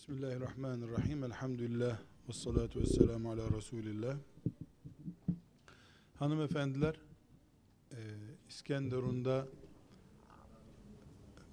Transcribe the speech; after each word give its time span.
Bismillahirrahmanirrahim. 0.00 1.24
Elhamdülillah. 1.24 1.98
Ve 2.28 2.32
salatu 2.32 2.80
ve 2.80 2.86
selamu 2.86 3.30
ala 3.30 3.42
Resulillah. 3.56 4.16
Hanımefendiler, 6.18 6.94
e, 7.92 7.98
İskenderun'da 8.48 9.46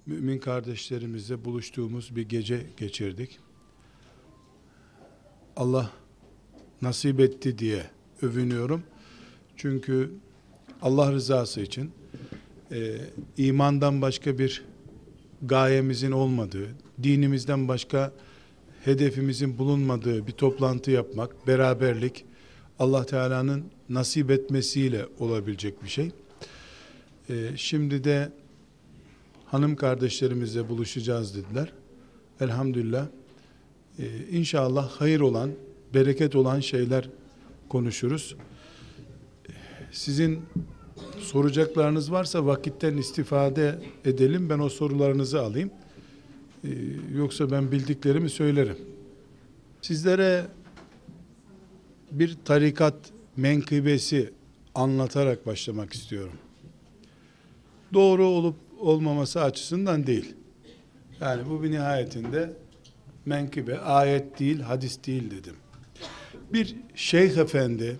mümin 0.06 0.38
kardeşlerimizle 0.38 1.44
buluştuğumuz 1.44 2.16
bir 2.16 2.28
gece 2.28 2.66
geçirdik. 2.76 3.38
Allah 5.56 5.90
nasip 6.82 7.20
etti 7.20 7.58
diye 7.58 7.90
övünüyorum. 8.22 8.82
Çünkü 9.56 10.10
Allah 10.82 11.12
rızası 11.12 11.60
için 11.60 11.92
e, 12.72 12.96
imandan 13.36 14.02
başka 14.02 14.38
bir 14.38 14.64
gayemizin 15.42 16.12
olmadığı, 16.12 16.68
dinimizden 17.02 17.68
başka 17.68 18.12
hedefimizin 18.84 19.58
bulunmadığı 19.58 20.26
bir 20.26 20.32
toplantı 20.32 20.90
yapmak, 20.90 21.46
beraberlik 21.46 22.24
Allah 22.78 23.06
Teala'nın 23.06 23.64
nasip 23.88 24.30
etmesiyle 24.30 25.06
olabilecek 25.18 25.84
bir 25.84 25.88
şey. 25.88 26.10
Ee, 27.30 27.50
şimdi 27.56 28.04
de 28.04 28.32
hanım 29.46 29.76
kardeşlerimizle 29.76 30.68
buluşacağız 30.68 31.36
dediler. 31.36 31.72
Elhamdülillah. 32.40 33.06
Ee, 33.98 34.04
inşallah 34.30 34.90
hayır 34.90 35.20
olan, 35.20 35.50
bereket 35.94 36.36
olan 36.36 36.60
şeyler 36.60 37.08
konuşuruz. 37.68 38.36
Sizin 39.92 40.40
soracaklarınız 41.18 42.12
varsa 42.12 42.46
vakitten 42.46 42.96
istifade 42.96 43.78
edelim. 44.04 44.50
Ben 44.50 44.58
o 44.58 44.68
sorularınızı 44.68 45.40
alayım. 45.40 45.70
Ee, 46.64 46.68
yoksa 47.16 47.50
ben 47.50 47.72
bildiklerimi 47.72 48.30
söylerim. 48.30 48.76
Sizlere 49.82 50.46
bir 52.10 52.36
tarikat 52.44 52.94
menkıbesi 53.36 54.32
anlatarak 54.74 55.46
başlamak 55.46 55.92
istiyorum. 55.92 56.38
Doğru 57.94 58.26
olup 58.26 58.56
olmaması 58.78 59.42
açısından 59.42 60.06
değil. 60.06 60.34
Yani 61.20 61.50
bu 61.50 61.62
bir 61.62 61.70
nihayetinde 61.70 62.52
menkıbe, 63.26 63.78
ayet 63.78 64.38
değil, 64.38 64.60
hadis 64.60 65.04
değil 65.06 65.30
dedim. 65.30 65.54
Bir 66.52 66.76
şeyh 66.94 67.36
efendi 67.36 67.96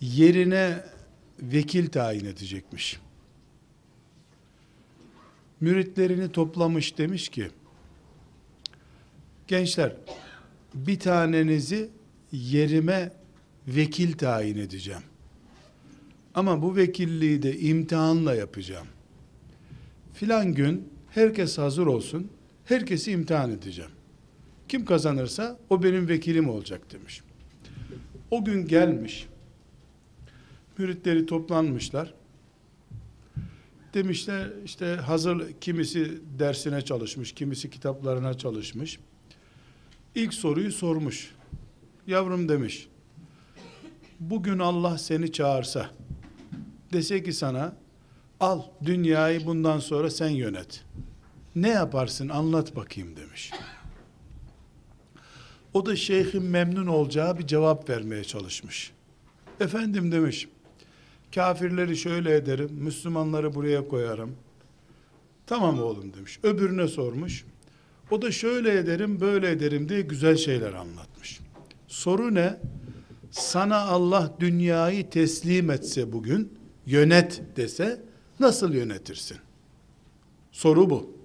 yerine 0.00 0.84
vekil 1.42 1.88
tayin 1.88 2.24
edecekmiş 2.24 3.00
müritlerini 5.60 6.32
toplamış 6.32 6.98
demiş 6.98 7.28
ki 7.28 7.48
gençler 9.48 9.92
bir 10.74 10.98
tanenizi 10.98 11.90
yerime 12.32 13.12
vekil 13.68 14.12
tayin 14.12 14.58
edeceğim. 14.58 15.02
Ama 16.34 16.62
bu 16.62 16.76
vekilliği 16.76 17.42
de 17.42 17.58
imtihanla 17.58 18.34
yapacağım. 18.34 18.86
Filan 20.14 20.54
gün 20.54 20.88
herkes 21.10 21.58
hazır 21.58 21.86
olsun. 21.86 22.30
Herkesi 22.64 23.12
imtihan 23.12 23.50
edeceğim. 23.50 23.90
Kim 24.68 24.84
kazanırsa 24.84 25.58
o 25.70 25.82
benim 25.82 26.08
vekilim 26.08 26.50
olacak 26.50 26.92
demiş. 26.92 27.22
O 28.30 28.44
gün 28.44 28.68
gelmiş. 28.68 29.26
Müritleri 30.78 31.26
toplanmışlar 31.26 32.14
demişler 33.96 34.48
işte 34.64 34.86
hazır 34.86 35.52
kimisi 35.60 36.20
dersine 36.38 36.82
çalışmış, 36.82 37.32
kimisi 37.32 37.70
kitaplarına 37.70 38.34
çalışmış. 38.34 38.98
İlk 40.14 40.34
soruyu 40.34 40.72
sormuş. 40.72 41.34
Yavrum 42.06 42.48
demiş. 42.48 42.88
Bugün 44.20 44.58
Allah 44.58 44.98
seni 44.98 45.32
çağırsa 45.32 45.90
dese 46.92 47.22
ki 47.22 47.32
sana 47.32 47.76
al 48.40 48.62
dünyayı 48.84 49.46
bundan 49.46 49.78
sonra 49.78 50.10
sen 50.10 50.28
yönet. 50.28 50.84
Ne 51.54 51.68
yaparsın 51.68 52.28
anlat 52.28 52.76
bakayım 52.76 53.16
demiş. 53.16 53.52
O 55.74 55.86
da 55.86 55.96
şeyhin 55.96 56.42
memnun 56.42 56.86
olacağı 56.86 57.38
bir 57.38 57.46
cevap 57.46 57.90
vermeye 57.90 58.24
çalışmış. 58.24 58.92
Efendim 59.60 60.12
demiş 60.12 60.48
Kafirleri 61.36 61.96
şöyle 61.96 62.36
ederim, 62.36 62.70
Müslümanları 62.72 63.54
buraya 63.54 63.88
koyarım. 63.88 64.34
Tamam 65.46 65.82
oğlum 65.82 66.12
demiş. 66.14 66.38
Öbürüne 66.42 66.88
sormuş. 66.88 67.44
O 68.10 68.22
da 68.22 68.32
şöyle 68.32 68.78
ederim, 68.78 69.20
böyle 69.20 69.50
ederim 69.50 69.88
diye 69.88 70.00
güzel 70.00 70.36
şeyler 70.36 70.72
anlatmış. 70.72 71.40
Soru 71.88 72.34
ne? 72.34 72.60
Sana 73.30 73.76
Allah 73.76 74.34
dünyayı 74.40 75.10
teslim 75.10 75.70
etse 75.70 76.12
bugün, 76.12 76.58
yönet 76.86 77.42
dese 77.56 78.02
nasıl 78.40 78.74
yönetirsin? 78.74 79.36
Soru 80.52 80.90
bu. 80.90 81.16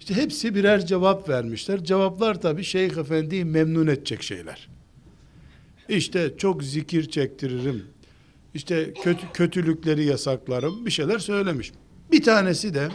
İşte 0.00 0.14
hepsi 0.14 0.54
birer 0.54 0.86
cevap 0.86 1.28
vermişler. 1.28 1.84
Cevaplar 1.84 2.40
tabi 2.40 2.64
Şeyh 2.64 2.96
Efendi'yi 2.96 3.44
memnun 3.44 3.86
edecek 3.86 4.22
şeyler. 4.22 4.68
İşte 5.88 6.34
çok 6.38 6.64
zikir 6.64 7.08
çektiririm, 7.08 7.93
işte 8.54 8.92
kötü, 9.02 9.26
kötülükleri 9.32 10.04
yasaklarım 10.04 10.86
bir 10.86 10.90
şeyler 10.90 11.18
söylemiş. 11.18 11.72
Bir 12.12 12.22
tanesi 12.22 12.74
de 12.74 12.88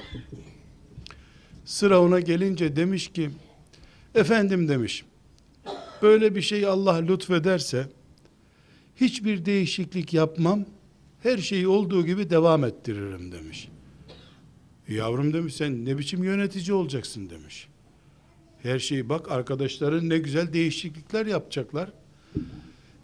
sıra 1.65 2.01
ona 2.01 2.19
gelince 2.19 2.75
demiş 2.75 3.07
ki 3.07 3.29
efendim 4.15 4.67
demiş 4.67 5.05
böyle 6.01 6.35
bir 6.35 6.41
şey 6.41 6.65
Allah 6.65 6.95
lütfederse 6.95 7.87
hiçbir 8.95 9.45
değişiklik 9.45 10.13
yapmam 10.13 10.65
her 11.23 11.37
şeyi 11.37 11.67
olduğu 11.67 12.05
gibi 12.05 12.29
devam 12.29 12.63
ettiririm 12.63 13.31
demiş. 13.31 13.69
Yavrum 14.87 15.33
demiş 15.33 15.55
sen 15.55 15.85
ne 15.85 15.97
biçim 15.97 16.23
yönetici 16.23 16.73
olacaksın 16.73 17.29
demiş. 17.29 17.67
Her 18.63 18.79
şeyi 18.79 19.09
bak 19.09 19.31
arkadaşların 19.31 20.09
ne 20.09 20.17
güzel 20.17 20.53
değişiklikler 20.53 21.25
yapacaklar. 21.25 21.91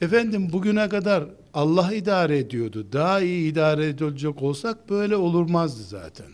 Efendim 0.02 0.50
bugüne 0.52 0.90
kadar 0.90 1.26
Allah 1.56 1.94
idare 1.94 2.38
ediyordu. 2.38 2.88
Daha 2.94 3.22
iyi 3.22 3.52
idare 3.52 3.88
edilecek 3.88 4.42
olsak 4.42 4.90
böyle 4.90 5.16
olurmazdı 5.16 5.84
zaten. 5.84 6.28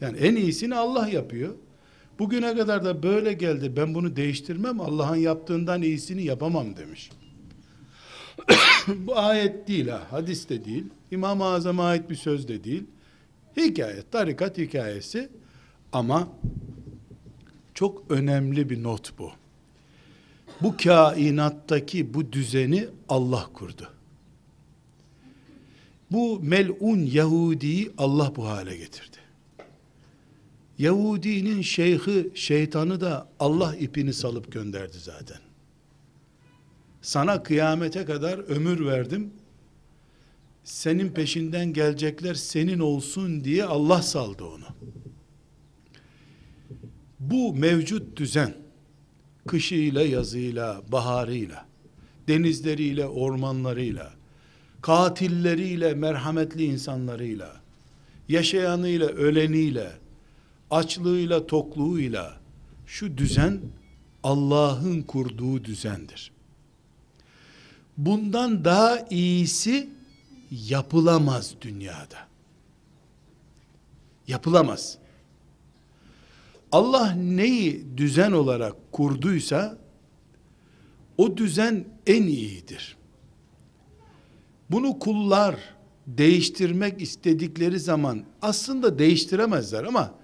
Yani 0.00 0.18
en 0.18 0.36
iyisini 0.36 0.74
Allah 0.74 1.08
yapıyor. 1.08 1.54
Bugüne 2.18 2.56
kadar 2.56 2.84
da 2.84 3.02
böyle 3.02 3.32
geldi. 3.32 3.76
Ben 3.76 3.94
bunu 3.94 4.16
değiştirmem. 4.16 4.80
Allah'ın 4.80 5.16
yaptığından 5.16 5.82
iyisini 5.82 6.24
yapamam 6.24 6.76
demiş. 6.76 7.10
Bu 8.88 9.18
ayet 9.18 9.68
değil 9.68 9.88
ha. 9.88 10.02
Hadis 10.10 10.48
de 10.48 10.64
değil. 10.64 10.84
İmam-ı 11.10 11.44
Azam'a 11.44 11.84
ait 11.84 12.10
bir 12.10 12.16
söz 12.16 12.48
de 12.48 12.64
değil. 12.64 12.84
Hikaye, 13.56 14.02
tarikat 14.10 14.58
hikayesi. 14.58 15.28
Ama 15.92 16.28
çok 17.74 18.10
önemli 18.10 18.70
bir 18.70 18.82
not 18.82 19.18
bu. 19.18 19.30
Bu 20.60 20.76
kainattaki 20.76 22.14
bu 22.14 22.32
düzeni 22.32 22.86
Allah 23.08 23.46
kurdu. 23.54 23.88
Bu 26.14 26.40
melun 26.42 26.98
Yahudi'yi 26.98 27.92
Allah 27.98 28.32
bu 28.36 28.46
hale 28.46 28.76
getirdi. 28.76 29.16
Yahudinin 30.78 31.62
şeyhi, 31.62 32.30
şeytanı 32.34 33.00
da 33.00 33.28
Allah 33.40 33.76
ipini 33.76 34.12
salıp 34.12 34.52
gönderdi 34.52 34.96
zaten. 34.98 35.38
Sana 37.02 37.42
kıyamete 37.42 38.04
kadar 38.04 38.38
ömür 38.38 38.86
verdim. 38.86 39.30
Senin 40.64 41.08
peşinden 41.08 41.72
gelecekler 41.72 42.34
senin 42.34 42.78
olsun 42.78 43.44
diye 43.44 43.64
Allah 43.64 44.02
saldı 44.02 44.44
onu. 44.44 44.66
Bu 47.20 47.54
mevcut 47.54 48.16
düzen, 48.16 48.54
kışıyla, 49.46 50.02
yazıyla, 50.02 50.82
baharıyla, 50.92 51.66
denizleriyle, 52.28 53.06
ormanlarıyla, 53.06 54.12
katilleriyle, 54.84 55.94
merhametli 55.94 56.64
insanlarıyla, 56.64 57.56
yaşayanıyla, 58.28 59.06
öleniyle, 59.06 59.92
açlığıyla, 60.70 61.46
tokluğuyla, 61.46 62.36
şu 62.86 63.18
düzen 63.18 63.60
Allah'ın 64.22 65.02
kurduğu 65.02 65.64
düzendir. 65.64 66.32
Bundan 67.96 68.64
daha 68.64 68.98
iyisi 69.10 69.88
yapılamaz 70.50 71.54
dünyada. 71.60 72.28
Yapılamaz. 74.28 74.98
Allah 76.72 77.10
neyi 77.10 77.84
düzen 77.96 78.32
olarak 78.32 78.92
kurduysa 78.92 79.78
o 81.18 81.36
düzen 81.36 81.84
en 82.06 82.22
iyidir. 82.22 82.96
Bunu 84.74 84.98
kullar 84.98 85.56
değiştirmek 86.06 87.02
istedikleri 87.02 87.80
zaman 87.80 88.24
aslında 88.42 88.98
değiştiremezler 88.98 89.84
ama 89.84 90.14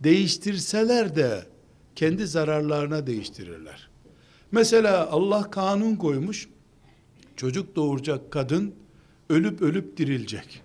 değiştirseler 0.00 1.16
de 1.16 1.46
kendi 1.96 2.26
zararlarına 2.26 3.06
değiştirirler. 3.06 3.88
Mesela 4.52 5.10
Allah 5.10 5.50
kanun 5.50 5.96
koymuş. 5.96 6.48
Çocuk 7.36 7.76
doğuracak 7.76 8.30
kadın 8.30 8.74
ölüp 9.30 9.62
ölüp 9.62 9.96
dirilecek. 9.96 10.62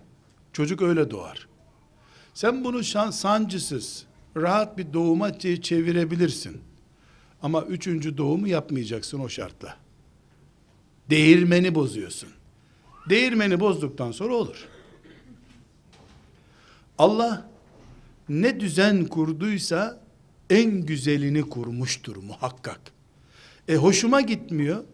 Çocuk 0.52 0.82
öyle 0.82 1.10
doğar. 1.10 1.48
Sen 2.34 2.64
bunu 2.64 2.84
şan, 2.84 3.10
sancısız, 3.10 4.04
rahat 4.36 4.78
bir 4.78 4.92
doğuma 4.92 5.30
çe- 5.30 5.62
çevirebilirsin. 5.62 6.60
Ama 7.42 7.62
üçüncü 7.62 8.16
doğumu 8.16 8.48
yapmayacaksın 8.48 9.18
o 9.18 9.28
şartla. 9.28 9.76
Değirmeni 11.10 11.74
bozuyorsun. 11.74 12.37
Değirmeni 13.10 13.60
bozduktan 13.60 14.12
sonra 14.12 14.34
olur. 14.34 14.68
Allah 16.98 17.50
ne 18.28 18.60
düzen 18.60 19.04
kurduysa 19.04 20.00
en 20.50 20.70
güzelini 20.70 21.42
kurmuştur 21.42 22.16
muhakkak. 22.16 22.80
E 23.68 23.74
hoşuma 23.76 24.20
gitmiyor. 24.20 24.84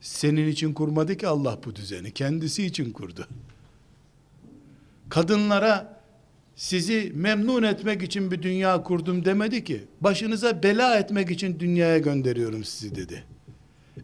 Senin 0.00 0.48
için 0.48 0.74
kurmadı 0.74 1.16
ki 1.16 1.28
Allah 1.28 1.58
bu 1.64 1.76
düzeni. 1.76 2.12
Kendisi 2.12 2.66
için 2.66 2.90
kurdu. 2.90 3.28
Kadınlara 5.08 6.00
sizi 6.56 7.12
memnun 7.14 7.62
etmek 7.62 8.02
için 8.02 8.30
bir 8.30 8.42
dünya 8.42 8.82
kurdum 8.82 9.24
demedi 9.24 9.64
ki. 9.64 9.84
Başınıza 10.00 10.62
bela 10.62 10.98
etmek 10.98 11.30
için 11.30 11.60
dünyaya 11.60 11.98
gönderiyorum 11.98 12.64
sizi 12.64 12.94
dedi. 12.94 13.24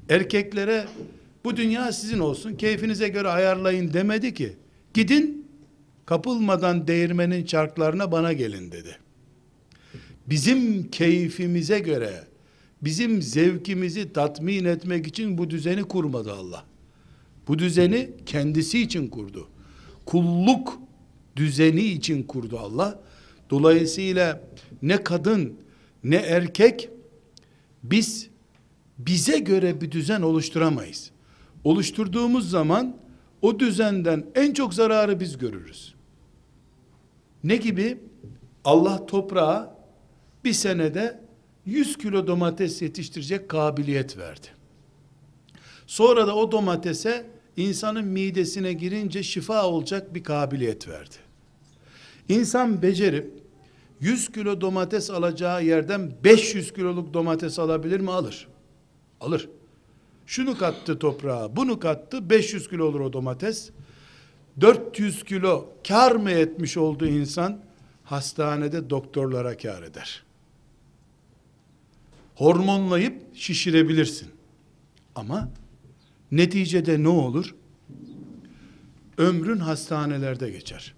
Erkeklere 0.08 0.86
bu 1.46 1.56
dünya 1.56 1.92
sizin 1.92 2.18
olsun, 2.18 2.54
keyfinize 2.54 3.08
göre 3.08 3.28
ayarlayın 3.28 3.92
demedi 3.92 4.34
ki. 4.34 4.56
Gidin 4.94 5.46
kapılmadan 6.06 6.86
değirmenin 6.86 7.44
çarklarına 7.44 8.12
bana 8.12 8.32
gelin 8.32 8.72
dedi. 8.72 8.98
Bizim 10.26 10.90
keyfimize 10.90 11.78
göre, 11.78 12.24
bizim 12.82 13.22
zevkimizi 13.22 14.12
tatmin 14.12 14.64
etmek 14.64 15.06
için 15.06 15.38
bu 15.38 15.50
düzeni 15.50 15.82
kurmadı 15.82 16.32
Allah. 16.32 16.64
Bu 17.48 17.58
düzeni 17.58 18.10
kendisi 18.26 18.80
için 18.80 19.08
kurdu. 19.08 19.48
Kulluk 20.06 20.78
düzeni 21.36 21.82
için 21.82 22.22
kurdu 22.22 22.58
Allah. 22.58 23.00
Dolayısıyla 23.50 24.40
ne 24.82 25.04
kadın 25.04 25.54
ne 26.04 26.16
erkek 26.16 26.88
biz 27.82 28.28
bize 28.98 29.38
göre 29.38 29.80
bir 29.80 29.90
düzen 29.90 30.22
oluşturamayız. 30.22 31.15
Oluşturduğumuz 31.66 32.50
zaman 32.50 32.96
o 33.42 33.58
düzenden 33.58 34.26
en 34.34 34.52
çok 34.52 34.74
zararı 34.74 35.20
biz 35.20 35.38
görürüz. 35.38 35.94
Ne 37.44 37.56
gibi? 37.56 37.98
Allah 38.64 39.06
toprağa 39.06 39.76
bir 40.44 40.52
senede 40.52 41.20
100 41.64 41.98
kilo 41.98 42.26
domates 42.26 42.82
yetiştirecek 42.82 43.48
kabiliyet 43.48 44.18
verdi. 44.18 44.46
Sonra 45.86 46.26
da 46.26 46.36
o 46.36 46.52
domatese 46.52 47.30
insanın 47.56 48.04
midesine 48.04 48.72
girince 48.72 49.22
şifa 49.22 49.66
olacak 49.66 50.14
bir 50.14 50.24
kabiliyet 50.24 50.88
verdi. 50.88 51.16
İnsan 52.28 52.82
becerip 52.82 53.30
100 54.00 54.32
kilo 54.32 54.60
domates 54.60 55.10
alacağı 55.10 55.64
yerden 55.64 56.12
500 56.24 56.72
kiloluk 56.72 57.14
domates 57.14 57.58
alabilir 57.58 58.00
mi? 58.00 58.10
Alır. 58.10 58.48
Alır. 59.20 59.48
Şunu 60.26 60.58
kattı 60.58 60.98
toprağa, 60.98 61.56
bunu 61.56 61.78
kattı, 61.78 62.30
500 62.30 62.68
kilo 62.68 62.84
olur 62.84 63.00
o 63.00 63.12
domates. 63.12 63.70
400 64.60 65.24
kilo 65.24 65.68
kar 65.88 66.12
mı 66.12 66.30
etmiş 66.30 66.76
oldu 66.76 67.06
insan? 67.06 67.60
Hastanede 68.04 68.90
doktorlara 68.90 69.56
kar 69.56 69.82
eder. 69.82 70.22
Hormonlayıp 72.34 73.36
şişirebilirsin. 73.36 74.28
Ama 75.14 75.48
neticede 76.32 77.02
ne 77.02 77.08
olur? 77.08 77.54
Ömrün 79.18 79.58
hastanelerde 79.58 80.50
geçer. 80.50 80.94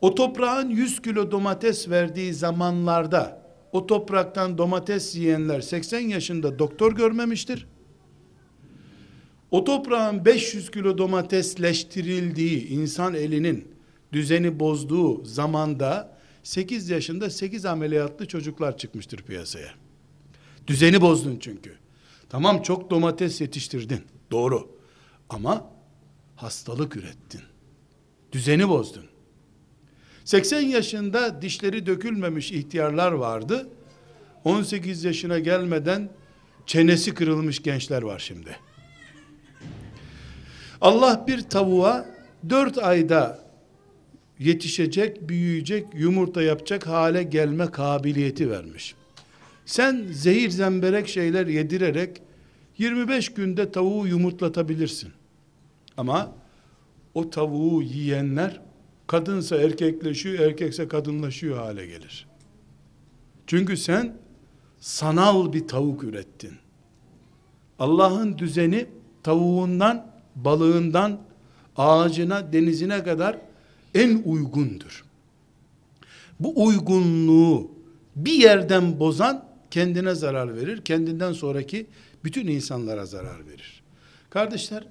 O 0.00 0.14
toprağın 0.14 0.70
100 0.70 1.02
kilo 1.02 1.30
domates 1.30 1.88
verdiği 1.88 2.34
zamanlarda 2.34 3.42
o 3.72 3.86
topraktan 3.86 4.58
domates 4.58 5.16
yiyenler 5.16 5.60
80 5.60 6.00
yaşında 6.00 6.58
doktor 6.58 6.92
görmemiştir. 6.92 7.66
O 9.50 9.64
toprağın 9.64 10.24
500 10.24 10.70
kilo 10.70 10.98
domatesleştirildiği 10.98 12.68
insan 12.68 13.14
elinin 13.14 13.68
düzeni 14.12 14.60
bozduğu 14.60 15.24
zamanda 15.24 16.18
8 16.42 16.90
yaşında 16.90 17.30
8 17.30 17.64
ameliyatlı 17.64 18.28
çocuklar 18.28 18.78
çıkmıştır 18.78 19.22
piyasaya. 19.22 19.70
Düzeni 20.66 21.00
bozdun 21.00 21.38
çünkü. 21.40 21.74
Tamam 22.28 22.62
çok 22.62 22.90
domates 22.90 23.40
yetiştirdin. 23.40 24.00
Doğru. 24.30 24.70
Ama 25.28 25.70
hastalık 26.36 26.96
ürettin. 26.96 27.40
Düzeni 28.32 28.68
bozdun. 28.68 29.04
80 30.24 30.60
yaşında 30.60 31.42
dişleri 31.42 31.86
dökülmemiş 31.86 32.52
ihtiyarlar 32.52 33.12
vardı. 33.12 33.68
18 34.44 35.04
yaşına 35.04 35.38
gelmeden 35.38 36.10
çenesi 36.66 37.14
kırılmış 37.14 37.62
gençler 37.62 38.02
var 38.02 38.18
şimdi. 38.18 38.56
Allah 40.80 41.24
bir 41.26 41.42
tavuğa 41.42 42.06
4 42.50 42.78
ayda 42.78 43.38
yetişecek, 44.38 45.28
büyüyecek, 45.28 45.86
yumurta 45.94 46.42
yapacak 46.42 46.86
hale 46.86 47.22
gelme 47.22 47.70
kabiliyeti 47.70 48.50
vermiş. 48.50 48.94
Sen 49.66 50.06
zehir 50.10 50.50
zemberek 50.50 51.08
şeyler 51.08 51.46
yedirerek 51.46 52.22
25 52.78 53.28
günde 53.28 53.72
tavuğu 53.72 54.06
yumurtlatabilirsin. 54.06 55.10
Ama 55.96 56.32
o 57.14 57.30
tavuğu 57.30 57.82
yiyenler 57.82 58.60
kadınsa 59.06 59.56
erkekleşiyor, 59.56 60.38
erkekse 60.38 60.88
kadınlaşıyor 60.88 61.56
hale 61.56 61.86
gelir. 61.86 62.26
Çünkü 63.46 63.76
sen 63.76 64.16
sanal 64.80 65.52
bir 65.52 65.68
tavuk 65.68 66.04
ürettin. 66.04 66.52
Allah'ın 67.78 68.38
düzeni 68.38 68.86
tavuğundan, 69.22 70.06
balığından, 70.44 71.20
ağacına, 71.76 72.52
denizine 72.52 73.04
kadar 73.04 73.38
en 73.94 74.22
uygundur. 74.24 75.04
Bu 76.40 76.64
uygunluğu 76.66 77.70
bir 78.16 78.32
yerden 78.32 79.00
bozan 79.00 79.48
kendine 79.70 80.14
zarar 80.14 80.56
verir, 80.56 80.84
kendinden 80.84 81.32
sonraki 81.32 81.86
bütün 82.24 82.46
insanlara 82.46 83.06
zarar 83.06 83.46
verir. 83.46 83.82
Kardeşler, 84.30 84.86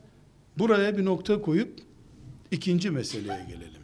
buraya 0.58 0.98
bir 0.98 1.06
nokta 1.06 1.42
koyup 1.42 1.80
ikinci 2.52 2.92
meseleye 2.92 3.46
gelelim. 3.46 3.82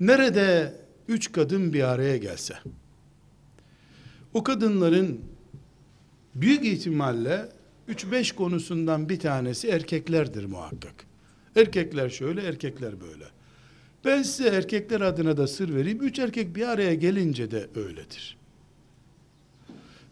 Nerede 0.00 0.74
üç 1.08 1.32
kadın 1.32 1.72
bir 1.72 1.82
araya 1.82 2.16
gelse, 2.16 2.54
o 4.34 4.44
kadınların 4.44 5.20
büyük 6.34 6.64
ihtimalle 6.64 7.48
3-5 7.88 8.34
konusundan 8.34 9.08
bir 9.08 9.18
tanesi 9.18 9.68
erkeklerdir 9.68 10.44
muhakkak. 10.44 10.94
Erkekler 11.56 12.08
şöyle, 12.10 12.42
erkekler 12.42 13.00
böyle. 13.00 13.24
Ben 14.04 14.22
size 14.22 14.48
erkekler 14.48 15.00
adına 15.00 15.36
da 15.36 15.46
sır 15.46 15.74
vereyim. 15.74 16.02
Üç 16.02 16.18
erkek 16.18 16.56
bir 16.56 16.68
araya 16.68 16.94
gelince 16.94 17.50
de 17.50 17.68
öyledir. 17.74 18.36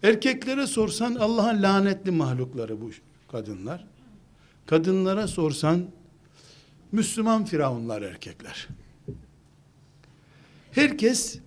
Erkeklere 0.03 0.67
sorsan 0.67 1.15
Allah'ın 1.15 1.63
lanetli 1.63 2.11
mahlukları 2.11 2.81
bu 2.81 2.91
kadınlar. 3.33 3.87
Kadınlara 4.67 5.29
sorsan 5.29 5.87
Müslüman 6.93 7.45
firavunlar 7.45 8.03
erkekler. 8.03 8.69
Herkes 10.73 11.39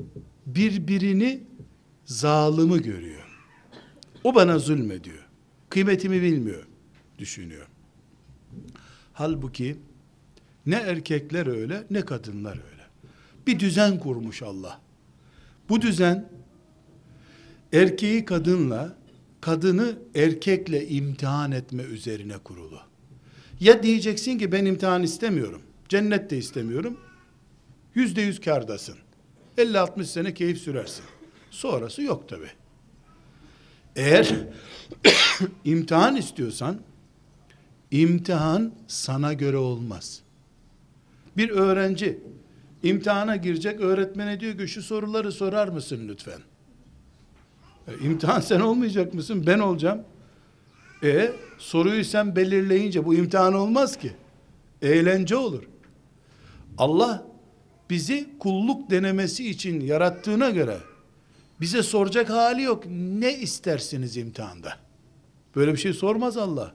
birbirini 0.46 1.44
zalimi 2.06 2.82
görüyor. 2.82 3.28
O 4.24 4.36
bana 4.36 4.60
zulmediyor. 4.60 5.27
Kıymetimi 5.78 6.22
bilmiyor, 6.22 6.64
düşünüyor. 7.20 7.68
Halbuki 9.14 9.78
ne 10.66 10.76
erkekler 10.76 11.48
öyle 11.48 11.84
ne 11.90 12.06
kadınlar 12.06 12.52
öyle. 12.52 12.84
Bir 13.48 13.60
düzen 13.60 14.00
kurmuş 14.00 14.42
Allah. 14.42 14.82
Bu 15.70 15.82
düzen 15.82 16.30
erkeği 17.74 18.26
kadınla, 18.26 18.96
kadını 19.42 19.98
erkekle 20.16 20.88
imtihan 20.88 21.52
etme 21.52 21.84
üzerine 21.84 22.38
kurulu. 22.38 22.80
Ya 23.60 23.84
diyeceksin 23.84 24.38
ki 24.38 24.52
ben 24.52 24.66
imtihan 24.66 25.04
istemiyorum, 25.04 25.62
cennet 25.90 26.30
de 26.30 26.38
istemiyorum, 26.38 27.00
yüzde 27.96 28.22
yüz 28.22 28.42
kardasın. 28.42 28.98
50-60 29.58 30.04
sene 30.04 30.34
keyif 30.34 30.58
sürersin. 30.58 31.06
Sonrası 31.52 32.02
yok 32.02 32.30
tabi. 32.30 32.48
Eğer 33.98 34.36
imtihan 35.66 36.16
istiyorsan, 36.16 36.78
imtihan 37.92 38.72
sana 38.88 39.34
göre 39.34 39.58
olmaz. 39.58 40.22
Bir 41.38 41.50
öğrenci 41.50 42.20
imtihana 42.84 43.36
girecek, 43.36 43.80
öğretmene 43.80 44.40
diyor 44.40 44.58
ki 44.58 44.68
şu 44.68 44.82
soruları 44.82 45.32
sorar 45.32 45.68
mısın 45.68 46.08
lütfen? 46.08 46.40
E, 47.88 48.06
imtihan 48.06 48.40
sen 48.40 48.60
olmayacak 48.60 49.14
mısın? 49.14 49.44
Ben 49.48 49.60
olacağım. 49.60 50.04
E 51.04 51.32
soruyu 51.58 52.06
sen 52.06 52.36
belirleyince 52.36 53.06
bu 53.06 53.16
imtihan 53.16 53.54
olmaz 53.54 53.98
ki. 53.98 54.12
Eğlence 54.82 55.36
olur. 55.36 55.64
Allah 56.78 57.26
bizi 57.90 58.30
kulluk 58.40 58.90
denemesi 58.92 59.50
için 59.50 59.82
yarattığına 59.82 60.50
göre 60.50 60.78
bize 61.62 61.84
soracak 61.84 62.30
hali 62.30 62.62
yok. 62.62 62.84
Ne 63.20 63.38
istersiniz 63.38 64.18
imtihanda? 64.18 64.74
Böyle 65.56 65.74
bir 65.74 65.78
şey 65.78 65.94
sormaz 65.94 66.38
Allah. 66.38 66.74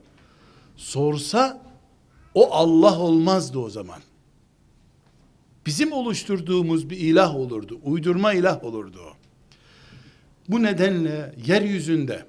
Sorsa 0.75 1.61
o 2.33 2.53
Allah 2.53 2.99
olmazdı 2.99 3.59
o 3.59 3.69
zaman. 3.69 3.99
Bizim 5.65 5.91
oluşturduğumuz 5.91 6.89
bir 6.89 6.97
ilah 6.97 7.35
olurdu. 7.35 7.79
Uydurma 7.83 8.33
ilah 8.33 8.63
olurdu 8.63 8.99
o. 8.99 9.13
Bu 10.49 10.63
nedenle 10.63 11.35
yeryüzünde 11.45 12.25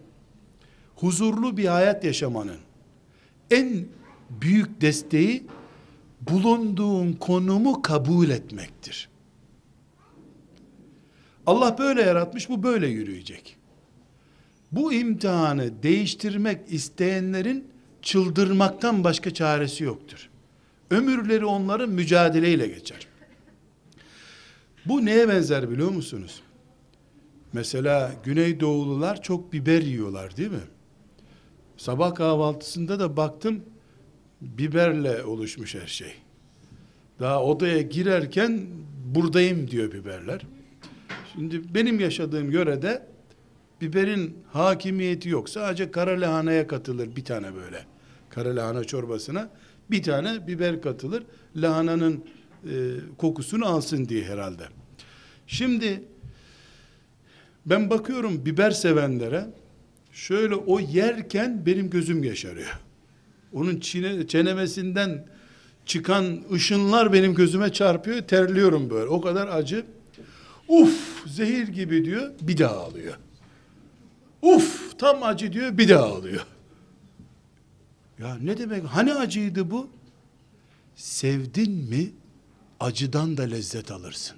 huzurlu 0.97 1.57
bir 1.57 1.67
hayat 1.67 2.05
yaşamanın 2.05 2.59
en 3.51 3.87
büyük 4.31 4.81
desteği 4.81 5.47
bulunduğun 6.21 7.13
konumu 7.13 7.83
kabul 7.83 8.31
etmektir. 8.31 9.09
Allah 11.47 11.79
böyle 11.79 12.03
yaratmış, 12.03 12.49
bu 12.49 12.63
böyle 12.63 12.87
yürüyecek. 12.87 13.57
Bu 14.73 14.93
imtihanı 14.93 15.83
değiştirmek 15.83 16.59
isteyenlerin 16.69 17.69
çıldırmaktan 18.03 19.05
başka 19.05 19.35
çaresi 19.35 19.85
yoktur. 19.85 20.31
Ömürleri 20.91 21.45
onların 21.45 21.91
mücadeleyle 21.91 22.67
geçer. 22.67 23.07
Bu 24.87 25.05
neye 25.05 25.29
benzer 25.29 25.71
biliyor 25.71 25.91
musunuz? 25.91 26.43
Mesela 27.53 28.13
Güneydoğulular 28.25 29.23
çok 29.23 29.53
biber 29.53 29.83
yiyorlar 29.83 30.37
değil 30.37 30.51
mi? 30.51 30.65
Sabah 31.77 32.15
kahvaltısında 32.15 33.01
da 33.01 33.17
baktım 33.17 33.63
biberle 34.41 35.25
oluşmuş 35.25 35.75
her 35.75 35.87
şey. 35.87 36.13
Daha 37.21 37.45
odaya 37.45 37.83
girerken 37.83 38.67
buradayım 39.15 39.71
diyor 39.71 39.93
biberler. 39.93 40.41
Şimdi 41.35 41.75
benim 41.75 42.01
yaşadığım 42.01 42.51
yörede 42.51 43.07
biberin 43.81 44.39
hakimiyeti 44.53 45.29
yok. 45.29 45.49
Sadece 45.49 45.91
kara 45.91 46.21
lahanaya 46.21 46.67
katılır 46.67 47.17
bir 47.17 47.25
tane 47.25 47.55
böyle. 47.55 47.85
Kara 48.31 48.57
lahana 48.57 48.85
çorbasına 48.85 49.51
bir 49.91 50.03
tane 50.03 50.47
biber 50.47 50.83
katılır. 50.83 51.23
Lahananın 51.57 52.25
e, 52.65 52.73
kokusunu 53.19 53.67
alsın 53.67 54.09
diye 54.09 54.25
herhalde. 54.25 54.63
Şimdi 55.47 56.03
ben 57.67 57.91
bakıyorum 57.91 58.47
biber 58.47 58.71
sevenlere 58.71 59.47
şöyle 60.13 60.55
o 60.55 60.81
yerken 60.81 61.67
benim 61.67 61.91
gözüm 61.91 62.25
yaşarıyor. 62.25 62.81
Onun 63.53 63.81
çine, 63.81 64.27
çenemesinden 64.27 65.27
çıkan 65.87 66.45
ışınlar 66.53 67.13
benim 67.13 67.35
gözüme 67.35 67.73
çarpıyor. 67.73 68.23
Terliyorum 68.23 68.91
böyle. 68.91 69.07
O 69.09 69.21
kadar 69.21 69.49
acı. 69.49 69.85
Uf 70.69 71.27
zehir 71.27 71.69
gibi 71.69 72.05
diyor. 72.05 72.33
Bir 72.41 72.59
daha 72.59 72.77
alıyor. 72.77 73.19
Uf 74.43 74.99
tam 74.99 75.23
acı 75.23 75.53
diyor. 75.53 75.79
Bir 75.79 75.89
daha 75.89 76.05
alıyor. 76.05 76.47
Ya 78.19 78.39
ne 78.43 78.59
demek? 78.59 78.85
Hani 78.85 79.15
acıydı 79.15 79.71
bu? 79.71 79.89
Sevdin 80.97 81.73
mi 81.73 82.13
acıdan 82.81 83.37
da 83.37 83.43
lezzet 83.43 83.91
alırsın. 83.91 84.37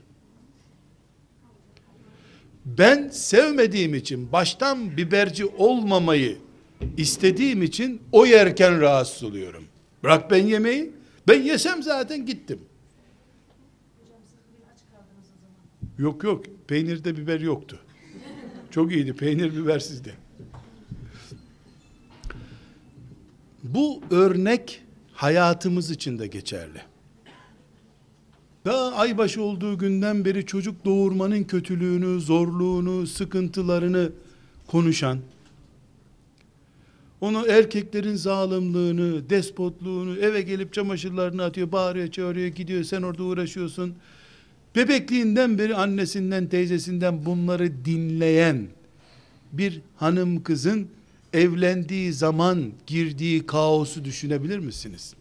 Ben 2.64 3.09
sevmediğim 3.09 3.95
için 3.95 4.33
baştan 4.33 4.97
biberci 4.97 5.47
olmamayı 5.47 6.38
istediğim 6.97 7.62
için 7.62 8.02
o 8.12 8.26
yerken 8.26 8.80
rahatsız 8.80 9.23
oluyorum. 9.23 9.64
Bırak 10.02 10.30
ben 10.30 10.47
yemeği. 10.47 10.92
Ben 11.28 11.42
yesem 11.42 11.83
zaten 11.83 12.26
gittim. 12.26 12.61
Yok 15.99 16.25
yok. 16.25 16.45
Peynirde 16.69 17.17
biber 17.17 17.41
yoktu. 17.41 17.79
Çok 18.71 18.93
iyiydi. 18.93 19.12
Peynir 19.12 19.57
bibersizdi. 19.57 20.15
Bu 23.62 24.00
örnek 24.11 24.83
hayatımız 25.12 25.91
için 25.91 26.19
de 26.19 26.26
geçerli. 26.26 26.83
Daha 28.65 28.93
aybaşı 28.93 29.43
olduğu 29.43 29.79
günden 29.79 30.25
beri 30.25 30.47
çocuk 30.47 30.85
doğurmanın 30.85 31.45
kötülüğünü, 31.45 32.21
zorluğunu, 32.21 33.07
sıkıntılarını 33.07 34.12
konuşan, 34.67 35.19
onu 37.21 37.47
erkeklerin 37.49 38.15
zalimliğini, 38.15 39.31
despotluğunu, 39.31 40.17
eve 40.17 40.43
gelip 40.43 40.73
çamaşırlarını 40.73 41.45
atıyor, 41.45 41.73
bağırıyor, 41.73 42.11
çağırıyor, 42.11 42.49
gidiyor, 42.49 42.85
sen 42.85 43.03
orada 43.03 43.23
uğraşıyorsun. 43.23 43.95
Bebekliğinden 44.76 45.59
beri 45.59 45.75
annesinden, 45.75 46.47
teyzesinden 46.47 47.26
bunları 47.26 47.85
dinleyen 47.85 48.66
bir 49.52 49.80
hanım 49.97 50.42
kızın 50.42 50.88
evlendiği 51.33 52.12
zaman 52.12 52.73
girdiği 52.87 53.47
kaosu 53.47 54.04
düşünebilir 54.04 54.59
misiniz? 54.59 55.14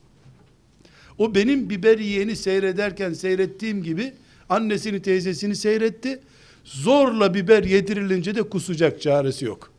O 1.17 1.35
benim 1.35 1.69
biber 1.69 1.99
yiyeni 1.99 2.35
seyrederken 2.35 3.13
seyrettiğim 3.13 3.83
gibi 3.83 4.13
annesini 4.49 5.01
teyzesini 5.01 5.55
seyretti. 5.55 6.19
Zorla 6.63 7.33
biber 7.33 7.63
yedirilince 7.63 8.35
de 8.35 8.43
kusacak 8.43 9.01
çaresi 9.01 9.45
yok. 9.45 9.71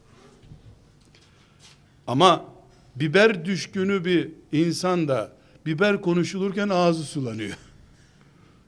Ama 2.06 2.44
biber 2.96 3.44
düşkünü 3.44 4.04
bir 4.04 4.28
insan 4.52 5.08
da 5.08 5.32
biber 5.66 6.00
konuşulurken 6.00 6.68
ağzı 6.68 7.02
sulanıyor. 7.02 7.65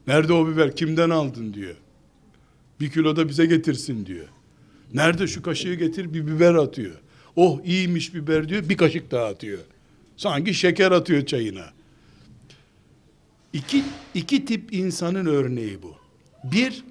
Nerede 0.09 0.33
o 0.33 0.49
biber? 0.49 0.77
Kimden 0.77 1.11
aldın 1.11 1.55
diyor. 1.55 1.75
Bir 2.81 2.91
kilo 2.91 3.17
da 3.17 3.29
bize 3.29 3.47
getirsin 3.47 4.07
diyor. 4.07 4.27
Nerede 4.95 5.27
şu 5.27 5.43
kaşığı 5.43 5.75
getir 5.75 6.15
bir 6.15 6.27
biber 6.27 6.55
atıyor. 6.55 6.95
Oh 7.37 7.65
iyiymiş 7.65 8.15
biber 8.15 8.49
diyor 8.49 8.69
bir 8.69 8.77
kaşık 8.77 9.11
daha 9.11 9.25
atıyor. 9.25 9.59
Sanki 10.17 10.55
şeker 10.55 10.93
atıyor 10.93 11.27
çayına. 11.27 11.65
İki, 13.53 13.85
iki 14.15 14.45
tip 14.45 14.73
insanın 14.73 15.27
örneği 15.27 15.83
bu. 15.83 15.95
Bir, 16.45 16.85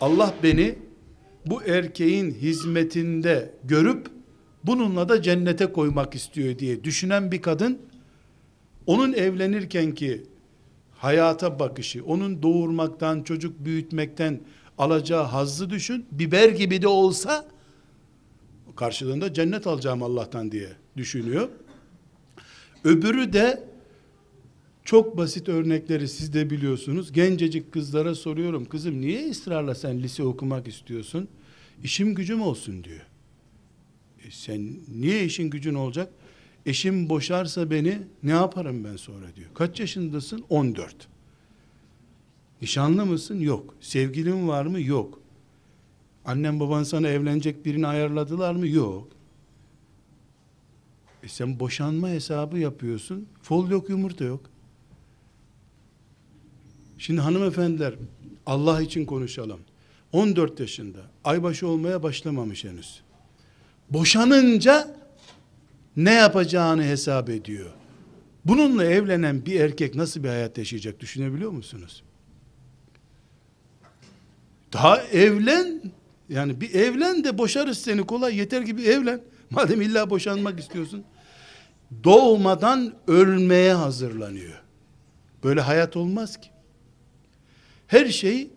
Allah 0.00 0.34
beni 0.42 0.74
bu 1.46 1.62
erkeğin 1.62 2.30
hizmetinde 2.30 3.54
görüp 3.64 4.06
bununla 4.64 5.08
da 5.08 5.22
cennete 5.22 5.66
koymak 5.66 6.14
istiyor 6.14 6.58
diye 6.58 6.84
düşünen 6.84 7.32
bir 7.32 7.42
kadın 7.42 7.78
onun 8.86 9.12
evlenirken 9.12 9.94
ki 9.94 10.22
hayata 10.98 11.58
bakışı, 11.58 12.04
onun 12.04 12.42
doğurmaktan, 12.42 13.22
çocuk 13.22 13.64
büyütmekten 13.64 14.40
alacağı 14.78 15.24
hazzı 15.24 15.70
düşün. 15.70 16.06
Biber 16.10 16.48
gibi 16.48 16.82
de 16.82 16.88
olsa 16.88 17.48
karşılığında 18.76 19.34
cennet 19.34 19.66
alacağım 19.66 20.02
Allah'tan 20.02 20.52
diye 20.52 20.68
düşünüyor. 20.96 21.48
Öbürü 22.84 23.32
de 23.32 23.68
çok 24.84 25.16
basit 25.16 25.48
örnekleri 25.48 26.08
siz 26.08 26.32
de 26.32 26.50
biliyorsunuz. 26.50 27.12
Gencecik 27.12 27.72
kızlara 27.72 28.14
soruyorum. 28.14 28.64
Kızım 28.64 29.00
niye 29.00 29.30
ısrarla 29.30 29.74
sen 29.74 30.02
lise 30.02 30.22
okumak 30.22 30.68
istiyorsun? 30.68 31.28
İşim 31.82 32.14
gücüm 32.14 32.42
olsun 32.42 32.84
diyor. 32.84 33.06
E 34.26 34.30
sen 34.30 34.70
niye 34.88 35.24
işin 35.24 35.50
gücün 35.50 35.74
olacak? 35.74 36.12
Eşim 36.68 37.08
boşarsa 37.08 37.70
beni 37.70 37.98
ne 38.22 38.30
yaparım 38.30 38.84
ben 38.84 38.96
sonra 38.96 39.34
diyor. 39.36 39.50
Kaç 39.54 39.80
yaşındasın? 39.80 40.44
14. 40.50 41.08
Nişanlı 42.62 43.06
mısın? 43.06 43.40
Yok. 43.40 43.74
Sevgilin 43.80 44.48
var 44.48 44.66
mı? 44.66 44.80
Yok. 44.80 45.20
Annem 46.24 46.60
baban 46.60 46.82
sana 46.82 47.08
evlenecek 47.08 47.64
birini 47.64 47.86
ayarladılar 47.86 48.54
mı? 48.54 48.68
Yok. 48.68 49.08
E 51.22 51.28
sen 51.28 51.60
boşanma 51.60 52.08
hesabı 52.08 52.58
yapıyorsun. 52.58 53.28
Fol 53.42 53.70
yok, 53.70 53.88
yumurta 53.88 54.24
yok. 54.24 54.40
Şimdi 56.98 57.20
hanımefendiler 57.20 57.94
Allah 58.46 58.82
için 58.82 59.04
konuşalım. 59.04 59.60
14 60.12 60.60
yaşında 60.60 60.98
aybaşı 61.24 61.68
olmaya 61.68 62.02
başlamamış 62.02 62.64
henüz. 62.64 63.00
Boşanınca 63.90 64.97
ne 65.98 66.14
yapacağını 66.14 66.82
hesap 66.82 67.30
ediyor. 67.30 67.70
Bununla 68.44 68.84
evlenen 68.84 69.46
bir 69.46 69.60
erkek 69.60 69.94
nasıl 69.94 70.24
bir 70.24 70.28
hayat 70.28 70.58
yaşayacak 70.58 71.00
düşünebiliyor 71.00 71.50
musunuz? 71.50 72.02
Daha 74.72 75.02
evlen 75.02 75.82
yani 76.28 76.60
bir 76.60 76.74
evlen 76.74 77.24
de 77.24 77.38
boşarız 77.38 77.78
seni 77.78 78.06
kolay 78.06 78.36
yeter 78.36 78.66
ki 78.66 78.76
bir 78.76 78.84
evlen. 78.84 79.20
Madem 79.50 79.80
illa 79.80 80.10
boşanmak 80.10 80.60
istiyorsun. 80.60 81.04
Doğmadan 82.04 82.94
ölmeye 83.06 83.74
hazırlanıyor. 83.74 84.62
Böyle 85.44 85.60
hayat 85.60 85.96
olmaz 85.96 86.40
ki. 86.40 86.48
Her 87.86 88.06
şey 88.06 88.50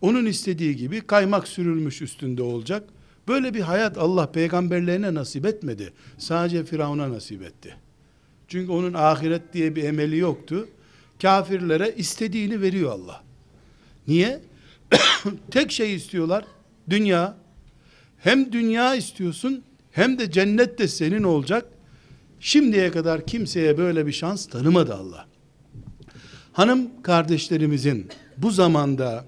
onun 0.00 0.26
istediği 0.26 0.76
gibi 0.76 1.00
kaymak 1.00 1.48
sürülmüş 1.48 2.02
üstünde 2.02 2.42
olacak. 2.42 2.88
Böyle 3.30 3.54
bir 3.54 3.60
hayat 3.60 3.98
Allah 3.98 4.32
peygamberlerine 4.32 5.14
nasip 5.14 5.46
etmedi. 5.46 5.92
Sadece 6.18 6.64
Firavun'a 6.64 7.10
nasip 7.10 7.42
etti. 7.42 7.76
Çünkü 8.48 8.72
onun 8.72 8.94
ahiret 8.94 9.52
diye 9.52 9.76
bir 9.76 9.84
emeli 9.84 10.16
yoktu. 10.16 10.68
Kafirlere 11.22 11.94
istediğini 11.96 12.60
veriyor 12.60 12.92
Allah. 12.92 13.22
Niye? 14.08 14.40
Tek 15.50 15.72
şey 15.72 15.94
istiyorlar. 15.94 16.44
Dünya. 16.90 17.36
Hem 18.18 18.52
dünya 18.52 18.94
istiyorsun 18.94 19.62
hem 19.90 20.18
de 20.18 20.30
cennet 20.30 20.78
de 20.78 20.88
senin 20.88 21.22
olacak. 21.22 21.64
Şimdiye 22.40 22.90
kadar 22.90 23.26
kimseye 23.26 23.78
böyle 23.78 24.06
bir 24.06 24.12
şans 24.12 24.46
tanımadı 24.46 24.94
Allah. 24.94 25.26
Hanım 26.52 27.02
kardeşlerimizin 27.02 28.08
bu 28.36 28.50
zamanda 28.50 29.24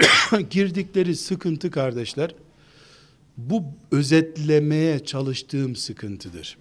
girdikleri 0.50 1.16
sıkıntı 1.16 1.70
kardeşler, 1.70 2.34
bu 3.36 3.64
özetlemeye 3.90 5.04
çalıştığım 5.04 5.76
sıkıntıdır. 5.76 6.58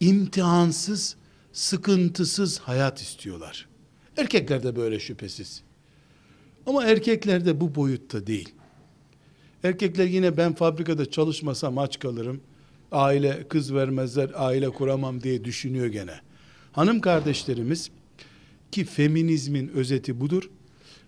İmtihansız, 0.00 1.16
sıkıntısız 1.52 2.58
hayat 2.58 3.00
istiyorlar. 3.00 3.68
Erkekler 4.16 4.62
de 4.62 4.76
böyle 4.76 5.00
şüphesiz. 5.00 5.62
Ama 6.66 6.84
erkekler 6.84 7.44
de 7.44 7.60
bu 7.60 7.74
boyutta 7.74 8.26
değil. 8.26 8.54
Erkekler 9.64 10.06
yine 10.06 10.36
ben 10.36 10.54
fabrikada 10.54 11.10
çalışmasam 11.10 11.78
aç 11.78 11.98
kalırım. 11.98 12.40
Aile 12.92 13.48
kız 13.48 13.74
vermezler, 13.74 14.30
aile 14.34 14.70
kuramam 14.70 15.22
diye 15.22 15.44
düşünüyor 15.44 15.86
gene. 15.86 16.14
Hanım 16.72 17.00
kardeşlerimiz 17.00 17.90
ki 18.72 18.84
feminizmin 18.84 19.68
özeti 19.68 20.20
budur. 20.20 20.50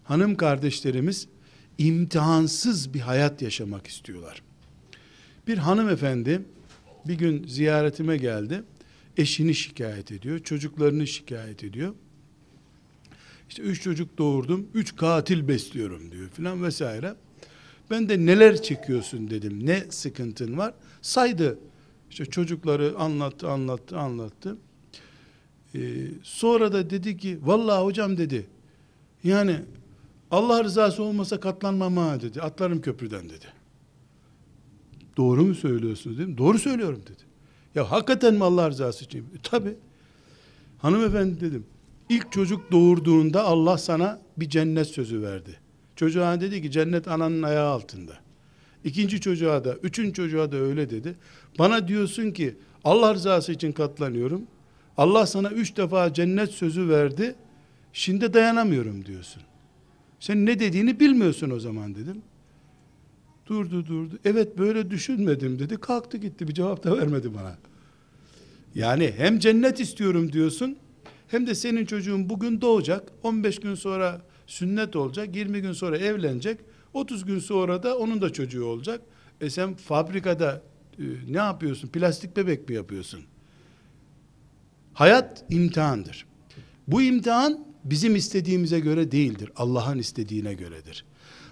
Hanım 0.04 0.34
kardeşlerimiz 0.34 1.28
imtihansız 1.78 2.94
bir 2.94 3.00
hayat 3.00 3.42
yaşamak 3.42 3.86
istiyorlar. 3.86 4.42
Bir 5.46 5.58
hanımefendi 5.58 6.42
bir 7.08 7.14
gün 7.14 7.46
ziyaretime 7.46 8.16
geldi. 8.16 8.62
Eşini 9.16 9.54
şikayet 9.54 10.12
ediyor, 10.12 10.38
çocuklarını 10.38 11.06
şikayet 11.06 11.64
ediyor. 11.64 11.94
İşte 13.48 13.62
üç 13.62 13.82
çocuk 13.82 14.18
doğurdum, 14.18 14.68
üç 14.74 14.96
katil 14.96 15.48
besliyorum 15.48 16.12
diyor 16.12 16.28
filan 16.28 16.62
vesaire. 16.62 17.14
Ben 17.90 18.08
de 18.08 18.26
neler 18.26 18.62
çekiyorsun 18.62 19.30
dedim, 19.30 19.66
ne 19.66 19.84
sıkıntın 19.90 20.58
var? 20.58 20.74
Saydı. 21.02 21.58
İşte 22.10 22.26
çocukları 22.26 22.94
anlattı, 22.98 23.48
anlattı, 23.48 23.98
anlattı. 23.98 24.56
Ee, 25.74 25.80
sonra 26.22 26.72
da 26.72 26.90
dedi 26.90 27.16
ki, 27.16 27.38
vallahi 27.42 27.84
hocam 27.84 28.16
dedi, 28.16 28.46
yani 29.24 29.56
Allah 30.30 30.64
rızası 30.64 31.02
olmasa 31.02 31.40
katlanmam 31.40 31.96
ha 31.96 32.20
dedi, 32.20 32.42
atlarım 32.42 32.80
köprüden 32.80 33.28
dedi. 33.28 33.46
Doğru 35.16 35.44
mu 35.44 35.54
söylüyorsunuz 35.54 36.18
dedim. 36.18 36.38
Doğru 36.38 36.58
söylüyorum 36.58 37.02
dedi. 37.02 37.22
Ya 37.74 37.90
hakikaten 37.90 38.34
mi 38.34 38.44
Allah 38.44 38.70
rızası 38.70 39.04
için? 39.04 39.20
E, 39.20 39.38
Tabi. 39.42 39.74
Hanımefendi 40.78 41.40
dedim. 41.40 41.66
İlk 42.08 42.32
çocuk 42.32 42.72
doğurduğunda 42.72 43.44
Allah 43.44 43.78
sana 43.78 44.20
bir 44.36 44.48
cennet 44.48 44.86
sözü 44.86 45.22
verdi. 45.22 45.58
Çocuğa 45.96 46.40
dedi 46.40 46.62
ki 46.62 46.70
cennet 46.70 47.08
ananın 47.08 47.42
ayağı 47.42 47.68
altında. 47.68 48.12
İkinci 48.84 49.20
çocuğa 49.20 49.64
da, 49.64 49.74
üçüncü 49.74 50.12
çocuğa 50.12 50.52
da 50.52 50.56
öyle 50.56 50.90
dedi. 50.90 51.14
Bana 51.58 51.88
diyorsun 51.88 52.30
ki 52.30 52.56
Allah 52.84 53.14
rızası 53.14 53.52
için 53.52 53.72
katlanıyorum. 53.72 54.42
Allah 54.96 55.26
sana 55.26 55.50
üç 55.50 55.76
defa 55.76 56.12
cennet 56.12 56.50
sözü 56.50 56.88
verdi. 56.88 57.34
Şimdi 57.92 58.34
dayanamıyorum 58.34 59.04
diyorsun. 59.04 59.42
Sen 60.20 60.46
ne 60.46 60.58
dediğini 60.58 61.00
bilmiyorsun 61.00 61.50
o 61.50 61.60
zaman 61.60 61.94
dedim. 61.94 62.22
Durdu 63.46 63.86
durdu. 63.86 64.18
Evet 64.24 64.58
böyle 64.58 64.90
düşünmedim 64.90 65.58
dedi. 65.58 65.76
Kalktı 65.76 66.16
gitti. 66.16 66.48
Bir 66.48 66.54
cevap 66.54 66.84
da 66.84 66.98
vermedi 66.98 67.34
bana. 67.34 67.58
Yani 68.74 69.14
hem 69.16 69.38
cennet 69.38 69.80
istiyorum 69.80 70.32
diyorsun 70.32 70.76
hem 71.28 71.46
de 71.46 71.54
senin 71.54 71.86
çocuğun 71.86 72.28
bugün 72.28 72.60
doğacak. 72.60 73.12
15 73.22 73.60
gün 73.60 73.74
sonra 73.74 74.22
sünnet 74.46 74.96
olacak. 74.96 75.36
20 75.36 75.62
gün 75.62 75.72
sonra 75.72 75.98
evlenecek. 75.98 76.60
30 76.92 77.24
gün 77.24 77.38
sonra 77.38 77.82
da 77.82 77.98
onun 77.98 78.22
da 78.22 78.32
çocuğu 78.32 78.64
olacak. 78.64 79.00
E 79.40 79.50
sen 79.50 79.74
fabrikada 79.74 80.62
e, 80.98 81.02
ne 81.28 81.38
yapıyorsun? 81.38 81.88
Plastik 81.88 82.36
bebek 82.36 82.68
mi 82.68 82.74
yapıyorsun? 82.74 83.20
Hayat 84.92 85.44
imtihandır. 85.50 86.26
Bu 86.88 87.02
imtihan 87.02 87.66
bizim 87.84 88.16
istediğimize 88.16 88.80
göre 88.80 89.12
değildir. 89.12 89.50
Allah'ın 89.56 89.98
istediğine 89.98 90.54
göredir. 90.54 91.04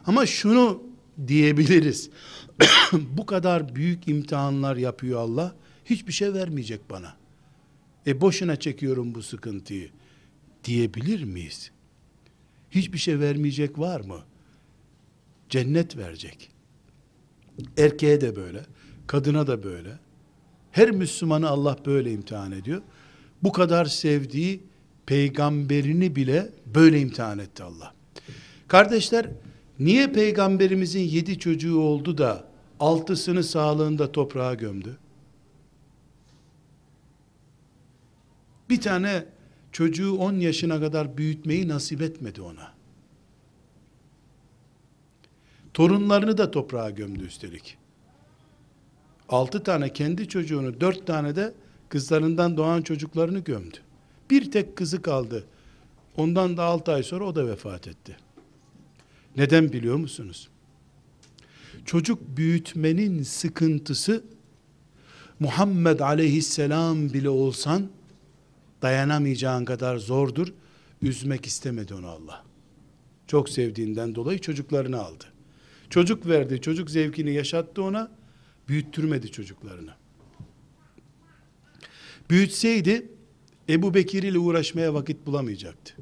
Ama 0.07 0.27
şunu 0.27 0.83
diyebiliriz. 1.27 2.11
Bu 2.93 3.27
kadar 3.27 3.75
büyük 3.75 4.09
imtihanlar 4.09 4.77
yapıyor 4.77 5.21
Allah. 5.21 5.55
Hiçbir 5.85 6.13
şey 6.13 6.35
vermeyecek 6.35 6.91
bana. 6.91 7.17
E 8.07 8.21
boşuna 8.21 8.57
çekiyorum 8.57 9.15
bu 9.15 9.23
sıkıntıyı 9.23 9.91
diyebilir 10.65 11.25
miyiz? 11.25 11.71
Hiçbir 12.71 12.99
şey 12.99 13.21
vermeyecek 13.21 13.79
var 13.79 14.01
mı? 14.01 14.21
Cennet 15.49 15.97
verecek. 15.97 16.51
Erkeğe 17.79 18.21
de 18.21 18.37
böyle, 18.37 18.63
kadına 19.07 19.47
da 19.47 19.63
böyle. 19.63 19.99
Her 20.71 20.91
Müslümanı 20.91 21.49
Allah 21.49 21.77
böyle 21.87 22.13
imtihan 22.13 22.53
ediyor. 22.53 22.83
Bu 23.43 23.53
kadar 23.53 23.85
sevdiği 23.85 24.63
peygamberini 25.07 26.17
bile 26.17 26.51
böyle 26.67 27.01
imtihan 27.01 27.39
etti 27.39 27.63
Allah. 27.63 27.95
Kardeşler, 28.69 29.27
niye 29.85 30.13
peygamberimizin 30.13 31.01
yedi 31.01 31.39
çocuğu 31.39 31.79
oldu 31.81 32.19
da 32.19 32.45
altısını 32.81 33.45
sağlığında 33.45 34.13
toprağa 34.13 34.55
gömdü? 34.55 34.99
Bir 38.71 38.81
tane 38.81 39.25
çocuğu 39.73 40.17
10 40.17 40.33
yaşına 40.33 40.81
kadar 40.81 41.17
büyütmeyi 41.17 41.69
nasip 41.69 42.03
etmedi 42.03 42.43
ona. 42.43 42.73
Torunlarını 45.75 46.39
da 46.39 46.51
toprağa 46.51 46.91
gömdü 46.91 47.25
üstelik. 47.25 47.79
Altı 49.29 49.63
tane 49.63 49.93
kendi 49.93 50.29
çocuğunu, 50.29 50.81
dört 50.81 51.07
tane 51.07 51.37
de 51.37 51.55
kızlarından 51.89 52.57
doğan 52.57 52.83
çocuklarını 52.83 53.39
gömdü. 53.39 53.77
Bir 54.31 54.51
tek 54.51 54.77
kızı 54.77 55.03
kaldı. 55.03 55.45
Ondan 56.17 56.57
da 56.57 56.65
altı 56.65 56.93
ay 56.93 57.03
sonra 57.03 57.25
o 57.25 57.35
da 57.35 57.47
vefat 57.47 57.89
etti. 57.89 58.17
Neden 59.37 59.73
biliyor 59.73 59.97
musunuz? 59.97 60.49
Çocuk 61.85 62.37
büyütmenin 62.37 63.23
sıkıntısı 63.23 64.25
Muhammed 65.41 66.01
aleyhisselam 66.01 67.13
bile 67.13 67.29
olsan 67.29 67.91
dayanamayacağın 68.83 69.65
kadar 69.65 69.97
zordur. 69.97 70.53
Üzmek 71.03 71.47
istemedi 71.47 71.95
onu 71.95 72.07
Allah. 72.07 72.45
Çok 73.27 73.49
sevdiğinden 73.49 74.15
dolayı 74.15 74.39
çocuklarını 74.39 75.01
aldı. 75.01 75.25
Çocuk 75.91 76.27
verdi, 76.27 76.61
çocuk 76.61 76.91
zevkini 76.91 77.35
yaşattı 77.35 77.83
ona, 77.83 78.11
büyüttürmedi 78.69 79.33
çocuklarını. 79.33 79.95
Büyütseydi, 82.31 83.09
Ebu 83.69 83.95
Bekir 83.95 84.23
ile 84.23 84.39
uğraşmaya 84.39 84.95
vakit 84.95 85.27
bulamayacaktı. 85.27 85.95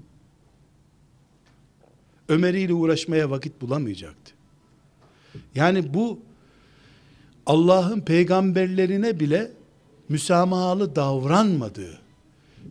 Ömer 2.30 2.54
ile 2.54 2.74
uğraşmaya 2.74 3.30
vakit 3.30 3.60
bulamayacaktı. 3.60 4.32
Yani 5.54 5.94
bu 5.94 6.20
Allah'ın 7.46 8.00
peygamberlerine 8.00 9.20
bile 9.20 9.50
müsamahalı 10.08 10.96
davranmadığı, 10.96 11.98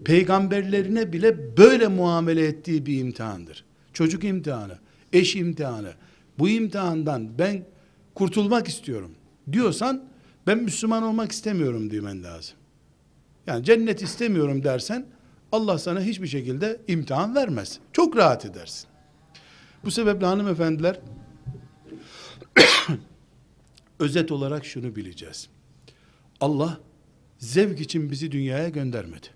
peygamberlerine 0.06 1.14
bile 1.14 1.58
böyle 1.58 1.88
muamele 1.88 2.48
ettiği 2.48 2.86
bir 2.86 3.00
imtihandır. 3.00 3.66
Çocuk 3.94 4.24
imtihanı, 4.24 4.78
eş 5.14 5.36
imtihanı. 5.36 5.94
Bu 6.40 6.50
imtihandan 6.50 7.40
ben 7.40 7.64
kurtulmak 8.16 8.68
istiyorum 8.68 9.12
diyorsan 9.52 10.04
ben 10.48 10.58
Müslüman 10.58 11.04
olmak 11.04 11.32
istemiyorum 11.32 11.92
demen 11.92 12.24
lazım. 12.24 12.56
Yani 13.48 13.66
cennet 13.66 14.02
istemiyorum 14.02 14.64
dersen 14.64 15.06
Allah 15.52 15.78
sana 15.78 16.02
hiçbir 16.02 16.28
şekilde 16.28 16.82
imtihan 16.88 17.36
vermez. 17.36 17.80
Çok 17.94 18.18
rahat 18.18 18.46
edersin. 18.46 18.89
Bu 19.84 19.92
sebeple 19.92 20.26
hanımefendiler 20.26 21.00
özet 24.00 24.32
olarak 24.32 24.66
şunu 24.66 24.96
bileceğiz. 24.96 25.50
Allah 26.42 26.80
zevk 27.38 27.82
için 27.82 28.12
bizi 28.12 28.32
dünyaya 28.32 28.70
göndermedi. 28.70 29.28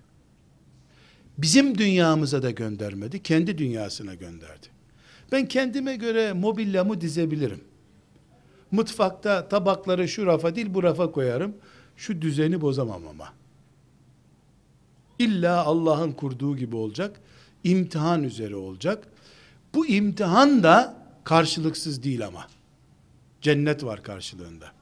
Bizim 1.38 1.78
dünyamıza 1.78 2.42
da 2.42 2.50
göndermedi, 2.50 3.22
kendi 3.22 3.58
dünyasına 3.58 4.14
gönderdi. 4.14 4.66
Ben 5.32 5.48
kendime 5.48 5.96
göre 5.96 6.32
mobilyamı 6.32 7.00
dizebilirim. 7.00 7.60
Mutfakta 8.70 9.48
tabakları 9.48 10.08
şu 10.08 10.26
rafa 10.26 10.56
değil 10.56 10.74
bu 10.74 10.82
rafa 10.82 11.10
koyarım. 11.12 11.56
Şu 11.96 12.22
düzeni 12.22 12.60
bozamam 12.60 13.08
ama. 13.08 13.32
İlla 15.18 15.64
Allah'ın 15.64 16.12
kurduğu 16.12 16.56
gibi 16.56 16.76
olacak. 16.76 17.20
İmtihan 17.64 18.22
üzere 18.22 18.56
olacak. 18.56 19.08
Bu 19.74 19.86
imtihan 19.86 20.62
da 20.62 20.96
karşılıksız 21.24 22.02
değil 22.02 22.26
ama. 22.26 22.46
Cennet 23.40 23.84
var 23.84 24.02
karşılığında. 24.02 24.72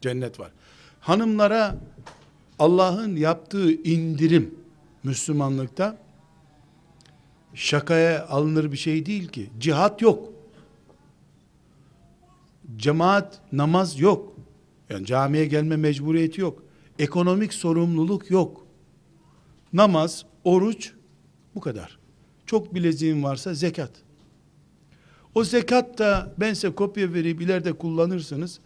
Cennet 0.00 0.40
var. 0.40 0.52
Hanımlara 1.00 1.76
Allah'ın 2.58 3.16
yaptığı 3.16 3.72
indirim 3.72 4.54
Müslümanlıkta 5.04 5.96
şakaya 7.54 8.26
alınır 8.26 8.72
bir 8.72 8.76
şey 8.76 9.06
değil 9.06 9.28
ki. 9.28 9.50
Cihat 9.58 10.02
yok. 10.02 10.32
Cemaat 12.76 13.40
namaz 13.52 14.00
yok. 14.00 14.36
Yani 14.90 15.06
camiye 15.06 15.46
gelme 15.46 15.76
mecburiyeti 15.76 16.40
yok. 16.40 16.62
Ekonomik 16.98 17.54
sorumluluk 17.54 18.30
yok. 18.30 18.66
Namaz, 19.72 20.26
oruç 20.44 20.92
bu 21.54 21.60
kadar. 21.60 22.01
Çok 22.52 22.74
bileziğin 22.74 23.22
varsa 23.22 23.54
zekat. 23.54 23.90
O 25.34 25.44
zekat 25.44 25.98
da 25.98 26.34
ben 26.40 26.54
size 26.54 26.70
kopya 26.70 27.12
verip 27.12 27.42
ileride 27.42 27.72
kullanırsınız. 27.72 28.60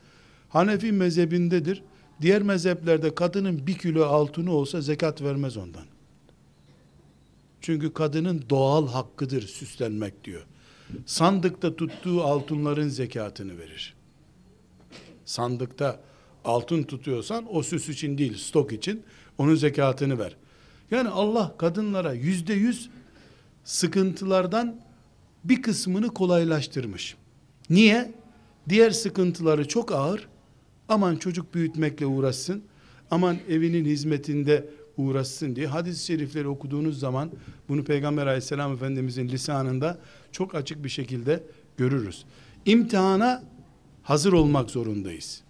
Hanefi 0.48 0.92
mezhebindedir. 0.92 1.82
Diğer 2.20 2.42
mezheplerde 2.42 3.14
kadının 3.14 3.66
bir 3.66 3.78
kilo 3.78 4.04
altını 4.04 4.52
olsa 4.52 4.80
zekat 4.80 5.22
vermez 5.22 5.56
ondan. 5.56 5.84
Çünkü 7.60 7.92
kadının 7.92 8.44
doğal 8.50 8.88
hakkıdır 8.88 9.42
süslenmek 9.42 10.24
diyor. 10.24 10.46
Sandıkta 11.06 11.76
tuttuğu 11.76 12.22
altınların 12.22 12.88
zekatını 12.88 13.58
verir. 13.58 13.94
Sandıkta 15.24 16.00
altın 16.44 16.82
tutuyorsan 16.82 17.56
o 17.56 17.62
süs 17.62 17.88
için 17.88 18.18
değil 18.18 18.36
stok 18.36 18.72
için 18.72 19.02
onun 19.38 19.54
zekatını 19.54 20.18
ver. 20.18 20.36
Yani 20.90 21.08
Allah 21.08 21.54
kadınlara 21.58 22.12
yüzde 22.12 22.54
yüz 22.54 22.90
sıkıntılardan 23.66 24.80
bir 25.44 25.62
kısmını 25.62 26.08
kolaylaştırmış. 26.08 27.16
Niye? 27.70 28.12
Diğer 28.68 28.90
sıkıntıları 28.90 29.68
çok 29.68 29.92
ağır. 29.92 30.28
Aman 30.88 31.16
çocuk 31.16 31.54
büyütmekle 31.54 32.06
uğraşsın. 32.06 32.62
Aman 33.10 33.36
evinin 33.48 33.84
hizmetinde 33.84 34.68
uğraşsın 34.96 35.56
diye 35.56 35.66
hadis-i 35.66 36.04
şerifleri 36.04 36.48
okuduğunuz 36.48 36.98
zaman 36.98 37.30
bunu 37.68 37.84
Peygamber 37.84 38.26
aleyhisselam 38.26 38.72
efendimizin 38.72 39.28
lisanında 39.28 39.98
çok 40.32 40.54
açık 40.54 40.84
bir 40.84 40.88
şekilde 40.88 41.42
görürüz. 41.76 42.24
İmtihana 42.66 43.42
hazır 44.02 44.32
olmak 44.32 44.70
zorundayız. 44.70 45.42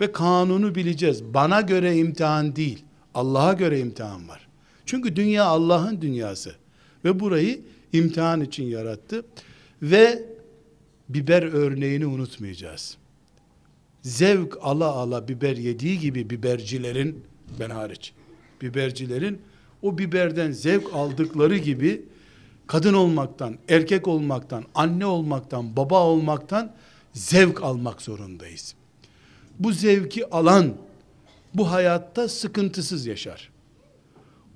Ve 0.00 0.12
kanunu 0.12 0.74
bileceğiz. 0.74 1.24
Bana 1.34 1.60
göre 1.60 1.96
imtihan 1.96 2.56
değil. 2.56 2.84
Allah'a 3.14 3.52
göre 3.52 3.80
imtihan 3.80 4.28
var. 4.28 4.48
Çünkü 4.86 5.16
dünya 5.16 5.44
Allah'ın 5.44 6.00
dünyası. 6.00 6.59
Ve 7.04 7.20
burayı 7.20 7.60
imtihan 7.92 8.40
için 8.40 8.64
yarattı. 8.64 9.24
Ve 9.82 10.24
biber 11.08 11.42
örneğini 11.42 12.06
unutmayacağız. 12.06 12.96
Zevk 14.02 14.58
ala 14.62 14.92
ala 14.92 15.28
biber 15.28 15.56
yediği 15.56 15.98
gibi 15.98 16.30
bibercilerin, 16.30 17.24
ben 17.60 17.70
hariç, 17.70 18.12
bibercilerin 18.62 19.38
o 19.82 19.98
biberden 19.98 20.50
zevk 20.52 20.94
aldıkları 20.94 21.56
gibi 21.56 22.02
kadın 22.66 22.94
olmaktan, 22.94 23.58
erkek 23.68 24.08
olmaktan, 24.08 24.64
anne 24.74 25.06
olmaktan, 25.06 25.76
baba 25.76 26.04
olmaktan 26.04 26.72
zevk 27.12 27.62
almak 27.62 28.02
zorundayız. 28.02 28.74
Bu 29.58 29.72
zevki 29.72 30.30
alan 30.30 30.74
bu 31.54 31.70
hayatta 31.70 32.28
sıkıntısız 32.28 33.06
yaşar. 33.06 33.50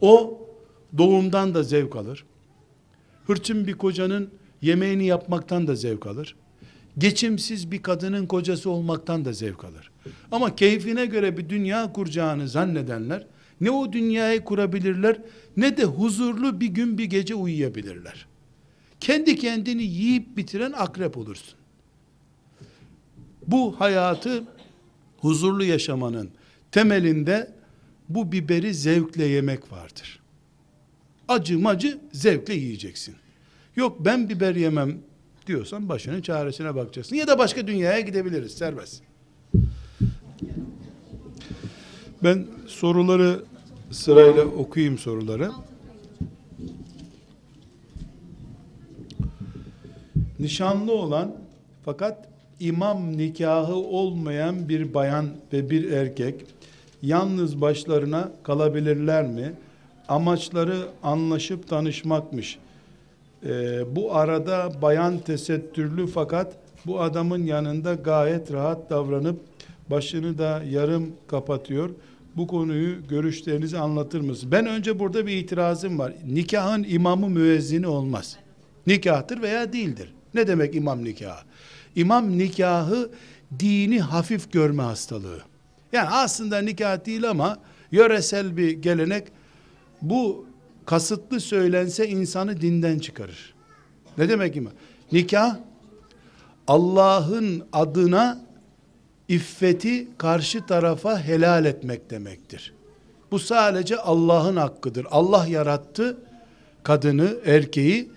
O 0.01 0.41
doğumdan 0.99 1.55
da 1.55 1.63
zevk 1.63 1.97
alır. 1.97 2.25
Hırçın 3.27 3.67
bir 3.67 3.73
kocanın 3.73 4.31
yemeğini 4.63 5.07
yapmaktan 5.07 5.67
da 5.67 5.75
zevk 5.75 6.07
alır. 6.07 6.37
Geçimsiz 6.99 7.71
bir 7.71 7.83
kadının 7.83 8.27
kocası 8.27 8.71
olmaktan 8.71 9.25
da 9.25 9.33
zevk 9.33 9.65
alır. 9.65 9.91
Ama 10.33 10.57
keyfine 10.57 11.07
göre 11.07 11.37
bir 11.37 11.49
dünya 11.49 11.93
kuracağını 11.93 12.49
zannedenler 12.49 13.27
ne 13.61 13.71
o 13.71 13.93
dünyayı 13.93 14.45
kurabilirler 14.45 15.21
ne 15.57 15.77
de 15.77 15.85
huzurlu 15.85 16.61
bir 16.61 16.67
gün 16.67 16.99
bir 16.99 17.05
gece 17.05 17.35
uyuyabilirler. 17.35 18.27
Kendi 19.01 19.37
kendini 19.37 19.83
yiyip 19.83 20.37
bitiren 20.37 20.73
akrep 20.73 21.17
olursun. 21.17 21.55
Bu 23.47 23.81
hayatı 23.81 24.45
huzurlu 25.19 25.65
yaşamanın 25.65 26.31
temelinde 26.73 27.53
bu 28.09 28.33
biberi 28.33 28.75
zevkle 28.75 29.25
yemek 29.25 29.73
vardır. 29.73 30.21
Acı 31.29 31.59
macı 31.59 31.99
zevkle 32.13 32.55
yiyeceksin. 32.55 33.15
Yok 33.77 34.05
ben 34.05 34.29
biber 34.29 34.55
yemem 34.55 34.99
diyorsan 35.47 35.89
başının 35.89 36.23
çaresine 36.23 36.75
bakacaksın. 36.75 37.17
Ya 37.17 37.27
da 37.27 37.39
başka 37.39 37.67
dünyaya 37.67 38.01
gidebiliriz 38.01 38.53
serbest. 38.53 39.03
Ben 42.23 42.47
soruları 42.67 43.45
sırayla 43.91 44.45
okuyayım 44.45 44.99
soruları. 44.99 45.51
Nişanlı 50.39 50.93
olan 50.93 51.37
fakat 51.85 52.29
imam 52.61 53.17
nikahı 53.17 53.75
olmayan 53.75 54.69
bir 54.69 54.95
bayan 54.95 55.29
ve 55.53 55.71
bir 55.71 55.93
erkek 55.93 56.47
yalnız 57.03 57.61
başlarına 57.61 58.33
kalabilirler 58.43 59.27
mi? 59.27 59.55
Amaçları 60.09 60.87
anlaşıp 61.03 61.69
tanışmakmış. 61.69 62.59
Ee, 63.47 63.97
bu 63.97 64.17
arada 64.17 64.73
bayan 64.83 65.19
tesettürlü 65.19 66.07
fakat 66.07 66.53
bu 66.87 67.01
adamın 67.01 67.47
yanında 67.47 67.95
gayet 67.95 68.53
rahat 68.53 68.90
davranıp 68.90 69.40
başını 69.90 70.38
da 70.38 70.62
yarım 70.71 71.12
kapatıyor. 71.27 71.90
Bu 72.37 72.47
konuyu 72.47 73.07
görüşlerinizi 73.09 73.79
anlatır 73.79 74.21
mısınız? 74.21 74.53
Ben 74.53 74.67
önce 74.67 74.99
burada 74.99 75.27
bir 75.27 75.37
itirazım 75.37 75.99
var. 75.99 76.12
Nikahın 76.27 76.87
imamı 76.88 77.29
müezzini 77.29 77.87
olmaz. 77.87 78.37
Nikahtır 78.87 79.43
veya 79.43 79.73
değildir. 79.73 80.12
Ne 80.35 80.47
demek 80.47 80.75
imam 80.75 81.05
nikahı? 81.05 81.45
İmam 81.97 82.38
nikahı 82.38 83.11
dini 83.59 84.01
hafif 84.01 84.53
görme 84.53 84.83
hastalığı. 84.83 85.43
Yani 85.93 86.09
aslında 86.09 86.59
nikah 86.59 87.07
değil 87.07 87.31
ama 87.31 87.59
yöresel 87.93 88.57
bir 88.57 88.71
gelenek 88.71 89.25
bu 90.11 90.47
kasıtlı 90.87 91.40
söylense 91.40 92.09
insanı 92.09 92.61
dinden 92.61 92.99
çıkarır. 92.99 93.55
Ne 94.19 94.29
demek 94.29 94.57
imam? 94.57 94.73
Nikah 95.12 95.57
Allah'ın 96.69 97.64
adına 97.73 98.45
iffeti 99.29 100.09
karşı 100.19 100.67
tarafa 100.67 101.21
helal 101.21 101.64
etmek 101.64 102.11
demektir. 102.11 102.75
Bu 103.31 103.38
sadece 103.38 103.97
Allah'ın 103.97 104.57
hakkıdır. 104.57 105.07
Allah 105.11 105.47
yarattı 105.47 106.17
kadını, 106.83 107.37
erkeği, 107.45 108.11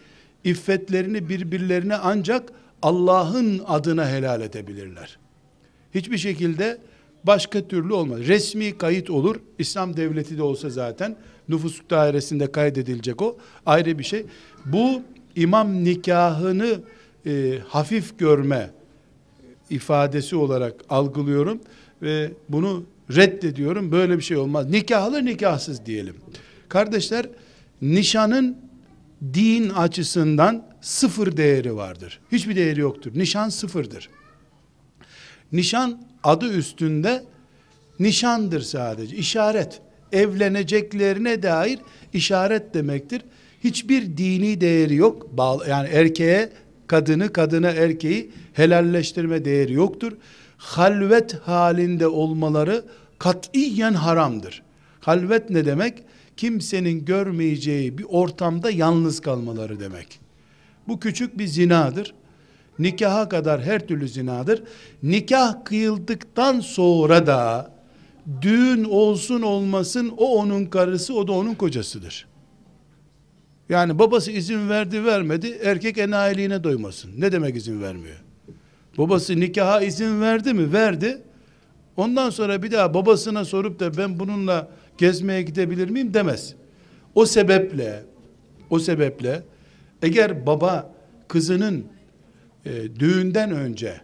iffetlerini 0.43 1.29
birbirlerine 1.29 1.95
ancak 1.95 2.51
Allah'ın 2.81 3.61
adına 3.67 4.09
helal 4.09 4.41
edebilirler. 4.41 5.17
Hiçbir 5.95 6.17
şekilde 6.17 6.77
başka 7.23 7.67
türlü 7.67 7.93
olmaz. 7.93 8.19
Resmi 8.19 8.77
kayıt 8.77 9.09
olur. 9.09 9.35
İslam 9.59 9.97
devleti 9.97 10.37
de 10.37 10.43
olsa 10.43 10.69
zaten 10.69 11.15
nüfus 11.49 11.81
dairesinde 11.89 12.51
kaydedilecek 12.51 13.21
o. 13.21 13.37
Ayrı 13.65 13.99
bir 13.99 14.03
şey. 14.03 14.25
Bu 14.65 15.01
imam 15.35 15.83
nikahını 15.83 16.81
e, 17.25 17.59
hafif 17.67 18.19
görme 18.19 18.69
ifadesi 19.69 20.35
olarak 20.35 20.73
algılıyorum 20.89 21.59
ve 22.01 22.31
bunu 22.49 22.83
reddediyorum. 23.15 23.91
Böyle 23.91 24.17
bir 24.17 24.23
şey 24.23 24.37
olmaz. 24.37 24.69
Nikahlı 24.69 25.25
nikahsız 25.25 25.85
diyelim. 25.85 26.15
Kardeşler 26.69 27.29
nişanın 27.81 28.57
din 29.33 29.69
açısından 29.69 30.65
sıfır 30.81 31.37
değeri 31.37 31.75
vardır. 31.75 32.19
Hiçbir 32.31 32.55
değeri 32.55 32.79
yoktur. 32.79 33.11
Nişan 33.15 33.49
sıfırdır. 33.49 34.09
Nişan 35.51 36.01
adı 36.23 36.53
üstünde 36.53 37.23
nişandır 37.99 38.61
sadece. 38.61 39.15
İşaret. 39.15 39.81
Evleneceklerine 40.11 41.43
dair 41.43 41.79
işaret 42.13 42.73
demektir. 42.73 43.21
Hiçbir 43.63 44.17
dini 44.17 44.61
değeri 44.61 44.95
yok. 44.95 45.27
Yani 45.69 45.89
erkeğe 45.89 46.49
kadını, 46.87 47.33
kadına 47.33 47.69
erkeği 47.69 48.31
helalleştirme 48.53 49.45
değeri 49.45 49.73
yoktur. 49.73 50.13
Halvet 50.57 51.33
halinde 51.33 52.07
olmaları 52.07 52.83
katiyen 53.19 53.93
haramdır. 53.93 54.63
Halvet 54.99 55.49
ne 55.49 55.65
demek? 55.65 56.03
Kimsenin 56.37 57.05
görmeyeceği 57.05 57.97
bir 57.97 58.05
ortamda 58.09 58.71
yalnız 58.71 59.19
kalmaları 59.19 59.79
demek. 59.79 60.19
Bu 60.87 60.99
küçük 60.99 61.37
bir 61.37 61.47
zinadır. 61.47 62.13
Nikaha 62.79 63.29
kadar 63.29 63.61
her 63.61 63.87
türlü 63.87 64.07
zinadır. 64.07 64.63
Nikah 65.03 65.65
kıyıldıktan 65.65 66.59
sonra 66.59 67.27
da 67.27 67.71
düğün 68.41 68.83
olsun 68.83 69.41
olmasın 69.41 70.13
o 70.17 70.37
onun 70.37 70.65
karısı 70.65 71.13
o 71.13 71.27
da 71.27 71.31
onun 71.31 71.55
kocasıdır. 71.55 72.27
Yani 73.69 73.99
babası 73.99 74.31
izin 74.31 74.69
verdi 74.69 75.05
vermedi 75.05 75.59
erkek 75.63 75.97
enayiliğine 75.97 76.63
doymasın. 76.63 77.11
Ne 77.17 77.31
demek 77.31 77.55
izin 77.55 77.81
vermiyor? 77.81 78.23
Babası 78.97 79.39
nikaha 79.39 79.81
izin 79.81 80.21
verdi 80.21 80.53
mi? 80.53 80.73
Verdi. 80.73 81.21
Ondan 81.97 82.29
sonra 82.29 82.63
bir 82.63 82.71
daha 82.71 82.93
babasına 82.93 83.45
sorup 83.45 83.79
da 83.79 83.97
ben 83.97 84.19
bununla 84.19 84.67
gezmeye 84.97 85.41
gidebilir 85.41 85.89
miyim 85.89 86.13
demez. 86.13 86.55
O 87.15 87.25
sebeple 87.25 88.03
o 88.69 88.79
sebeple 88.79 89.43
eğer 90.01 90.45
baba 90.45 90.93
kızının 91.27 91.85
e, 92.65 92.95
düğünden 92.99 93.51
önce 93.51 94.01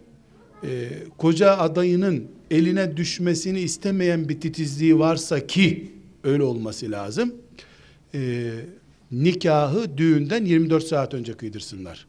e, 0.64 0.90
koca 1.18 1.58
adayının 1.58 2.28
eline 2.54 2.98
düşmesini 2.98 3.60
istemeyen 3.60 4.30
bir 4.30 4.42
titizliği 4.42 5.00
varsa 5.00 5.48
ki 5.48 5.92
öyle 6.24 6.44
olması 6.44 6.92
lazım. 6.92 7.36
E, 8.14 8.52
nikahı 9.12 9.98
düğünden 9.98 10.46
24 10.46 10.84
saat 10.84 11.14
önce 11.14 11.34
kıydırsınlar. 11.34 12.06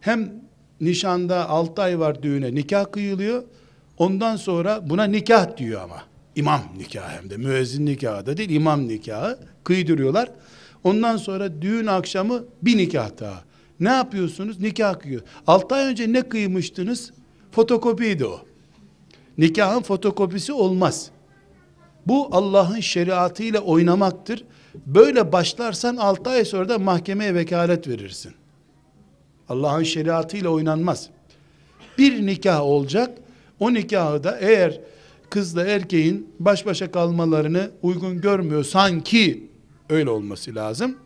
Hem 0.00 0.32
nişanda 0.80 1.48
6 1.48 1.82
ay 1.82 1.98
var 1.98 2.22
düğüne 2.22 2.54
nikah 2.54 2.92
kıyılıyor. 2.92 3.42
Ondan 3.98 4.36
sonra 4.36 4.90
buna 4.90 5.04
nikah 5.04 5.56
diyor 5.56 5.80
ama. 5.80 6.02
İmam 6.36 6.62
nikahı 6.78 7.20
hem 7.20 7.30
de 7.30 7.36
müezzin 7.36 7.86
nikahı 7.86 8.26
da 8.26 8.36
değil 8.36 8.50
imam 8.50 8.88
nikahı 8.88 9.38
kıydırıyorlar. 9.64 10.30
Ondan 10.84 11.16
sonra 11.16 11.62
düğün 11.62 11.86
akşamı 11.86 12.44
bir 12.62 12.76
nikah 12.76 13.20
daha. 13.20 13.44
Ne 13.80 13.88
yapıyorsunuz? 13.88 14.60
Nikah 14.60 15.00
kıyıyor. 15.00 15.22
6 15.46 15.74
ay 15.74 15.86
önce 15.86 16.12
ne 16.12 16.22
kıymıştınız? 16.22 17.12
Fotokopiydi 17.52 18.24
o. 18.24 18.47
Nikahın 19.38 19.82
fotokopisi 19.82 20.52
olmaz. 20.52 21.10
Bu 22.06 22.28
Allah'ın 22.32 22.80
şeriatıyla 22.80 23.60
oynamaktır. 23.60 24.44
Böyle 24.86 25.32
başlarsan 25.32 25.96
6 25.96 26.30
ay 26.30 26.44
sonra 26.44 26.68
da 26.68 26.78
mahkemeye 26.78 27.34
vekalet 27.34 27.88
verirsin. 27.88 28.32
Allah'ın 29.48 29.82
şeriatıyla 29.82 30.50
oynanmaz. 30.50 31.10
Bir 31.98 32.26
nikah 32.26 32.62
olacak. 32.62 33.18
O 33.60 33.74
nikahı 33.74 34.24
da 34.24 34.38
eğer 34.40 34.80
kızla 35.30 35.64
erkeğin 35.64 36.30
baş 36.38 36.66
başa 36.66 36.90
kalmalarını 36.90 37.70
uygun 37.82 38.20
görmüyor 38.20 38.64
sanki 38.64 39.50
öyle 39.90 40.10
olması 40.10 40.54
lazım. 40.54 40.96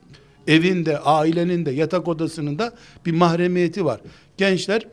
Evinde, 0.46 0.98
ailenin 0.98 1.66
de, 1.66 1.70
yatak 1.70 2.08
odasının 2.08 2.58
da 2.58 2.72
bir 3.06 3.12
mahremiyeti 3.12 3.84
var. 3.84 4.00
Gençler 4.36 4.86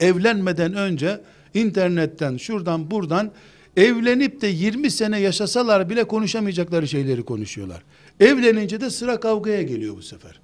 evlenmeden 0.00 0.74
önce 0.74 1.20
internetten, 1.54 2.36
şuradan, 2.36 2.90
buradan 2.90 3.30
evlenip 3.76 4.40
de 4.40 4.46
20 4.46 4.90
sene 4.90 5.20
yaşasalar 5.20 5.90
bile 5.90 6.04
konuşamayacakları 6.04 6.88
şeyleri 6.88 7.22
konuşuyorlar. 7.22 7.82
Evlenince 8.20 8.80
de 8.80 8.90
sıra 8.90 9.20
kavgaya 9.20 9.62
geliyor 9.62 9.96
bu 9.96 10.02
sefer. 10.02 10.40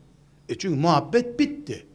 E 0.49 0.55
çünkü 0.59 0.81
muhabbet 0.81 1.39
bitti. 1.39 1.87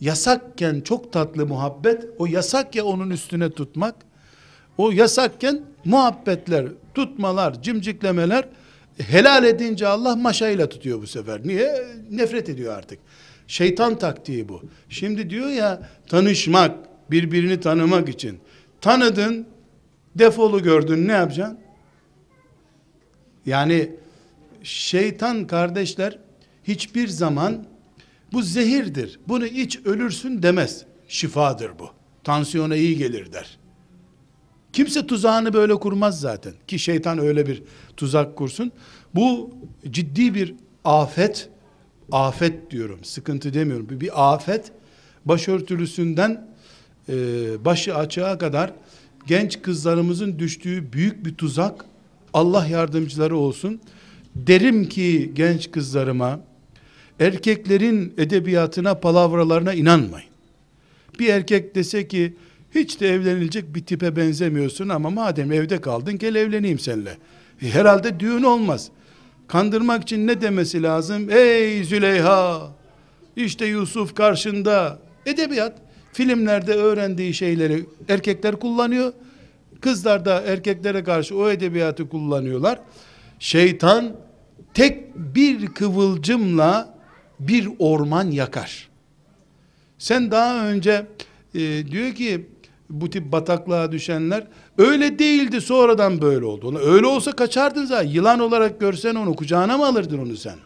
Yasakken 0.00 0.80
çok 0.80 1.12
tatlı 1.12 1.46
muhabbet, 1.46 2.04
o 2.18 2.26
yasak 2.26 2.74
ya 2.74 2.84
onun 2.84 3.10
üstüne 3.10 3.50
tutmak, 3.50 3.94
o 4.78 4.90
yasakken 4.90 5.60
muhabbetler, 5.84 6.66
tutmalar, 6.94 7.62
cimciklemeler 7.62 8.48
helal 8.98 9.44
edince 9.44 9.86
Allah 9.86 10.16
maşayla 10.16 10.68
tutuyor 10.68 11.02
bu 11.02 11.06
sefer. 11.06 11.40
Niye? 11.44 11.86
Nefret 12.10 12.48
ediyor 12.48 12.74
artık. 12.74 12.98
Şeytan 13.46 13.98
taktiği 13.98 14.48
bu. 14.48 14.62
Şimdi 14.88 15.30
diyor 15.30 15.48
ya 15.48 15.88
tanışmak, 16.08 16.87
birbirini 17.10 17.60
tanımak 17.60 18.08
için. 18.08 18.38
Tanıdın, 18.80 19.46
defolu 20.14 20.62
gördün 20.62 21.08
ne 21.08 21.12
yapacaksın? 21.12 21.58
Yani 23.46 23.90
şeytan 24.62 25.46
kardeşler 25.46 26.18
hiçbir 26.64 27.08
zaman 27.08 27.66
bu 28.32 28.42
zehirdir. 28.42 29.20
Bunu 29.28 29.46
iç 29.46 29.78
ölürsün 29.84 30.42
demez. 30.42 30.84
Şifadır 31.08 31.78
bu. 31.78 31.90
Tansiyona 32.24 32.76
iyi 32.76 32.96
gelir 32.96 33.32
der. 33.32 33.58
Kimse 34.72 35.06
tuzağını 35.06 35.52
böyle 35.52 35.74
kurmaz 35.74 36.20
zaten. 36.20 36.52
Ki 36.66 36.78
şeytan 36.78 37.18
öyle 37.18 37.46
bir 37.46 37.62
tuzak 37.96 38.36
kursun. 38.36 38.72
Bu 39.14 39.50
ciddi 39.90 40.34
bir 40.34 40.54
afet. 40.84 41.48
Afet 42.12 42.70
diyorum. 42.70 43.04
Sıkıntı 43.04 43.54
demiyorum. 43.54 44.00
Bir, 44.00 44.32
afet. 44.32 44.72
Başörtülüsünden 45.24 46.48
e, 47.08 47.14
başı 47.64 47.94
açığa 47.94 48.38
kadar 48.38 48.72
genç 49.26 49.62
kızlarımızın 49.62 50.38
düştüğü 50.38 50.92
büyük 50.92 51.24
bir 51.26 51.34
tuzak. 51.34 51.84
Allah 52.34 52.66
yardımcıları 52.66 53.36
olsun. 53.36 53.80
Derim 54.34 54.88
ki 54.88 55.32
genç 55.34 55.70
kızlarıma 55.70 56.40
erkeklerin 57.20 58.14
edebiyatına, 58.18 58.94
palavralarına 58.94 59.74
inanmayın. 59.74 60.28
Bir 61.18 61.28
erkek 61.28 61.74
dese 61.74 62.08
ki 62.08 62.36
hiç 62.74 63.00
de 63.00 63.08
evlenilecek 63.08 63.74
bir 63.74 63.84
tipe 63.84 64.16
benzemiyorsun 64.16 64.88
ama 64.88 65.10
madem 65.10 65.52
evde 65.52 65.80
kaldın 65.80 66.18
gel 66.18 66.34
evleneyim 66.34 66.78
seninle. 66.78 67.18
E, 67.62 67.70
herhalde 67.70 68.20
düğün 68.20 68.42
olmaz. 68.42 68.90
Kandırmak 69.48 70.02
için 70.02 70.26
ne 70.26 70.40
demesi 70.40 70.82
lazım? 70.82 71.30
Ey 71.30 71.84
Züleyha! 71.84 72.70
işte 73.36 73.66
Yusuf 73.66 74.14
karşında. 74.14 74.98
Edebiyat. 75.26 75.87
Filmlerde 76.18 76.74
öğrendiği 76.74 77.34
şeyleri 77.34 77.86
erkekler 78.08 78.56
kullanıyor. 78.56 79.12
Kızlar 79.80 80.24
da 80.24 80.40
erkeklere 80.40 81.04
karşı 81.04 81.36
o 81.36 81.50
edebiyatı 81.50 82.08
kullanıyorlar. 82.08 82.80
Şeytan 83.38 84.16
tek 84.74 85.16
bir 85.16 85.66
kıvılcımla 85.66 86.98
bir 87.40 87.68
orman 87.78 88.30
yakar. 88.30 88.88
Sen 89.98 90.30
daha 90.30 90.66
önce 90.66 91.06
e, 91.54 91.60
diyor 91.90 92.14
ki 92.14 92.46
bu 92.90 93.10
tip 93.10 93.32
bataklığa 93.32 93.92
düşenler 93.92 94.46
öyle 94.78 95.18
değildi 95.18 95.60
sonradan 95.60 96.20
böyle 96.20 96.44
oldu. 96.44 96.78
Öyle 96.78 97.06
olsa 97.06 97.32
kaçardın 97.32 97.84
zaten. 97.84 98.08
Yılan 98.08 98.40
olarak 98.40 98.80
görsen 98.80 99.14
onu 99.14 99.36
kucağına 99.36 99.78
mı 99.78 99.86
alırdın 99.86 100.18
onu 100.18 100.36
sen? 100.36 100.56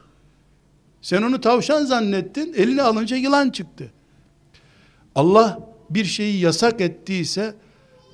Sen 1.03 1.23
onu 1.23 1.41
tavşan 1.41 1.85
zannettin. 1.85 2.53
Eline 2.53 2.83
alınca 2.83 3.17
yılan 3.17 3.51
çıktı. 3.51 3.91
Allah 5.15 5.69
bir 5.91 6.05
şeyi 6.05 6.41
yasak 6.41 6.81
ettiyse 6.81 7.55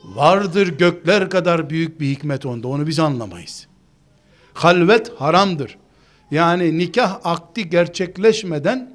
vardır 0.04 0.78
gökler 0.78 1.30
kadar 1.30 1.70
büyük 1.70 2.00
bir 2.00 2.06
hikmet 2.06 2.46
onda. 2.46 2.68
Onu 2.68 2.86
biz 2.86 2.98
anlamayız. 2.98 3.66
Halvet 4.54 5.12
haramdır. 5.16 5.78
Yani 6.30 6.78
nikah 6.78 7.20
akdi 7.24 7.70
gerçekleşmeden 7.70 8.92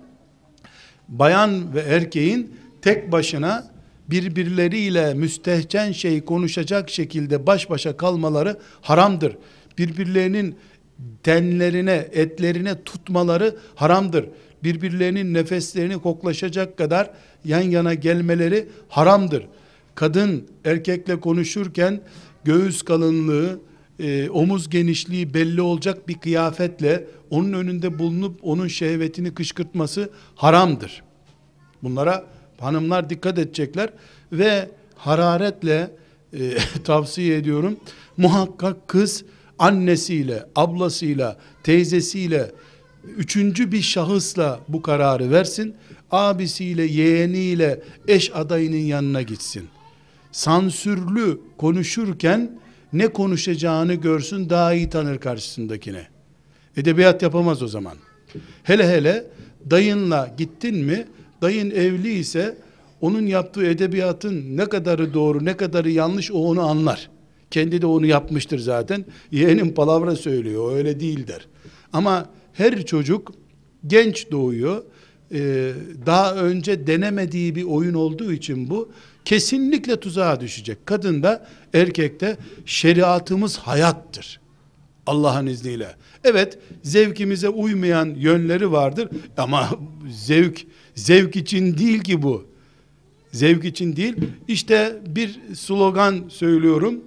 bayan 1.07 1.73
ve 1.73 1.79
erkeğin 1.79 2.55
tek 2.81 3.11
başına 3.11 3.73
birbirleriyle 4.09 5.13
müstehcen 5.13 5.91
şey 5.91 6.25
konuşacak 6.25 6.89
şekilde 6.89 7.47
baş 7.47 7.69
başa 7.69 7.97
kalmaları 7.97 8.59
haramdır. 8.81 9.37
Birbirlerinin 9.77 10.55
tenlerine, 11.23 12.07
etlerine 12.11 12.83
tutmaları 12.83 13.55
haramdır. 13.75 14.25
Birbirlerinin 14.63 15.33
nefeslerini 15.33 15.99
koklaşacak 15.99 16.77
kadar 16.77 17.11
yan 17.45 17.61
yana 17.61 17.93
gelmeleri 17.93 18.67
haramdır. 18.89 19.47
Kadın 19.95 20.47
erkekle 20.65 21.19
konuşurken 21.19 22.01
göğüs 22.43 22.81
kalınlığı, 22.81 23.59
e, 23.99 24.29
omuz 24.29 24.69
genişliği 24.69 25.33
belli 25.33 25.61
olacak 25.61 26.07
bir 26.07 26.19
kıyafetle 26.19 27.07
onun 27.29 27.53
önünde 27.53 27.99
bulunup 27.99 28.39
onun 28.43 28.67
şehvetini 28.67 29.33
kışkırtması 29.33 30.09
haramdır. 30.35 31.03
Bunlara 31.83 32.25
hanımlar 32.59 33.09
dikkat 33.09 33.39
edecekler 33.39 33.89
ve 34.31 34.69
hararetle 34.95 35.91
e, 36.33 36.57
tavsiye 36.83 37.37
ediyorum. 37.37 37.77
Muhakkak 38.17 38.87
kız 38.87 39.23
annesiyle, 39.59 40.45
ablasıyla, 40.55 41.37
teyzesiyle, 41.63 42.51
üçüncü 43.17 43.71
bir 43.71 43.81
şahısla 43.81 44.59
bu 44.67 44.81
kararı 44.81 45.31
versin. 45.31 45.75
Abisiyle, 46.11 46.83
yeğeniyle, 46.83 47.81
eş 48.07 48.31
adayının 48.35 48.77
yanına 48.77 49.21
gitsin. 49.21 49.67
Sansürlü 50.31 51.39
konuşurken 51.57 52.59
ne 52.93 53.07
konuşacağını 53.07 53.93
görsün 53.93 54.49
daha 54.49 54.73
iyi 54.73 54.89
tanır 54.89 55.17
karşısındakine. 55.17 56.07
Edebiyat 56.77 57.21
yapamaz 57.21 57.63
o 57.63 57.67
zaman. 57.67 57.97
Hele 58.63 58.87
hele 58.87 59.25
dayınla 59.69 60.33
gittin 60.37 60.77
mi 60.77 61.07
dayın 61.41 61.71
evli 61.71 62.13
ise 62.13 62.57
onun 63.01 63.25
yaptığı 63.25 63.65
edebiyatın 63.65 64.57
ne 64.57 64.65
kadarı 64.65 65.13
doğru 65.13 65.45
ne 65.45 65.57
kadarı 65.57 65.91
yanlış 65.91 66.31
o 66.31 66.37
onu 66.37 66.61
anlar. 66.61 67.09
Kendi 67.51 67.81
de 67.81 67.85
onu 67.85 68.05
yapmıştır 68.05 68.59
zaten. 68.59 69.05
Yeğenim 69.31 69.73
palavra 69.73 70.15
söylüyor 70.15 70.75
öyle 70.75 70.99
değil 70.99 71.27
der. 71.27 71.47
Ama 71.93 72.29
her 72.53 72.85
çocuk 72.85 73.31
genç 73.87 74.31
doğuyor. 74.31 74.83
Ee, 75.33 75.71
daha 76.05 76.35
önce 76.35 76.87
denemediği 76.87 77.55
bir 77.55 77.63
oyun 77.63 77.93
olduğu 77.93 78.33
için 78.33 78.69
bu 78.69 78.91
kesinlikle 79.25 79.99
tuzağa 79.99 80.39
düşecek. 80.39 80.85
Kadın 80.85 81.23
da 81.23 81.47
erkek 81.73 82.21
de 82.21 82.37
şeriatımız 82.65 83.57
hayattır. 83.57 84.39
Allah'ın 85.07 85.45
izniyle. 85.47 85.95
Evet 86.23 86.57
zevkimize 86.83 87.49
uymayan 87.49 88.15
yönleri 88.17 88.71
vardır 88.71 89.09
ama 89.37 89.69
zevk 90.11 90.65
zevk 90.95 91.35
için 91.35 91.77
değil 91.77 91.99
ki 91.99 92.21
bu. 92.21 92.45
zevk 93.31 93.65
için 93.65 93.95
değil. 93.95 94.15
İşte 94.47 94.95
bir 95.07 95.39
slogan 95.55 96.23
söylüyorum. 96.29 97.03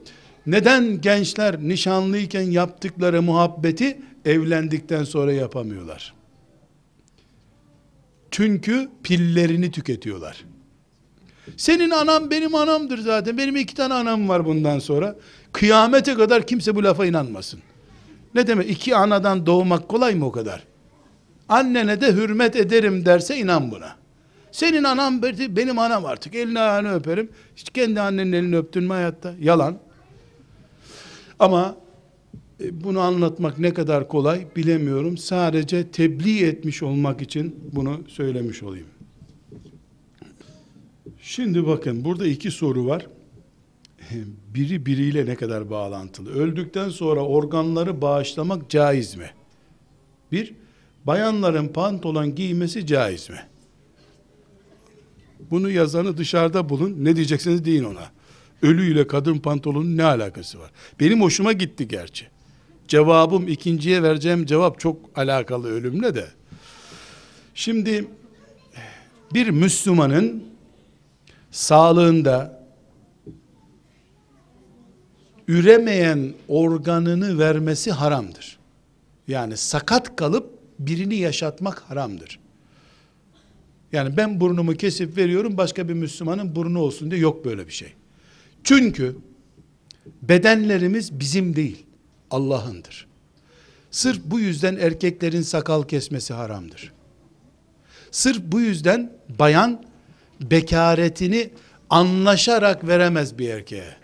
Neden 0.46 1.00
gençler 1.00 1.60
nişanlıyken 1.60 2.42
yaptıkları 2.42 3.22
muhabbeti 3.22 3.98
evlendikten 4.26 5.04
sonra 5.04 5.32
yapamıyorlar? 5.32 6.14
Çünkü 8.30 8.88
pillerini 9.02 9.70
tüketiyorlar. 9.70 10.44
Senin 11.56 11.90
anam 11.90 12.30
benim 12.30 12.54
anamdır 12.54 12.98
zaten. 12.98 13.38
Benim 13.38 13.56
iki 13.56 13.74
tane 13.74 13.94
anam 13.94 14.28
var 14.28 14.44
bundan 14.44 14.78
sonra. 14.78 15.16
Kıyamete 15.52 16.14
kadar 16.14 16.46
kimse 16.46 16.74
bu 16.74 16.84
lafa 16.84 17.06
inanmasın. 17.06 17.60
Ne 18.34 18.46
demek? 18.46 18.70
İki 18.70 18.96
anadan 18.96 19.46
doğmak 19.46 19.88
kolay 19.88 20.14
mı 20.14 20.26
o 20.26 20.32
kadar? 20.32 20.64
Annene 21.48 22.00
de 22.00 22.12
hürmet 22.12 22.56
ederim 22.56 23.04
derse 23.04 23.36
inan 23.36 23.70
buna. 23.70 23.96
Senin 24.52 24.84
anam 24.84 25.22
benim 25.22 25.78
anam 25.78 26.06
artık. 26.06 26.34
Elini 26.34 26.60
ayağını 26.60 26.94
öperim. 26.94 27.30
Hiç 27.56 27.70
kendi 27.70 28.00
annenin 28.00 28.32
elini 28.32 28.56
öptün 28.56 28.82
mü 28.84 28.92
hayatta? 28.92 29.34
Yalan. 29.40 29.78
Ama 31.38 31.76
bunu 32.60 33.00
anlatmak 33.00 33.58
ne 33.58 33.74
kadar 33.74 34.08
kolay 34.08 34.46
bilemiyorum. 34.56 35.16
Sadece 35.18 35.90
tebliğ 35.90 36.44
etmiş 36.44 36.82
olmak 36.82 37.22
için 37.22 37.56
bunu 37.72 38.00
söylemiş 38.08 38.62
olayım. 38.62 38.86
Şimdi 41.22 41.66
bakın 41.66 42.04
burada 42.04 42.26
iki 42.26 42.50
soru 42.50 42.86
var. 42.86 43.06
Biri 44.54 44.86
biriyle 44.86 45.26
ne 45.26 45.34
kadar 45.34 45.70
bağlantılı. 45.70 46.30
Öldükten 46.30 46.88
sonra 46.88 47.20
organları 47.20 48.00
bağışlamak 48.02 48.70
caiz 48.70 49.14
mi? 49.14 49.30
Bir, 50.32 50.54
bayanların 51.04 51.68
pantolon 51.68 52.34
giymesi 52.34 52.86
caiz 52.86 53.30
mi? 53.30 53.40
Bunu 55.50 55.70
yazanı 55.70 56.16
dışarıda 56.16 56.68
bulun. 56.68 56.96
Ne 56.98 57.16
diyeceksiniz 57.16 57.64
deyin 57.64 57.84
ona. 57.84 58.10
Ölüyle 58.62 59.06
kadın 59.06 59.38
pantolonun 59.38 59.96
ne 59.96 60.04
alakası 60.04 60.58
var? 60.58 60.70
Benim 61.00 61.22
hoşuma 61.22 61.52
gitti 61.52 61.88
gerçi. 61.88 62.35
Cevabım 62.88 63.48
ikinciye 63.48 64.02
vereceğim 64.02 64.46
cevap 64.46 64.80
çok 64.80 64.96
alakalı 65.14 65.68
ölümle 65.68 66.14
de. 66.14 66.26
Şimdi 67.54 68.08
bir 69.34 69.50
Müslümanın 69.50 70.44
sağlığında 71.50 72.66
üremeyen 75.48 76.34
organını 76.48 77.38
vermesi 77.38 77.92
haramdır. 77.92 78.58
Yani 79.28 79.56
sakat 79.56 80.16
kalıp 80.16 80.50
birini 80.78 81.16
yaşatmak 81.16 81.78
haramdır. 81.78 82.38
Yani 83.92 84.16
ben 84.16 84.40
burnumu 84.40 84.74
kesip 84.74 85.16
veriyorum 85.16 85.56
başka 85.56 85.88
bir 85.88 85.94
Müslümanın 85.94 86.56
burnu 86.56 86.78
olsun 86.78 87.10
diye 87.10 87.20
yok 87.20 87.44
böyle 87.44 87.66
bir 87.66 87.72
şey. 87.72 87.92
Çünkü 88.64 89.16
bedenlerimiz 90.22 91.20
bizim 91.20 91.56
değil, 91.56 91.86
Allah'ındır. 92.30 93.06
Sırf 93.90 94.20
bu 94.24 94.40
yüzden 94.40 94.76
erkeklerin 94.76 95.42
sakal 95.42 95.82
kesmesi 95.82 96.34
haramdır. 96.34 96.92
Sırf 98.10 98.42
bu 98.42 98.60
yüzden 98.60 99.12
bayan 99.38 99.82
bekaretini 100.40 101.50
anlaşarak 101.90 102.88
veremez 102.88 103.38
bir 103.38 103.48
erkeğe. 103.48 103.96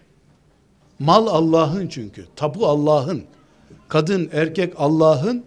Mal 0.99 1.27
Allah'ın 1.27 1.89
çünkü. 1.89 2.27
Tapu 2.37 2.67
Allah'ın. 2.67 3.25
Kadın, 3.89 4.31
erkek 4.33 4.75
Allah'ın. 4.77 5.45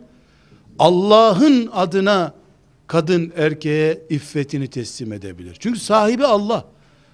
Allah'ın 0.79 1.69
adına 1.73 2.33
kadın 2.87 3.33
erkeğe 3.37 4.01
iffetini 4.09 4.67
teslim 4.67 5.13
edebilir. 5.13 5.57
Çünkü 5.59 5.79
sahibi 5.79 6.25
Allah. 6.25 6.65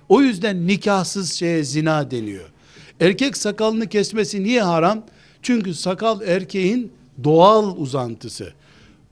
O 0.10 0.22
yüzden 0.22 0.68
nikahsız 0.68 1.34
şeye 1.34 1.64
zina 1.64 2.12
deniyor. 2.12 2.52
Erkek 3.00 3.38
sakalını 3.38 3.88
kesmesi 3.88 4.44
niye 4.44 4.62
haram? 4.62 5.04
Çünkü 5.42 5.74
sakal 5.74 6.22
erkeğin 6.22 6.92
doğal 7.24 7.78
uzantısı. 7.78 8.54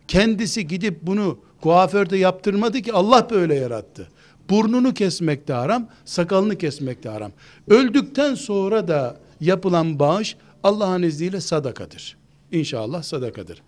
Kendisi 0.07 0.67
gidip 0.67 1.01
bunu 1.01 1.39
kuaförde 1.61 2.17
yaptırmadı 2.17 2.81
ki 2.81 2.93
Allah 2.93 3.27
böyle 3.29 3.55
yarattı. 3.55 4.07
Burnunu 4.49 4.93
kesmek 4.93 5.47
de 5.47 5.53
haram, 5.53 5.89
sakalını 6.05 6.57
kesmek 6.57 7.03
de 7.03 7.09
haram. 7.09 7.31
Öldükten 7.67 8.35
sonra 8.35 8.87
da 8.87 9.17
yapılan 9.41 9.99
bağış 9.99 10.35
Allah'ın 10.63 11.03
izniyle 11.03 11.41
sadakadır. 11.41 12.17
İnşallah 12.51 13.03
sadakadır. 13.03 13.61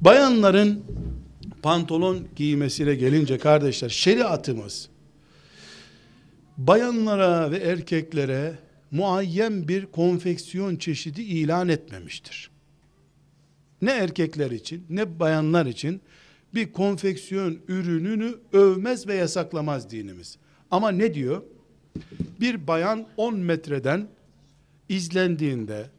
Bayanların 0.00 0.84
pantolon 1.62 2.26
giymesine 2.36 2.94
gelince 2.94 3.38
kardeşler 3.38 3.88
şeriatımız 3.88 4.88
bayanlara 6.58 7.50
ve 7.50 7.56
erkeklere 7.56 8.54
muayyen 8.92 9.68
bir 9.68 9.86
konfeksiyon 9.86 10.76
çeşidi 10.76 11.22
ilan 11.22 11.68
etmemiştir. 11.68 12.50
Ne 13.82 13.90
erkekler 13.90 14.50
için 14.50 14.86
ne 14.90 15.18
bayanlar 15.20 15.66
için 15.66 16.00
bir 16.54 16.72
konfeksiyon 16.72 17.58
ürününü 17.68 18.34
övmez 18.52 19.06
ve 19.06 19.14
yasaklamaz 19.14 19.90
dinimiz. 19.90 20.38
Ama 20.70 20.90
ne 20.90 21.14
diyor? 21.14 21.42
Bir 22.40 22.66
bayan 22.66 23.06
10 23.16 23.36
metreden 23.36 24.08
izlendiğinde 24.88 25.90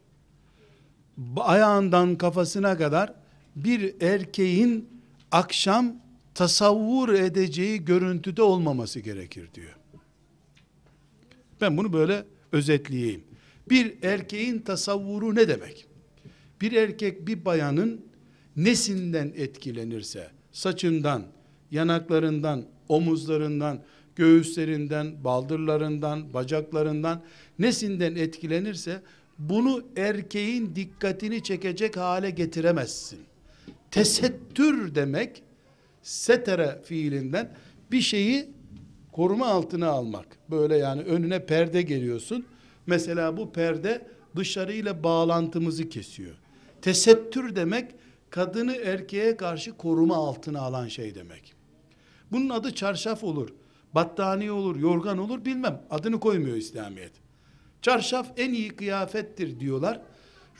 ayağından 1.38 2.16
kafasına 2.16 2.78
kadar 2.78 3.14
bir 3.56 4.02
erkeğin 4.02 4.90
akşam 5.32 5.96
tasavvur 6.34 7.10
edeceği 7.10 7.86
görüntüde 7.86 8.42
olmaması 8.42 9.00
gerekir 9.00 9.50
diyor. 9.54 9.76
Ben 11.62 11.78
bunu 11.78 11.94
böyle 11.94 12.26
özetleyeyim. 12.54 13.24
Bir 13.70 14.04
erkeğin 14.04 14.60
tasavvuru 14.60 15.36
ne 15.36 15.48
demek? 15.48 15.88
Bir 16.62 16.72
erkek 16.72 17.28
bir 17.28 17.46
bayanın 17.46 18.06
nesinden 18.56 19.34
etkilenirse, 19.36 20.28
saçından, 20.52 21.24
yanaklarından, 21.72 22.66
omuzlarından, 22.90 23.84
göğüslerinden, 24.16 25.24
baldırlarından, 25.24 26.34
bacaklarından 26.34 27.24
nesinden 27.60 28.16
etkilenirse 28.16 29.02
bunu 29.38 29.84
erkeğin 29.98 30.76
dikkatini 30.76 31.44
çekecek 31.44 31.98
hale 31.98 32.30
getiremezsin. 32.30 33.20
Tesettür 33.92 34.96
demek 34.96 35.44
setere 36.02 36.82
fiilinden 36.86 37.56
bir 37.92 38.02
şeyi 38.02 38.50
koruma 39.14 39.48
altına 39.48 39.88
almak. 39.88 40.28
Böyle 40.52 40.78
yani 40.78 41.02
önüne 41.02 41.46
perde 41.46 41.82
geliyorsun. 41.82 42.46
Mesela 42.88 43.38
bu 43.38 43.52
perde 43.52 44.08
dışarıyla 44.36 45.04
bağlantımızı 45.04 45.90
kesiyor. 45.90 46.36
Tesettür 46.82 47.56
demek 47.56 47.92
kadını 48.30 48.76
erkeğe 48.76 49.38
karşı 49.38 49.78
koruma 49.78 50.16
altına 50.16 50.60
alan 50.60 50.88
şey 50.88 51.16
demek. 51.16 51.54
Bunun 52.32 52.50
adı 52.50 52.76
çarşaf 52.76 53.24
olur, 53.24 53.50
battaniye 53.96 54.52
olur, 54.52 54.76
yorgan 54.76 55.18
olur 55.18 55.46
bilmem. 55.46 55.82
Adını 55.90 56.20
koymuyor 56.20 56.58
İslamiyet. 56.58 57.12
Çarşaf 57.82 58.28
en 58.38 58.54
iyi 58.54 58.70
kıyafettir 58.70 59.60
diyorlar. 59.60 60.02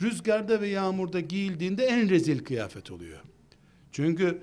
Rüzgarda 0.02 0.60
ve 0.60 0.68
yağmurda 0.68 1.20
giyildiğinde 1.20 1.84
en 1.84 2.10
rezil 2.10 2.44
kıyafet 2.44 2.90
oluyor. 2.90 3.20
Çünkü 3.92 4.42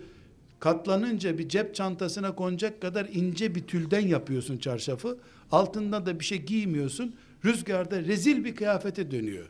katlanınca 0.62 1.38
bir 1.38 1.50
cep 1.50 1.76
çantasına 1.76 2.36
konacak 2.36 2.82
kadar 2.82 3.08
ince 3.14 3.56
bir 3.56 3.68
tülden 3.68 4.08
yapıyorsun 4.08 4.58
çarşafı. 4.58 5.18
Altında 5.52 6.06
da 6.06 6.20
bir 6.20 6.26
şey 6.26 6.42
giymiyorsun. 6.42 7.16
Rüzgarda 7.46 8.00
rezil 8.02 8.46
bir 8.46 8.56
kıyafete 8.56 9.12
dönüyor. 9.12 9.50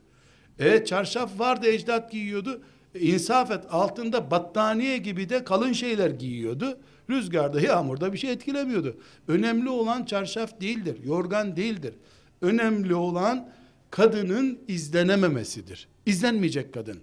E 0.59 0.85
çarşaf 0.85 1.39
vardı 1.39 1.67
ecdat 1.67 2.11
giyiyordu. 2.11 2.61
E, 2.95 3.07
et 3.09 3.29
altında 3.69 4.31
battaniye 4.31 4.97
gibi 4.97 5.29
de 5.29 5.43
kalın 5.43 5.73
şeyler 5.73 6.09
giyiyordu. 6.09 6.77
Rüzgarda 7.09 7.61
yağmurda 7.61 8.13
bir 8.13 8.17
şey 8.17 8.31
etkilemiyordu. 8.31 8.97
Önemli 9.27 9.69
olan 9.69 10.05
çarşaf 10.05 10.61
değildir. 10.61 10.97
Yorgan 11.03 11.55
değildir. 11.55 11.93
Önemli 12.41 12.95
olan 12.95 13.49
kadının 13.89 14.59
izlenememesidir. 14.67 15.87
İzlenmeyecek 16.05 16.73
kadın. 16.73 16.99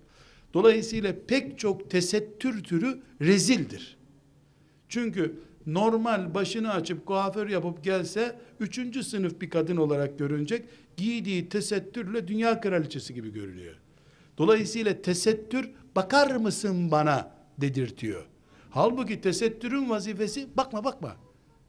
Dolayısıyla 0.55 1.15
pek 1.27 1.59
çok 1.59 1.91
tesettür 1.91 2.65
türü 2.65 3.01
rezildir. 3.21 3.98
Çünkü 4.89 5.35
normal 5.67 6.35
başını 6.35 6.73
açıp 6.73 7.07
kuaför 7.07 7.49
yapıp 7.49 7.85
gelse 7.85 8.39
üçüncü 8.61 9.03
sınıf 9.03 9.41
bir 9.41 9.51
kadın 9.51 9.77
olarak 9.77 10.19
görünecek. 10.19 10.65
Giydiği 10.97 11.49
tesettürle 11.49 12.29
dünya 12.29 12.61
kraliçesi 12.61 13.15
gibi 13.15 13.33
görünüyor. 13.33 13.75
Dolayısıyla 14.39 15.03
tesettür 15.03 15.71
bakar 15.97 16.37
mısın 16.37 16.91
bana 16.91 17.31
dedirtiyor. 17.59 18.27
Halbuki 18.71 19.21
tesettürün 19.21 19.91
vazifesi 19.91 20.47
bakma 20.57 20.85
bakma 20.85 21.17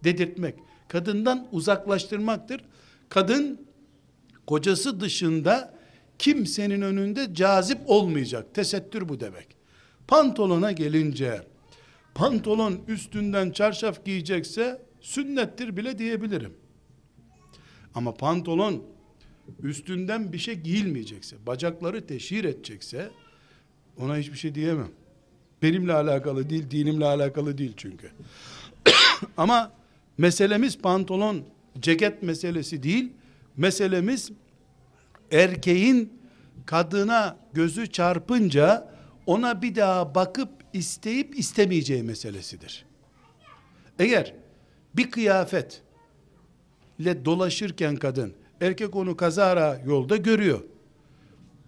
dedirtmek. 0.04 0.56
Kadından 0.88 1.48
uzaklaştırmaktır. 1.52 2.62
Kadın 3.10 3.68
kocası 4.48 5.00
dışında 5.00 5.74
kimsenin 6.20 6.82
önünde 6.82 7.34
cazip 7.34 7.80
olmayacak. 7.86 8.54
Tesettür 8.54 9.10
bu 9.10 9.20
demek. 9.20 9.48
Pantolona 10.08 10.72
gelince 10.72 11.42
pantolon 12.16 12.80
üstünden 12.88 13.52
çarşaf 13.52 14.06
giyecekse 14.06 14.82
sünnettir 15.02 15.78
bile 15.78 16.00
diyebilirim. 16.00 16.54
Ama 17.96 18.14
pantolon 18.14 18.84
üstünden 19.64 20.34
bir 20.34 20.38
şey 20.38 20.56
giyilmeyecekse, 20.56 21.36
bacakları 21.46 22.08
teşhir 22.08 22.44
edecekse 22.44 23.10
ona 23.98 24.18
hiçbir 24.18 24.38
şey 24.38 24.56
diyemem. 24.56 24.92
Benimle 25.62 25.94
alakalı 25.94 26.50
değil, 26.50 26.72
dinimle 26.72 27.06
alakalı 27.06 27.58
değil 27.58 27.74
çünkü. 27.78 28.12
Ama 29.38 29.72
meselemiz 30.18 30.78
pantolon, 30.78 31.44
ceket 31.80 32.24
meselesi 32.24 32.84
değil. 32.84 33.12
Meselemiz 33.58 34.32
erkeğin 35.32 36.14
kadına 36.66 37.38
gözü 37.54 37.88
çarpınca 37.88 38.92
ona 39.26 39.62
bir 39.62 39.76
daha 39.76 40.16
bakıp 40.16 40.50
isteyip 40.74 41.40
istemeyeceği 41.40 42.04
meselesidir. 42.04 42.86
Eğer 44.00 44.34
bir 44.96 45.12
kıyafet 45.12 45.82
ile 47.00 47.26
dolaşırken 47.26 47.96
kadın, 47.96 48.34
erkek 48.62 48.96
onu 48.96 49.18
kazara 49.18 49.82
yolda 49.86 50.18
görüyor. 50.18 50.62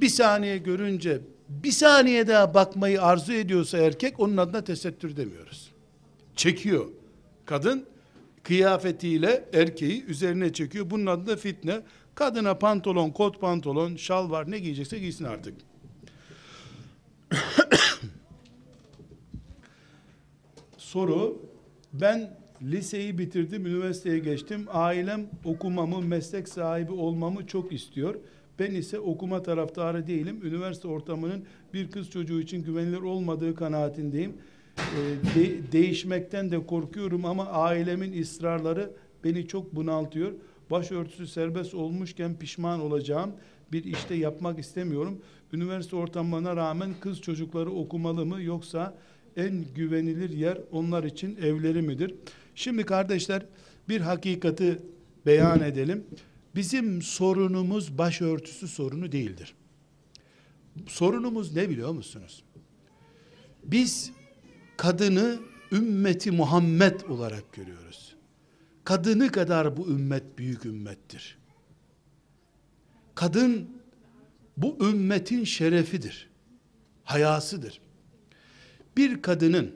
Bir 0.02 0.10
saniye 0.10 0.58
görünce 0.58 1.22
bir 1.50 1.72
saniye 1.72 2.28
daha 2.28 2.54
bakmayı 2.54 3.02
arzu 3.02 3.34
ediyorsa 3.34 3.78
erkek 3.78 4.20
onun 4.20 4.38
adına 4.38 4.64
tesettür 4.64 5.18
demiyoruz. 5.18 5.72
Çekiyor. 6.36 6.86
Kadın 7.46 7.86
kıyafetiyle 8.44 9.46
erkeği 9.54 10.06
üzerine 10.06 10.54
çekiyor. 10.54 10.90
Bunun 10.90 11.06
adı 11.06 11.28
da 11.28 11.38
fitne. 11.38 11.82
Kadına 12.16 12.54
pantolon, 12.54 13.10
kot 13.10 13.42
pantolon, 13.42 13.96
şal 13.96 14.30
var 14.32 14.52
ne 14.52 14.60
giyecekse 14.60 15.00
giysin 15.00 15.26
artık. 15.26 15.54
Soru 20.92 21.38
ben 21.94 22.38
liseyi 22.62 23.18
bitirdim, 23.18 23.66
üniversiteye 23.66 24.20
geçtim. 24.20 24.66
Ailem 24.70 25.30
okumamı, 25.46 26.02
meslek 26.02 26.48
sahibi 26.48 26.92
olmamı 26.92 27.48
çok 27.48 27.74
istiyor. 27.74 28.16
Ben 28.60 28.72
ise 28.72 29.00
okuma 29.00 29.44
taraftarı 29.44 30.08
değilim. 30.08 30.40
Üniversite 30.44 30.88
ortamının 30.88 31.44
bir 31.74 31.92
kız 31.92 32.10
çocuğu 32.10 32.42
için 32.42 32.64
güvenilir 32.64 33.02
olmadığı 33.02 33.56
kanaatindeyim. 33.56 34.34
Ee, 34.78 35.40
de- 35.40 35.72
değişmekten 35.72 36.52
de 36.52 36.66
korkuyorum 36.66 37.26
ama 37.26 37.46
ailemin 37.46 38.22
ısrarları 38.22 38.92
beni 39.24 39.48
çok 39.48 39.76
bunaltıyor. 39.76 40.32
Başörtüsü 40.72 41.28
serbest 41.28 41.74
olmuşken 41.74 42.36
pişman 42.40 42.80
olacağım. 42.82 43.32
Bir 43.72 43.84
işte 43.84 44.16
yapmak 44.16 44.60
istemiyorum. 44.60 45.22
Üniversite 45.54 45.96
ortamına 45.96 46.56
rağmen 46.56 46.90
kız 47.02 47.22
çocukları 47.22 47.72
okumalı 47.72 48.26
mı 48.26 48.42
yoksa 48.42 48.96
en 49.38 49.66
güvenilir 49.76 50.30
yer 50.30 50.58
onlar 50.72 51.04
için 51.04 51.36
evleri 51.36 51.82
midir? 51.82 52.16
Şimdi 52.56 52.84
kardeşler 52.84 53.46
bir 53.90 54.02
hakikati 54.02 54.80
beyan 55.26 55.62
edelim. 55.62 56.04
Bizim 56.56 57.02
sorunumuz 57.02 57.98
başörtüsü 57.98 58.68
sorunu 58.68 59.12
değildir. 59.12 59.54
Sorunumuz 60.88 61.56
ne 61.56 61.70
biliyor 61.70 61.92
musunuz? 61.92 62.44
Biz 63.64 64.12
kadını 64.78 65.40
ümmeti 65.72 66.32
Muhammed 66.32 67.02
olarak 67.02 67.54
görüyoruz. 67.54 68.16
Kadını 68.84 69.32
kadar 69.32 69.78
bu 69.78 69.88
ümmet 69.88 70.38
büyük 70.38 70.66
ümmettir. 70.66 71.38
Kadın 73.16 73.70
bu 74.58 74.78
ümmetin 74.90 75.44
şerefidir. 75.44 76.30
Hayasıdır. 77.04 77.82
Bir 78.98 79.22
kadının 79.22 79.72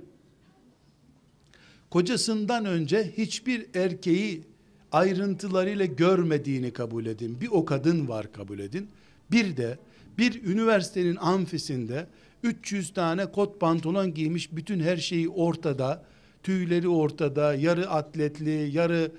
kocasından 1.90 2.66
önce 2.66 3.14
hiçbir 3.18 3.66
erkeği 3.74 4.44
ayrıntılarıyla 4.92 5.86
görmediğini 5.86 6.74
kabul 6.74 7.06
edin. 7.06 7.42
Bir 7.42 7.48
o 7.52 7.66
kadın 7.66 8.08
var 8.08 8.34
kabul 8.34 8.60
edin. 8.60 8.88
Bir 9.32 9.58
de 9.58 9.78
bir 10.18 10.44
üniversitenin 10.44 11.16
amfisinde 11.16 12.08
300 12.44 12.94
tane 12.94 13.26
kot 13.26 13.60
pantolon 13.60 14.14
giymiş 14.14 14.56
bütün 14.56 14.80
her 14.80 14.98
şeyi 14.98 15.30
ortada, 15.30 16.04
tüyleri 16.44 16.88
ortada, 16.88 17.56
yarı 17.56 17.90
atletli, 17.90 18.70
yarı 18.74 19.12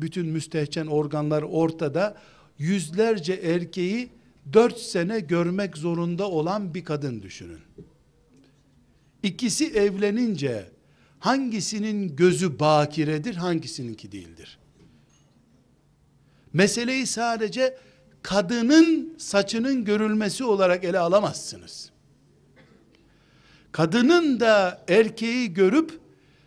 bütün 0.00 0.26
müstehcen 0.26 0.86
organlar 0.86 1.42
ortada. 1.42 2.16
Yüzlerce 2.58 3.32
erkeği 3.32 4.08
4 4.52 4.78
sene 4.78 5.20
görmek 5.20 5.76
zorunda 5.76 6.30
olan 6.30 6.74
bir 6.74 6.84
kadın 6.84 7.22
düşünün. 7.22 7.60
İkisi 9.24 9.66
evlenince 9.66 10.70
hangisinin 11.18 12.16
gözü 12.16 12.60
bakiredir, 12.60 13.34
hangisininki 13.34 14.12
değildir? 14.12 14.58
Meseleyi 16.52 17.06
sadece 17.06 17.78
kadının 18.22 19.14
saçının 19.18 19.84
görülmesi 19.84 20.44
olarak 20.44 20.84
ele 20.84 20.98
alamazsınız. 20.98 21.90
Kadının 23.72 24.40
da 24.40 24.84
erkeği 24.88 25.54
görüp 25.54 26.00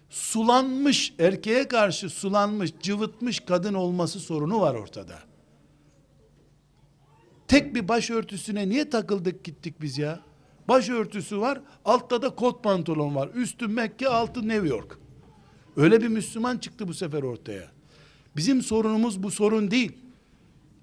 sulanmış, 0.10 1.14
erkeğe 1.20 1.68
karşı 1.68 2.10
sulanmış, 2.10 2.72
cıvıtmış 2.82 3.40
kadın 3.40 3.74
olması 3.74 4.20
sorunu 4.20 4.62
var 4.62 4.76
ortada. 4.76 5.20
Tek 7.48 7.76
bir 7.76 7.88
başörtüsüne 7.88 8.70
niye 8.70 8.90
takıldık 8.90 9.44
gittik 9.44 9.82
biz 9.82 9.98
ya? 9.98 10.27
Başörtüsü 10.68 11.40
var, 11.40 11.62
altta 11.86 12.22
da 12.22 12.30
kot 12.30 12.64
pantolon 12.64 13.16
var. 13.16 13.30
Üstü 13.36 13.68
Mekke, 13.68 14.08
altı 14.08 14.48
New 14.48 14.68
York. 14.68 14.98
Öyle 15.78 16.02
bir 16.02 16.08
Müslüman 16.08 16.58
çıktı 16.58 16.88
bu 16.88 16.94
sefer 16.94 17.24
ortaya. 17.24 17.72
Bizim 18.36 18.62
sorunumuz 18.62 19.24
bu 19.24 19.32
sorun 19.32 19.72
değil. 19.72 19.92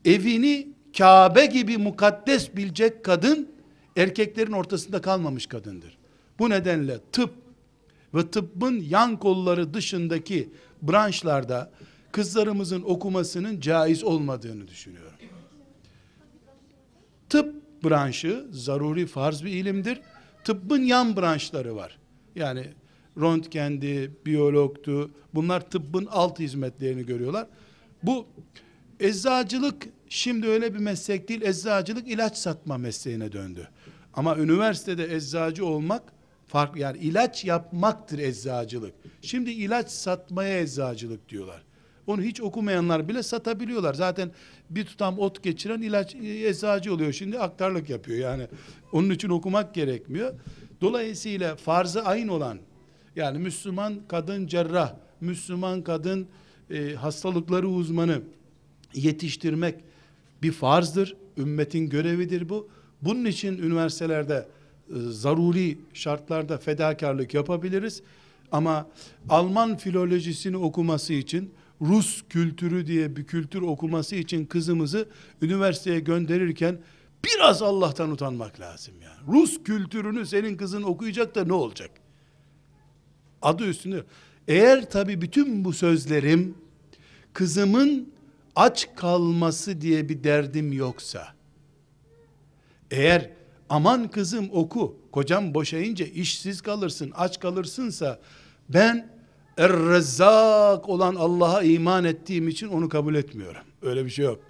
Evini 0.05 0.69
Kabe 0.99 1.47
gibi 1.47 1.79
mukaddes 1.79 2.57
bilecek 2.57 3.05
kadın, 3.05 3.49
erkeklerin 3.97 4.53
ortasında 4.53 5.01
kalmamış 5.01 5.47
kadındır. 5.47 5.99
Bu 6.39 6.51
nedenle 6.51 6.99
tıp 7.13 7.31
ve 8.15 8.31
tıbbın 8.31 8.81
yan 8.81 9.19
kolları 9.19 9.75
dışındaki 9.75 10.53
branşlarda 10.83 11.71
kızlarımızın 12.13 12.83
okumasının 12.83 13.61
caiz 13.61 14.05
olmadığını 14.05 14.69
düşünüyorum. 14.69 15.19
Tıp 17.29 17.64
branşı 17.85 18.47
zaruri 18.51 19.07
farz 19.07 19.45
bir 19.45 19.51
ilimdir. 19.51 20.01
Tıbbın 20.45 20.83
yan 20.83 21.17
branşları 21.17 21.77
var. 21.77 21.99
Yani 22.37 22.67
röntgendi, 23.21 24.11
biyologtu. 24.27 25.11
Bunlar 25.35 25.71
tıbbın 25.71 26.07
alt 26.11 26.39
hizmetlerini 26.39 27.07
görüyorlar. 27.07 27.47
Bu 28.03 28.27
eczacılık 29.01 29.87
şimdi 30.09 30.49
öyle 30.49 30.75
bir 30.75 30.79
meslek 30.79 31.29
değil. 31.29 31.43
Eczacılık 31.43 32.09
ilaç 32.09 32.37
satma 32.39 32.79
mesleğine 32.79 33.33
döndü. 33.33 33.69
Ama 34.15 34.37
üniversitede 34.37 35.15
eczacı 35.15 35.67
olmak 35.67 36.03
farklı. 36.47 36.79
Yani 36.81 36.99
ilaç 36.99 37.45
yapmaktır 37.45 38.19
eczacılık. 38.19 38.95
Şimdi 39.23 39.51
ilaç 39.51 39.91
satmaya 39.91 40.61
eczacılık 40.61 41.29
diyorlar. 41.29 41.64
Onu 42.07 42.23
hiç 42.23 42.41
okumayanlar 42.41 43.09
bile 43.09 43.23
satabiliyorlar. 43.23 43.95
Zaten 43.95 44.31
bir 44.71 44.85
tutam 44.85 45.19
ot 45.19 45.43
geçiren 45.43 45.83
ilaç 45.83 46.15
eczacı 46.15 46.95
oluyor. 46.95 47.13
Şimdi 47.13 47.39
aktarlık 47.39 47.91
yapıyor. 47.91 48.19
Yani 48.19 48.47
onun 48.93 49.11
için 49.11 49.29
okumak 49.29 49.75
gerekmiyor. 49.75 50.35
Dolayısıyla 50.81 51.57
farzı 51.57 52.05
ayın 52.05 52.29
olan 52.29 52.59
yani 53.17 53.39
Müslüman 53.39 54.01
kadın 54.09 54.47
cerrah, 54.47 54.95
Müslüman 55.21 55.83
kadın 55.83 56.27
e, 56.71 56.95
hastalıkları 56.95 57.69
uzmanı 57.69 58.23
yetiştirmek 58.95 59.75
bir 60.43 60.53
farzdır. 60.53 61.17
Ümmetin 61.39 61.89
görevidir 61.89 62.49
bu. 62.49 62.69
Bunun 63.03 63.25
için 63.25 63.59
üniversitelerde 63.59 64.49
e, 64.89 64.95
zaruri 64.95 65.79
şartlarda 65.95 66.59
fedakarlık 66.59 67.35
yapabiliriz. 67.35 68.03
Ama 68.53 68.87
Alman 69.29 69.77
filolojisini 69.77 70.57
okuması 70.57 71.13
için 71.13 71.51
Rus 71.81 72.23
kültürü 72.29 72.87
diye 72.87 73.17
bir 73.17 73.25
kültür 73.25 73.63
okuması 73.63 74.17
için 74.17 74.47
kızımızı 74.47 75.09
üniversiteye 75.43 76.01
gönderirken 76.01 76.79
biraz 77.25 77.63
Allah'tan 77.63 78.11
utanmak 78.11 78.61
lazım 78.61 78.95
yani. 79.03 79.39
Rus 79.39 79.63
kültürünü 79.65 80.27
senin 80.27 80.57
kızın 80.57 80.83
okuyacak 80.83 81.35
da 81.35 81.45
ne 81.45 81.53
olacak? 81.53 81.91
Adı 83.43 83.65
üstünde. 83.65 84.05
Eğer 84.49 84.91
tabi 84.91 85.23
bütün 85.23 85.65
bu 85.65 85.73
sözlerim 85.73 86.55
kızımın 87.33 88.13
aç 88.57 88.89
kalması 88.97 89.81
diye 89.81 90.09
bir 90.09 90.25
derdim 90.25 90.73
yoksa 90.73 91.35
eğer 92.91 93.31
aman 93.69 94.11
kızım 94.11 94.49
oku 94.53 94.97
kocam 95.13 95.55
boşayınca 95.55 96.07
işsiz 96.07 96.61
kalırsın 96.61 97.13
aç 97.15 97.41
kalırsınsa 97.41 98.21
ben 98.69 99.14
Er-Rezzak 99.59 100.89
olan 100.89 101.15
Allah'a 101.15 101.63
iman 101.63 102.05
ettiğim 102.05 102.49
için 102.49 102.69
onu 102.69 102.89
kabul 102.89 103.15
etmiyorum. 103.15 103.63
Öyle 103.83 104.05
bir 104.05 104.11
şey 104.11 104.25
yok. 104.25 104.41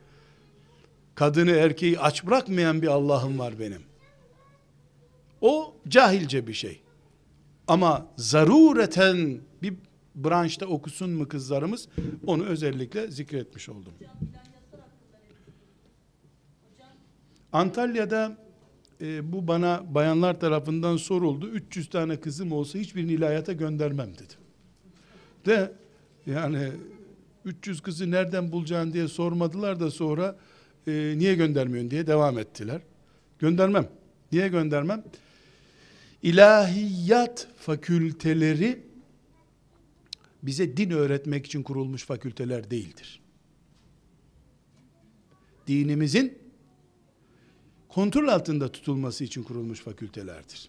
Kadını 1.15 1.51
erkeği 1.51 2.01
aç 2.01 2.27
bırakmayan 2.27 2.83
bir 2.83 2.87
Allah'ım 2.87 3.39
var 3.39 3.59
benim. 3.59 3.83
O 5.41 5.75
cahilce 5.89 6.47
bir 6.47 6.53
şey. 6.53 6.81
Ama 7.69 8.07
zarureten 8.17 9.41
bir 9.63 9.75
branşta 10.15 10.67
okusun 10.67 11.11
mu 11.11 11.29
kızlarımız 11.29 11.89
onu 12.27 12.45
özellikle 12.45 13.11
zikretmiş 13.11 13.69
oldum. 13.69 13.93
Antalya'da 17.53 18.37
e, 19.01 19.33
bu 19.33 19.49
bana 19.49 19.95
bayanlar 19.95 20.41
tarafından 20.41 20.97
soruldu. 20.97 21.49
300 21.49 21.91
tane 21.91 22.21
kızım 22.21 22.53
olsa 22.53 22.79
hiçbirini 22.79 23.13
ilahiyata 23.13 23.53
göndermem 23.53 24.15
dedim. 24.15 24.44
De 25.47 25.73
yani 26.27 26.73
300 27.45 27.81
kızı 27.81 28.11
nereden 28.11 28.53
bulacaksın 28.53 28.93
diye 28.93 29.09
sormadılar 29.09 29.81
da 29.81 29.91
sonra 29.91 30.37
e, 30.87 31.15
niye 31.17 31.35
göndermiyorsun 31.35 31.91
diye 31.91 32.07
devam 32.07 32.39
ettiler. 32.39 32.81
Göndermem. 33.39 33.89
Niye 34.33 34.49
göndermem? 34.49 35.05
İlahiyat 36.23 37.49
fakülteleri 37.57 38.83
bize 40.43 40.77
din 40.77 40.91
öğretmek 40.91 41.47
için 41.47 41.63
kurulmuş 41.63 42.05
fakülteler 42.05 42.71
değildir. 42.71 43.21
Dinimizin 45.67 46.39
kontrol 47.89 48.29
altında 48.29 48.73
tutulması 48.73 49.25
için 49.25 49.43
kurulmuş 49.43 49.81
fakültelerdir. 49.81 50.69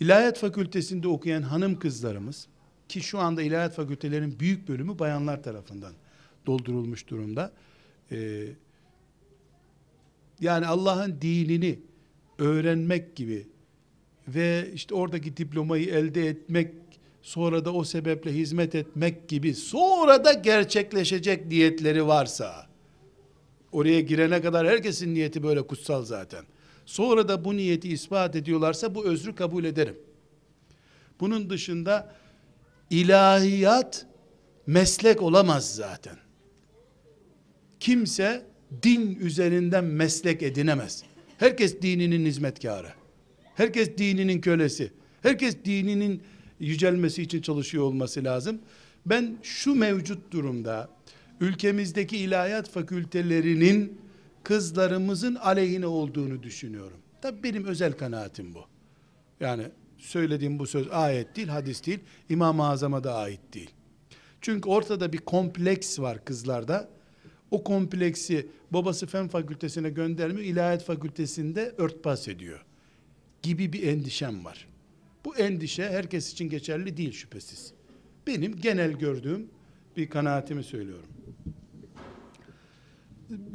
İlahiyat 0.00 0.38
fakültesinde 0.38 1.08
okuyan 1.08 1.42
hanım 1.42 1.78
kızlarımız 1.78 2.48
ki 2.92 3.00
şu 3.00 3.18
anda 3.18 3.42
ilahiyat 3.42 3.74
fakültelerinin 3.74 4.40
büyük 4.40 4.68
bölümü 4.68 4.98
bayanlar 4.98 5.42
tarafından 5.42 5.92
doldurulmuş 6.46 7.08
durumda. 7.08 7.52
Ee, 8.12 8.46
yani 10.40 10.66
Allah'ın 10.66 11.20
dinini 11.20 11.78
öğrenmek 12.38 13.16
gibi 13.16 13.46
ve 14.28 14.70
işte 14.74 14.94
oradaki 14.94 15.36
diplomayı 15.36 15.88
elde 15.88 16.28
etmek 16.28 16.74
sonra 17.22 17.64
da 17.64 17.72
o 17.72 17.84
sebeple 17.84 18.34
hizmet 18.34 18.74
etmek 18.74 19.28
gibi 19.28 19.54
sonra 19.54 20.24
da 20.24 20.32
gerçekleşecek 20.32 21.46
niyetleri 21.46 22.06
varsa 22.06 22.66
oraya 23.72 24.00
girene 24.00 24.42
kadar 24.42 24.66
herkesin 24.66 25.14
niyeti 25.14 25.42
böyle 25.42 25.66
kutsal 25.66 26.04
zaten. 26.04 26.44
Sonra 26.86 27.28
da 27.28 27.44
bu 27.44 27.56
niyeti 27.56 27.88
ispat 27.88 28.36
ediyorlarsa 28.36 28.94
bu 28.94 29.04
özrü 29.04 29.34
kabul 29.34 29.64
ederim. 29.64 29.96
Bunun 31.20 31.50
dışında 31.50 32.21
ilahiyat 32.92 34.06
meslek 34.66 35.22
olamaz 35.22 35.74
zaten. 35.74 36.16
Kimse 37.80 38.46
din 38.82 39.14
üzerinden 39.20 39.84
meslek 39.84 40.42
edinemez. 40.42 41.02
Herkes 41.38 41.82
dininin 41.82 42.26
hizmetkarı. 42.26 42.92
Herkes 43.54 43.96
dininin 43.98 44.40
kölesi. 44.40 44.92
Herkes 45.22 45.56
dininin 45.64 46.22
yücelmesi 46.60 47.22
için 47.22 47.42
çalışıyor 47.42 47.84
olması 47.84 48.24
lazım. 48.24 48.58
Ben 49.06 49.36
şu 49.42 49.74
mevcut 49.74 50.32
durumda 50.32 50.88
ülkemizdeki 51.40 52.16
ilahiyat 52.16 52.70
fakültelerinin 52.70 53.98
kızlarımızın 54.42 55.34
aleyhine 55.34 55.86
olduğunu 55.86 56.42
düşünüyorum. 56.42 56.98
Tabi 57.22 57.42
benim 57.42 57.64
özel 57.64 57.92
kanaatim 57.92 58.54
bu. 58.54 58.64
Yani 59.40 59.64
söylediğim 60.02 60.58
bu 60.58 60.66
söz 60.66 60.90
ayet 60.90 61.36
değil, 61.36 61.48
hadis 61.48 61.86
değil, 61.86 61.98
İmam-ı 62.28 62.68
Azam'a 62.68 63.04
da 63.04 63.14
ait 63.14 63.40
değil. 63.54 63.70
Çünkü 64.40 64.68
ortada 64.68 65.12
bir 65.12 65.18
kompleks 65.18 65.98
var 65.98 66.24
kızlarda. 66.24 66.90
O 67.50 67.64
kompleksi 67.64 68.48
babası 68.70 69.06
fen 69.06 69.28
fakültesine 69.28 69.90
göndermiyor, 69.90 70.46
ilahiyat 70.46 70.84
fakültesinde 70.84 71.74
örtbas 71.78 72.28
ediyor. 72.28 72.64
Gibi 73.42 73.72
bir 73.72 73.88
endişem 73.88 74.44
var. 74.44 74.68
Bu 75.24 75.36
endişe 75.36 75.90
herkes 75.90 76.32
için 76.32 76.48
geçerli 76.48 76.96
değil 76.96 77.12
şüphesiz. 77.12 77.72
Benim 78.26 78.56
genel 78.56 78.92
gördüğüm 78.92 79.48
bir 79.96 80.10
kanaatimi 80.10 80.64
söylüyorum. 80.64 81.08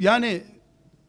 Yani 0.00 0.42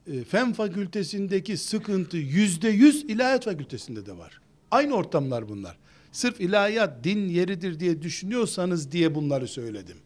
e, 0.08 0.24
fen 0.24 0.54
fakültesindeki 0.54 1.58
sıkıntı 1.58 2.18
yüzde 2.18 2.70
yüz 2.70 3.04
ilahiyat 3.04 3.46
fakültesinde 3.46 4.06
de 4.06 4.18
var. 4.18 4.42
Aynı 4.72 4.94
ortamlar 4.94 5.50
bunlar. 5.50 5.78
Sırf 6.12 6.42
ilahiyat 6.42 7.04
din 7.04 7.30
yeridir 7.30 7.80
diye 7.80 8.02
düşünüyorsanız 8.02 8.92
diye 8.92 9.16
bunları 9.16 9.48
söyledim. 9.48 9.98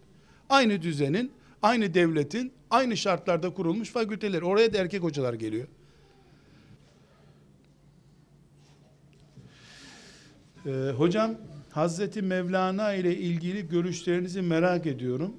Aynı 0.50 0.82
düzenin, 0.82 1.32
aynı 1.62 1.94
devletin, 1.94 2.52
aynı 2.70 2.98
şartlarda 2.98 3.54
kurulmuş 3.54 3.90
fakülteler. 3.90 4.42
Oraya 4.42 4.74
da 4.74 4.78
erkek 4.78 5.04
hocalar 5.04 5.34
geliyor. 5.34 5.68
Ee, 10.66 10.72
hocam 10.98 11.36
Hazreti 11.70 12.22
Mevlana 12.22 12.94
ile 12.94 13.18
ilgili 13.18 13.70
görüşlerinizi 13.70 14.42
merak 14.42 14.86
ediyorum. 14.86 15.34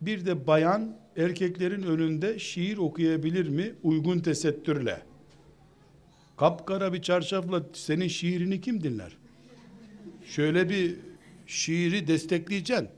Bir 0.00 0.26
de 0.26 0.46
bayan 0.46 0.96
erkeklerin 1.16 1.82
önünde 1.82 2.38
şiir 2.38 2.78
okuyabilir 2.78 3.48
mi 3.48 3.74
uygun 3.82 4.18
tesettürle? 4.18 5.09
Kapkara 6.40 6.92
bir 6.92 7.02
çarşafla 7.02 7.62
senin 7.72 8.08
şiirini 8.08 8.60
kim 8.60 8.82
dinler? 8.82 9.16
Şöyle 10.24 10.68
bir 10.68 10.96
şiiri 11.46 12.06
destekleyeceksin. 12.06 12.88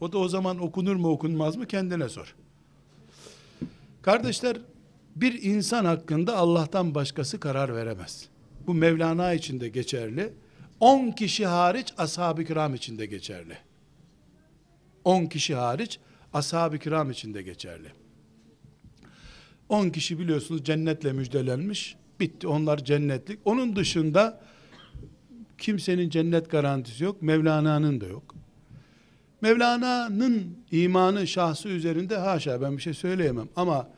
O 0.00 0.12
da 0.12 0.18
o 0.18 0.28
zaman 0.28 0.58
okunur 0.58 0.96
mu 0.96 1.08
okunmaz 1.08 1.56
mı 1.56 1.66
kendine 1.66 2.08
sor. 2.08 2.34
Kardeşler 4.02 4.56
bir 5.16 5.42
insan 5.42 5.84
hakkında 5.84 6.36
Allah'tan 6.36 6.94
başkası 6.94 7.40
karar 7.40 7.76
veremez. 7.76 8.28
Bu 8.66 8.74
Mevlana 8.74 9.32
için 9.32 9.60
de 9.60 9.68
geçerli. 9.68 10.32
10 10.80 11.10
kişi 11.10 11.46
hariç 11.46 11.94
ashab-ı 11.98 12.44
kiram 12.44 12.74
için 12.74 12.98
de 12.98 13.06
geçerli. 13.06 13.58
10 15.04 15.26
kişi 15.26 15.54
hariç 15.54 15.98
ashab-ı 16.32 16.78
kiram 16.78 17.10
için 17.10 17.34
de 17.34 17.42
geçerli. 17.42 17.88
10 19.68 19.90
kişi 19.90 20.18
biliyorsunuz 20.18 20.64
cennetle 20.64 21.12
müjdelenmiş. 21.12 21.96
Bitti 22.20 22.48
onlar 22.48 22.84
cennetlik. 22.84 23.38
Onun 23.44 23.76
dışında 23.76 24.40
kimsenin 25.58 26.10
cennet 26.10 26.50
garantisi 26.50 27.04
yok. 27.04 27.22
Mevlana'nın 27.22 28.00
da 28.00 28.06
yok. 28.06 28.34
Mevlana'nın 29.40 30.58
imanı 30.70 31.26
şahsı 31.26 31.68
üzerinde 31.68 32.16
haşa 32.16 32.62
ben 32.62 32.76
bir 32.76 32.82
şey 32.82 32.94
söyleyemem 32.94 33.48
ama 33.56 33.88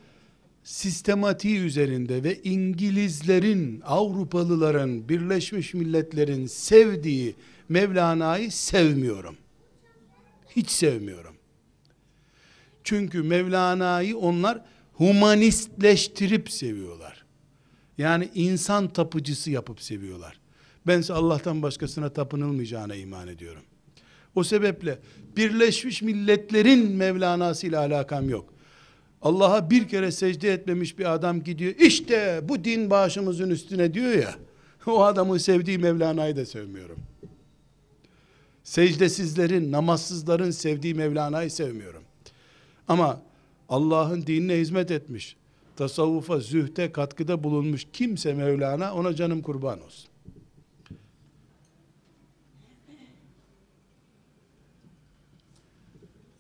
sistematiği 0.64 1.58
üzerinde 1.58 2.24
ve 2.24 2.42
İngilizlerin, 2.42 3.80
Avrupalıların, 3.86 5.08
Birleşmiş 5.08 5.74
Milletler'in 5.74 6.46
sevdiği 6.46 7.34
Mevlana'yı 7.68 8.52
sevmiyorum. 8.52 9.36
Hiç 10.56 10.70
sevmiyorum. 10.70 11.36
Çünkü 12.84 13.22
Mevlana'yı 13.22 14.18
onlar 14.18 14.60
humanistleştirip 14.92 16.50
seviyorlar. 16.50 17.15
Yani 17.98 18.30
insan 18.34 18.88
tapıcısı 18.88 19.50
yapıp 19.50 19.82
seviyorlar. 19.82 20.40
Bense 20.86 21.12
Allah'tan 21.14 21.62
başkasına 21.62 22.08
tapınılmayacağına 22.08 22.94
iman 22.94 23.28
ediyorum. 23.28 23.62
O 24.34 24.44
sebeple 24.44 24.98
Birleşmiş 25.36 26.02
Milletler'in 26.02 26.92
Mevlana'sı 26.92 27.66
ile 27.66 27.78
alakam 27.78 28.28
yok. 28.28 28.54
Allah'a 29.22 29.70
bir 29.70 29.88
kere 29.88 30.12
secde 30.12 30.52
etmemiş 30.52 30.98
bir 30.98 31.14
adam 31.14 31.42
gidiyor. 31.42 31.74
İşte 31.74 32.40
bu 32.42 32.64
din 32.64 32.90
başımızın 32.90 33.50
üstüne 33.50 33.94
diyor 33.94 34.12
ya. 34.12 34.34
O 34.86 35.02
adamın 35.02 35.38
sevdiği 35.38 35.78
Mevlana'yı 35.78 36.36
da 36.36 36.46
sevmiyorum. 36.46 36.98
Secdesizlerin, 38.64 39.72
namazsızların 39.72 40.50
sevdiği 40.50 40.94
Mevlana'yı 40.94 41.50
sevmiyorum. 41.50 42.02
Ama 42.88 43.22
Allah'ın 43.68 44.26
dinine 44.26 44.54
hizmet 44.54 44.90
etmiş, 44.90 45.36
tasavvufa, 45.76 46.40
zühte 46.40 46.92
katkıda 46.92 47.44
bulunmuş 47.44 47.86
kimse 47.92 48.34
Mevlana 48.34 48.94
ona 48.94 49.14
canım 49.14 49.42
kurban 49.42 49.82
olsun. 49.82 50.10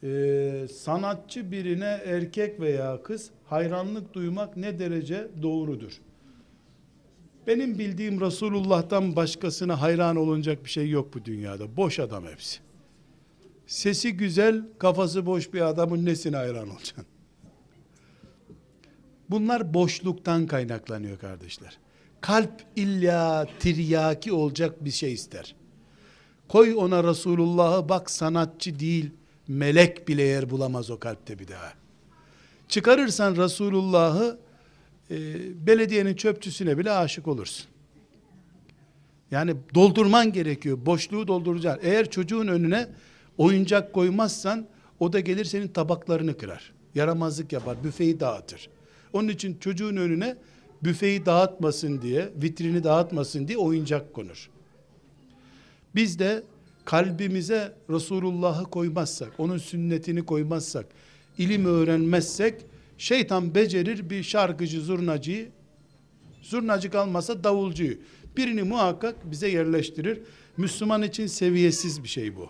Ee, 0.02 0.66
sanatçı 0.72 1.52
birine 1.52 2.00
erkek 2.04 2.60
veya 2.60 3.02
kız 3.02 3.30
hayranlık 3.44 4.14
duymak 4.14 4.56
ne 4.56 4.78
derece 4.78 5.28
doğrudur? 5.42 6.00
Benim 7.46 7.78
bildiğim 7.78 8.20
Resulullah'tan 8.20 9.16
başkasına 9.16 9.80
hayran 9.82 10.16
olunacak 10.16 10.64
bir 10.64 10.70
şey 10.70 10.90
yok 10.90 11.14
bu 11.14 11.24
dünyada. 11.24 11.76
Boş 11.76 11.98
adam 11.98 12.26
hepsi. 12.26 12.58
Sesi 13.66 14.16
güzel, 14.16 14.64
kafası 14.78 15.26
boş 15.26 15.52
bir 15.52 15.60
adamın 15.60 16.06
nesine 16.06 16.36
hayran 16.36 16.68
olacaksın? 16.68 17.15
Bunlar 19.30 19.74
boşluktan 19.74 20.46
kaynaklanıyor 20.46 21.18
kardeşler. 21.18 21.78
Kalp 22.20 22.62
illa 22.76 23.46
tiryaki 23.58 24.32
olacak 24.32 24.84
bir 24.84 24.90
şey 24.90 25.12
ister. 25.12 25.54
Koy 26.48 26.74
ona 26.74 27.04
Resulullah'ı 27.04 27.88
bak 27.88 28.10
sanatçı 28.10 28.78
değil, 28.78 29.10
melek 29.48 30.08
bile 30.08 30.22
yer 30.22 30.50
bulamaz 30.50 30.90
o 30.90 30.98
kalpte 30.98 31.38
bir 31.38 31.48
daha. 31.48 31.72
Çıkarırsan 32.68 33.36
Resulullah'ı 33.36 34.38
e, 35.10 35.16
belediyenin 35.66 36.14
çöpçüsüne 36.14 36.78
bile 36.78 36.90
aşık 36.90 37.28
olursun. 37.28 37.66
Yani 39.30 39.54
doldurman 39.74 40.32
gerekiyor. 40.32 40.78
Boşluğu 40.86 41.28
dolduracaksın. 41.28 41.88
Eğer 41.88 42.10
çocuğun 42.10 42.46
önüne 42.46 42.88
oyuncak 43.38 43.92
koymazsan 43.92 44.66
o 45.00 45.12
da 45.12 45.20
gelir 45.20 45.44
senin 45.44 45.68
tabaklarını 45.68 46.38
kırar. 46.38 46.72
Yaramazlık 46.94 47.52
yapar, 47.52 47.84
büfeyi 47.84 48.20
dağıtır. 48.20 48.68
Onun 49.12 49.28
için 49.28 49.58
çocuğun 49.60 49.96
önüne 49.96 50.36
büfeyi 50.84 51.26
dağıtmasın 51.26 52.02
diye, 52.02 52.28
vitrini 52.42 52.84
dağıtmasın 52.84 53.48
diye 53.48 53.58
oyuncak 53.58 54.14
konur. 54.14 54.50
Biz 55.94 56.18
de 56.18 56.42
kalbimize 56.84 57.72
Resulullah'ı 57.90 58.64
koymazsak, 58.64 59.32
onun 59.38 59.58
sünnetini 59.58 60.24
koymazsak, 60.24 60.86
ilim 61.38 61.64
öğrenmezsek, 61.64 62.54
şeytan 62.98 63.54
becerir 63.54 64.10
bir 64.10 64.22
şarkıcı, 64.22 64.80
zurnacıyı, 64.80 65.48
zurnacı 66.42 66.90
kalmasa 66.90 67.44
davulcuyu. 67.44 67.98
Birini 68.36 68.62
muhakkak 68.62 69.30
bize 69.30 69.48
yerleştirir. 69.48 70.20
Müslüman 70.56 71.02
için 71.02 71.26
seviyesiz 71.26 72.02
bir 72.02 72.08
şey 72.08 72.36
bu. 72.36 72.48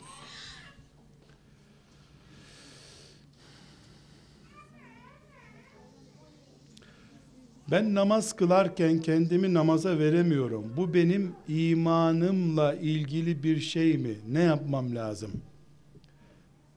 Ben 7.70 7.94
namaz 7.94 8.32
kılarken 8.32 9.00
kendimi 9.00 9.54
namaza 9.54 9.98
veremiyorum. 9.98 10.72
Bu 10.76 10.94
benim 10.94 11.34
imanımla 11.48 12.74
ilgili 12.74 13.42
bir 13.42 13.60
şey 13.60 13.98
mi? 13.98 14.14
Ne 14.28 14.42
yapmam 14.42 14.94
lazım? 14.94 15.32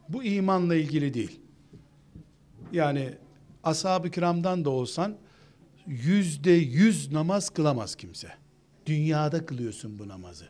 Bu 0.09 0.23
imanla 0.23 0.75
ilgili 0.75 1.13
değil. 1.13 1.39
Yani 2.73 3.09
ashab-ı 3.63 4.11
kiramdan 4.11 4.65
da 4.65 4.69
olsan 4.69 5.15
yüzde 5.87 6.51
yüz 6.51 7.11
namaz 7.11 7.49
kılamaz 7.49 7.95
kimse. 7.95 8.27
Dünyada 8.85 9.45
kılıyorsun 9.45 9.99
bu 9.99 10.07
namazı. 10.07 10.45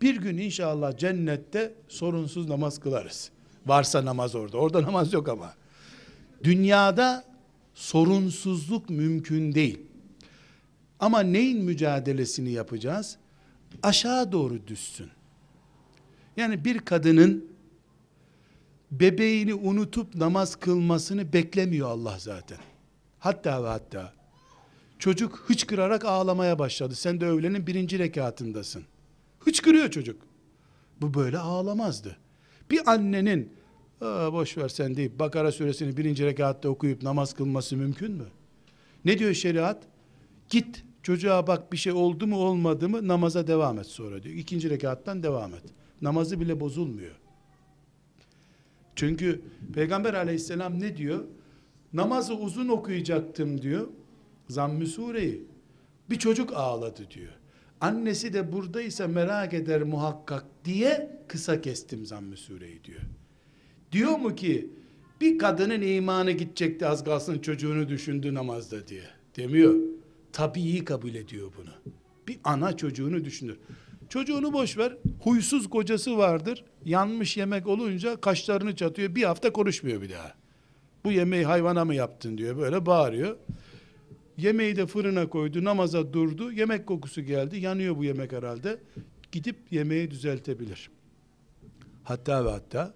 Bir 0.00 0.16
gün 0.16 0.38
inşallah 0.38 0.98
cennette 0.98 1.74
sorunsuz 1.88 2.48
namaz 2.48 2.80
kılarız. 2.80 3.30
Varsa 3.66 4.04
namaz 4.04 4.34
orada. 4.34 4.58
Orada 4.58 4.82
namaz 4.82 5.12
yok 5.12 5.28
ama. 5.28 5.54
Dünyada 6.44 7.31
sorunsuzluk 7.82 8.90
mümkün 8.90 9.54
değil. 9.54 9.80
Ama 11.00 11.20
neyin 11.20 11.64
mücadelesini 11.64 12.50
yapacağız? 12.50 13.16
Aşağı 13.82 14.32
doğru 14.32 14.66
düşsün. 14.66 15.10
Yani 16.36 16.64
bir 16.64 16.78
kadının 16.78 17.44
bebeğini 18.90 19.54
unutup 19.54 20.14
namaz 20.14 20.56
kılmasını 20.56 21.32
beklemiyor 21.32 21.88
Allah 21.88 22.16
zaten. 22.18 22.58
Hatta 23.18 23.64
ve 23.64 23.68
hatta 23.68 24.12
çocuk 24.98 25.44
hıçkırarak 25.46 26.04
ağlamaya 26.04 26.58
başladı. 26.58 26.94
Sen 26.94 27.20
de 27.20 27.26
öğlenin 27.26 27.66
birinci 27.66 27.98
rekatındasın. 27.98 28.84
Hıçkırıyor 29.38 29.90
çocuk. 29.90 30.22
Bu 31.00 31.14
böyle 31.14 31.38
ağlamazdı. 31.38 32.16
Bir 32.70 32.90
annenin 32.92 33.52
Aa, 34.02 34.32
boş 34.32 34.58
ver 34.58 34.68
sen 34.68 34.96
deyip 34.96 35.18
Bakara 35.18 35.52
suresini 35.52 35.96
birinci 35.96 36.26
rekatta 36.26 36.68
okuyup 36.68 37.02
namaz 37.02 37.34
kılması 37.34 37.76
mümkün 37.76 38.12
mü? 38.12 38.26
Ne 39.04 39.18
diyor 39.18 39.34
şeriat? 39.34 39.82
Git 40.48 40.84
çocuğa 41.02 41.46
bak 41.46 41.72
bir 41.72 41.76
şey 41.76 41.92
oldu 41.92 42.26
mu 42.26 42.36
olmadı 42.36 42.88
mı 42.88 43.08
namaza 43.08 43.46
devam 43.46 43.78
et 43.78 43.86
sonra 43.86 44.22
diyor. 44.22 44.34
İkinci 44.34 44.70
rekattan 44.70 45.22
devam 45.22 45.54
et. 45.54 45.62
Namazı 46.02 46.40
bile 46.40 46.60
bozulmuyor. 46.60 47.14
Çünkü 48.96 49.42
Peygamber 49.74 50.14
aleyhisselam 50.14 50.80
ne 50.80 50.96
diyor? 50.96 51.24
Namazı 51.92 52.34
uzun 52.34 52.68
okuyacaktım 52.68 53.62
diyor. 53.62 53.88
Zamm-ı 54.48 54.86
sureyi. 54.86 55.44
Bir 56.10 56.18
çocuk 56.18 56.52
ağladı 56.52 57.10
diyor. 57.10 57.32
Annesi 57.80 58.32
de 58.32 58.52
buradaysa 58.52 59.08
merak 59.08 59.54
eder 59.54 59.82
muhakkak 59.82 60.44
diye 60.64 61.20
kısa 61.28 61.60
kestim 61.60 62.06
zamm-ı 62.06 62.36
sureyi 62.36 62.84
diyor. 62.84 63.02
Diyor 63.92 64.18
mu 64.18 64.34
ki 64.34 64.70
bir 65.20 65.38
kadının 65.38 65.82
imanı 65.82 66.30
gidecekti 66.30 66.86
az 66.86 67.04
kalsın 67.04 67.38
çocuğunu 67.38 67.88
düşündü 67.88 68.34
namazda 68.34 68.88
diye. 68.88 69.04
Demiyor. 69.36 69.74
Tabii 70.32 70.84
kabul 70.84 71.14
ediyor 71.14 71.52
bunu. 71.58 71.94
Bir 72.28 72.38
ana 72.44 72.76
çocuğunu 72.76 73.24
düşünür. 73.24 73.58
Çocuğunu 74.08 74.52
boş 74.52 74.78
ver. 74.78 74.96
Huysuz 75.20 75.70
kocası 75.70 76.18
vardır. 76.18 76.64
Yanmış 76.84 77.36
yemek 77.36 77.66
olunca 77.66 78.20
kaşlarını 78.20 78.76
çatıyor. 78.76 79.14
Bir 79.14 79.22
hafta 79.22 79.52
konuşmuyor 79.52 80.02
bir 80.02 80.10
daha. 80.10 80.34
Bu 81.04 81.12
yemeği 81.12 81.44
hayvana 81.44 81.84
mı 81.84 81.94
yaptın 81.94 82.38
diyor. 82.38 82.58
Böyle 82.58 82.86
bağırıyor. 82.86 83.36
Yemeği 84.38 84.76
de 84.76 84.86
fırına 84.86 85.28
koydu. 85.28 85.64
Namaza 85.64 86.12
durdu. 86.12 86.52
Yemek 86.52 86.86
kokusu 86.86 87.20
geldi. 87.20 87.58
Yanıyor 87.58 87.96
bu 87.96 88.04
yemek 88.04 88.32
herhalde. 88.32 88.78
Gidip 89.32 89.56
yemeği 89.70 90.10
düzeltebilir. 90.10 90.90
Hatta 92.04 92.44
ve 92.44 92.50
hatta 92.50 92.94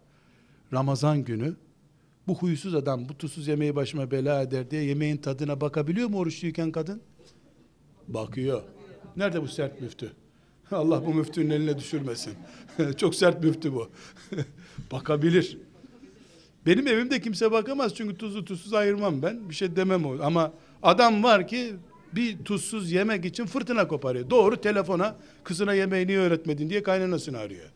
Ramazan 0.72 1.24
günü 1.24 1.56
bu 2.26 2.34
huysuz 2.34 2.74
adam 2.74 3.08
bu 3.08 3.18
tuzsuz 3.18 3.48
yemeği 3.48 3.76
başıma 3.76 4.10
bela 4.10 4.42
eder 4.42 4.70
diye 4.70 4.82
yemeğin 4.84 5.16
tadına 5.16 5.60
bakabiliyor 5.60 6.08
mu 6.08 6.18
oruçluyken 6.18 6.72
kadın? 6.72 7.02
Bakıyor. 8.08 8.62
Nerede 9.16 9.42
bu 9.42 9.48
sert 9.48 9.80
müftü? 9.80 10.12
Allah 10.70 11.06
bu 11.06 11.14
müftünün 11.14 11.50
eline 11.50 11.78
düşürmesin. 11.78 12.34
Çok 12.96 13.14
sert 13.14 13.44
müftü 13.44 13.72
bu. 13.72 13.90
Bakabilir. 14.92 15.58
Benim 16.66 16.86
evimde 16.86 17.20
kimse 17.20 17.52
bakamaz 17.52 17.94
çünkü 17.94 18.16
tuzlu 18.16 18.44
tuzsuz 18.44 18.74
ayırmam 18.74 19.22
ben. 19.22 19.48
Bir 19.48 19.54
şey 19.54 19.76
demem 19.76 20.06
o. 20.06 20.16
Ama 20.22 20.52
adam 20.82 21.22
var 21.22 21.48
ki 21.48 21.74
bir 22.12 22.38
tuzsuz 22.38 22.92
yemek 22.92 23.24
için 23.24 23.46
fırtına 23.46 23.88
koparıyor. 23.88 24.30
Doğru 24.30 24.60
telefona 24.60 25.16
kızına 25.44 25.74
yemeği 25.74 26.06
niye 26.06 26.18
öğretmedin 26.18 26.70
diye 26.70 26.82
kaynanasını 26.82 27.38
arıyor. 27.38 27.70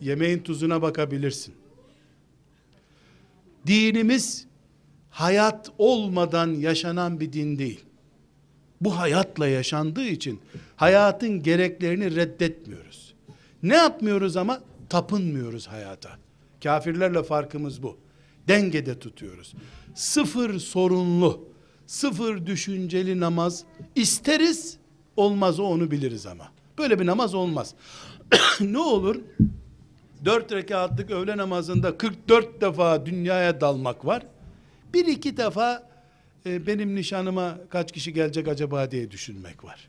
Yemeğin 0.00 0.38
tuzuna 0.38 0.82
bakabilirsin. 0.82 1.54
Dinimiz 3.66 4.46
hayat 5.10 5.72
olmadan 5.78 6.48
yaşanan 6.48 7.20
bir 7.20 7.32
din 7.32 7.58
değil. 7.58 7.84
Bu 8.80 8.98
hayatla 8.98 9.48
yaşandığı 9.48 10.04
için 10.06 10.40
hayatın 10.76 11.42
gereklerini 11.42 12.16
reddetmiyoruz. 12.16 13.14
Ne 13.62 13.76
yapmıyoruz 13.76 14.36
ama 14.36 14.60
tapınmıyoruz 14.88 15.66
hayata. 15.66 16.10
Kafirlerle 16.62 17.22
farkımız 17.22 17.82
bu. 17.82 17.98
Dengede 18.48 18.98
tutuyoruz. 18.98 19.54
Sıfır 19.94 20.58
sorunlu, 20.58 21.48
sıfır 21.86 22.46
düşünceli 22.46 23.20
namaz 23.20 23.64
isteriz, 23.94 24.76
olmaz 25.16 25.60
o 25.60 25.64
onu 25.64 25.90
biliriz 25.90 26.26
ama. 26.26 26.52
Böyle 26.78 27.00
bir 27.00 27.06
namaz 27.06 27.34
olmaz. 27.34 27.74
ne 28.60 28.78
olur? 28.78 29.16
Dört 30.26 30.52
rekatlık 30.52 31.10
öğle 31.10 31.36
namazında 31.36 31.98
44 31.98 32.60
defa 32.60 33.06
dünyaya 33.06 33.60
dalmak 33.60 34.06
var. 34.06 34.22
Bir 34.94 35.06
iki 35.06 35.36
defa 35.36 35.88
e, 36.46 36.66
benim 36.66 36.94
nişanıma 36.94 37.58
kaç 37.70 37.92
kişi 37.92 38.12
gelecek 38.12 38.48
acaba 38.48 38.90
diye 38.90 39.10
düşünmek 39.10 39.64
var. 39.64 39.88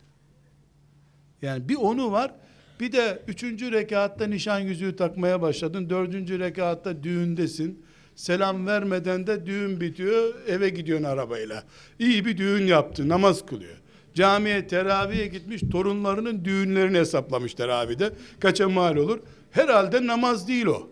Yani 1.42 1.70
bir 1.70 1.76
onu 1.76 2.12
var. 2.12 2.32
Bir 2.80 2.92
de 2.92 3.24
üçüncü 3.28 3.72
rekatta 3.72 4.28
nişan 4.28 4.60
yüzüğü 4.60 4.96
takmaya 4.96 5.42
başladın. 5.42 5.90
Dördüncü 5.90 6.40
rekatta 6.40 7.04
düğündesin. 7.04 7.86
Selam 8.16 8.68
vermeden 8.68 9.28
de 9.28 9.46
düğün 9.46 9.82
bitiyor. 9.82 10.34
Eve 10.48 10.70
gidiyorsun 10.70 11.06
arabayla. 11.06 11.64
İyi 12.00 12.26
bir 12.26 12.38
düğün 12.38 12.68
yaptı. 12.68 13.10
Namaz 13.10 13.46
kılıyor. 13.46 13.78
Camiye 14.14 14.68
teraviye 14.68 15.28
gitmiş. 15.28 15.62
Torunlarının 15.72 16.46
düğünlerini 16.46 16.98
hesaplamış 16.98 17.54
teravide. 17.54 18.14
Kaça 18.40 18.70
mal 18.70 18.96
olur? 18.96 19.20
Herhalde 19.52 20.08
namaz 20.08 20.48
değil 20.48 20.66
o. 20.66 20.90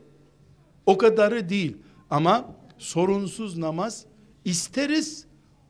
O 0.86 0.98
kadarı 0.98 1.50
değil. 1.50 1.78
Ama 2.10 2.56
sorunsuz 2.78 3.58
namaz 3.58 4.06
isteriz. 4.46 5.26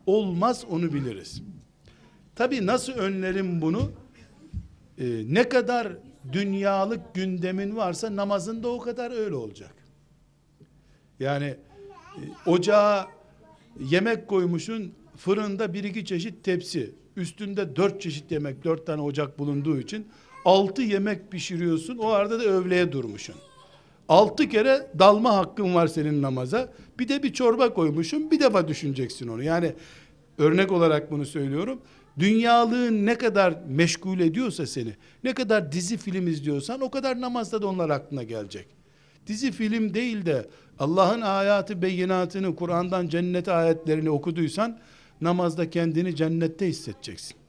Olmaz 0.05 0.65
onu 0.69 0.93
biliriz. 0.93 1.41
Tabi 2.36 2.65
nasıl 2.65 2.93
önlerim 2.93 3.61
bunu? 3.61 3.91
Ee, 4.97 5.21
ne 5.27 5.49
kadar 5.49 5.88
dünyalık 6.31 7.15
gündemin 7.15 7.75
varsa 7.75 8.15
namazın 8.15 8.63
da 8.63 8.67
o 8.67 8.79
kadar 8.79 9.11
öyle 9.11 9.36
olacak. 9.36 9.75
Yani 11.19 11.45
e, 11.45 11.59
ocağa 12.45 13.07
yemek 13.79 14.27
koymuşun 14.27 14.93
fırında 15.17 15.73
bir 15.73 15.83
iki 15.83 16.05
çeşit 16.05 16.43
tepsi 16.43 16.95
üstünde 17.15 17.75
dört 17.75 18.01
çeşit 18.01 18.31
yemek 18.31 18.63
dört 18.63 18.88
tane 18.88 19.01
ocak 19.01 19.39
bulunduğu 19.39 19.79
için 19.79 20.07
altı 20.45 20.81
yemek 20.81 21.31
pişiriyorsun 21.31 21.97
o 21.97 22.07
arada 22.07 22.39
da 22.39 22.43
övleye 22.43 22.91
durmuşsun. 22.91 23.35
Altı 24.09 24.49
kere 24.49 24.87
dalma 24.99 25.35
hakkın 25.35 25.75
var 25.75 25.87
senin 25.87 26.21
namaza. 26.21 26.73
Bir 26.99 27.07
de 27.07 27.23
bir 27.23 27.33
çorba 27.33 27.73
koymuşsun 27.73 28.31
bir 28.31 28.39
defa 28.39 28.67
düşüneceksin 28.67 29.27
onu. 29.27 29.43
Yani 29.43 29.73
örnek 30.37 30.71
olarak 30.71 31.11
bunu 31.11 31.25
söylüyorum. 31.25 31.79
Dünyalığın 32.19 33.05
ne 33.05 33.17
kadar 33.17 33.55
meşgul 33.67 34.19
ediyorsa 34.19 34.65
seni, 34.65 34.93
ne 35.23 35.33
kadar 35.33 35.71
dizi 35.71 35.97
film 35.97 36.27
izliyorsan 36.27 36.81
o 36.81 36.91
kadar 36.91 37.21
namazda 37.21 37.61
da 37.61 37.67
onlar 37.67 37.89
aklına 37.89 38.23
gelecek. 38.23 38.67
Dizi 39.27 39.51
film 39.51 39.93
değil 39.93 40.25
de 40.25 40.45
Allah'ın 40.79 41.21
ayatı 41.21 41.81
beyinatını, 41.81 42.55
Kur'an'dan 42.55 43.07
cennet 43.07 43.47
ayetlerini 43.47 44.09
okuduysan 44.09 44.79
namazda 45.21 45.69
kendini 45.69 46.15
cennette 46.15 46.67
hissedeceksin. 46.67 47.44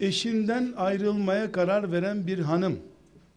Eşinden 0.00 0.72
ayrılmaya 0.76 1.52
karar 1.52 1.92
veren 1.92 2.26
bir 2.26 2.38
hanım 2.38 2.78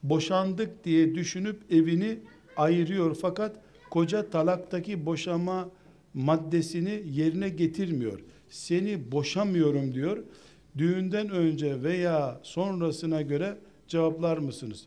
boşandık 0.04 0.84
diye 0.84 1.16
düşünüp 1.16 1.62
evini 1.72 2.18
ayırıyor 2.58 3.16
fakat 3.22 3.56
koca 3.90 4.30
talaktaki 4.30 5.06
boşama 5.06 5.70
maddesini 6.14 7.04
yerine 7.12 7.50
getirmiyor. 7.50 8.20
Seni 8.50 9.12
boşamıyorum 9.12 9.94
diyor. 9.94 10.24
Düğünden 10.78 11.30
önce 11.30 11.84
veya 11.84 12.40
sonrasına 12.44 13.22
göre 13.22 13.58
cevaplar 13.88 14.38
mısınız? 14.38 14.86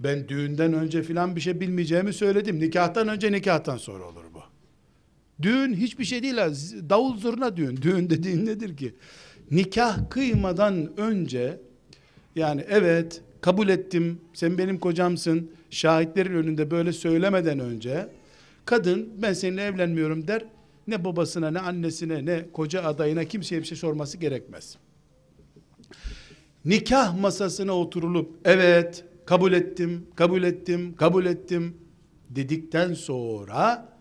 Ben 0.00 0.28
düğünden 0.28 0.72
önce 0.72 1.02
filan 1.02 1.36
bir 1.36 1.40
şey 1.40 1.60
bilmeyeceğimi 1.60 2.12
söyledim. 2.12 2.60
Nikahtan 2.60 3.08
önce 3.08 3.32
nikahtan 3.32 3.76
sonra 3.76 4.04
olur 4.04 4.24
bu. 4.34 4.40
Düğün 5.42 5.74
hiçbir 5.74 6.04
şey 6.04 6.22
değil. 6.22 6.36
Davul 6.88 7.18
zurna 7.18 7.56
düğün. 7.56 7.76
Düğün 7.76 8.10
dediğin 8.10 8.46
nedir 8.46 8.76
ki? 8.76 8.94
Nikah 9.50 10.10
kıymadan 10.10 10.92
önce 10.96 11.60
yani 12.36 12.64
evet 12.68 13.22
kabul 13.40 13.68
ettim 13.68 14.20
sen 14.34 14.58
benim 14.58 14.78
kocamsın 14.78 15.50
şahitlerin 15.70 16.34
önünde 16.34 16.70
böyle 16.70 16.92
söylemeden 16.92 17.58
önce 17.58 18.08
kadın 18.64 19.12
ben 19.22 19.32
seninle 19.32 19.62
evlenmiyorum 19.62 20.28
der 20.28 20.44
ne 20.86 21.04
babasına 21.04 21.50
ne 21.50 21.58
annesine 21.58 22.24
ne 22.24 22.46
koca 22.52 22.84
adayına 22.84 23.24
kimseye 23.24 23.60
bir 23.60 23.66
şey 23.66 23.78
sorması 23.78 24.18
gerekmez. 24.18 24.76
Nikah 26.64 27.20
masasına 27.20 27.72
oturulup 27.72 28.30
evet 28.44 29.04
kabul 29.26 29.52
ettim 29.52 30.06
kabul 30.14 30.42
ettim 30.42 30.96
kabul 30.96 31.26
ettim 31.26 31.76
dedikten 32.30 32.94
sonra 32.94 33.92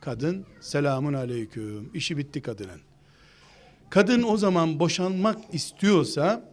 kadın 0.00 0.46
selamun 0.60 1.12
aleyküm 1.12 1.90
işi 1.94 2.16
bitti 2.18 2.42
kadının. 2.42 2.80
Kadın 3.94 4.22
o 4.22 4.36
zaman 4.36 4.78
boşanmak 4.78 5.38
istiyorsa 5.52 6.52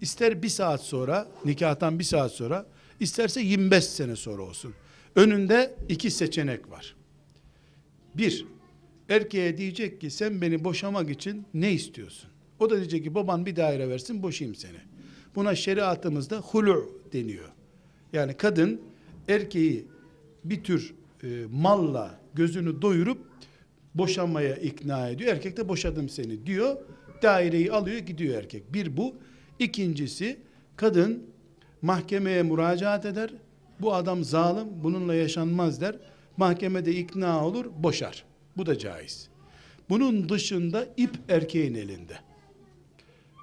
ister 0.00 0.42
bir 0.42 0.48
saat 0.48 0.80
sonra 0.80 1.28
nikahtan 1.44 1.98
bir 1.98 2.04
saat 2.04 2.32
sonra 2.32 2.66
isterse 3.00 3.40
25 3.40 3.84
sene 3.84 4.16
sonra 4.16 4.42
olsun. 4.42 4.74
Önünde 5.16 5.74
iki 5.88 6.10
seçenek 6.10 6.70
var. 6.70 6.96
Bir, 8.14 8.46
erkeğe 9.08 9.56
diyecek 9.56 10.00
ki 10.00 10.10
sen 10.10 10.40
beni 10.40 10.64
boşamak 10.64 11.10
için 11.10 11.44
ne 11.54 11.72
istiyorsun? 11.72 12.30
O 12.60 12.70
da 12.70 12.76
diyecek 12.76 13.04
ki 13.04 13.14
baban 13.14 13.46
bir 13.46 13.56
daire 13.56 13.88
versin 13.88 14.22
boşayayım 14.22 14.54
seni. 14.54 14.78
Buna 15.34 15.54
şeriatımızda 15.54 16.38
hulu 16.38 17.00
deniyor. 17.12 17.48
Yani 18.12 18.36
kadın 18.36 18.80
erkeği 19.28 19.86
bir 20.44 20.64
tür 20.64 20.94
e, 21.22 21.26
malla 21.52 22.20
gözünü 22.34 22.82
doyurup 22.82 23.33
boşanmaya 23.94 24.56
ikna 24.56 25.08
ediyor. 25.08 25.32
Erkek 25.32 25.56
de 25.56 25.68
boşadım 25.68 26.08
seni 26.08 26.46
diyor. 26.46 26.76
Daireyi 27.22 27.72
alıyor 27.72 27.98
gidiyor 27.98 28.38
erkek. 28.38 28.72
Bir 28.72 28.96
bu. 28.96 29.14
İkincisi 29.58 30.40
kadın 30.76 31.22
mahkemeye 31.82 32.42
müracaat 32.42 33.06
eder. 33.06 33.30
Bu 33.80 33.94
adam 33.94 34.24
zalim 34.24 34.68
bununla 34.82 35.14
yaşanmaz 35.14 35.80
der. 35.80 35.96
Mahkemede 36.36 36.92
ikna 36.92 37.46
olur 37.46 37.66
boşar. 37.76 38.24
Bu 38.56 38.66
da 38.66 38.78
caiz. 38.78 39.28
Bunun 39.88 40.28
dışında 40.28 40.86
ip 40.96 41.18
erkeğin 41.28 41.74
elinde. 41.74 42.14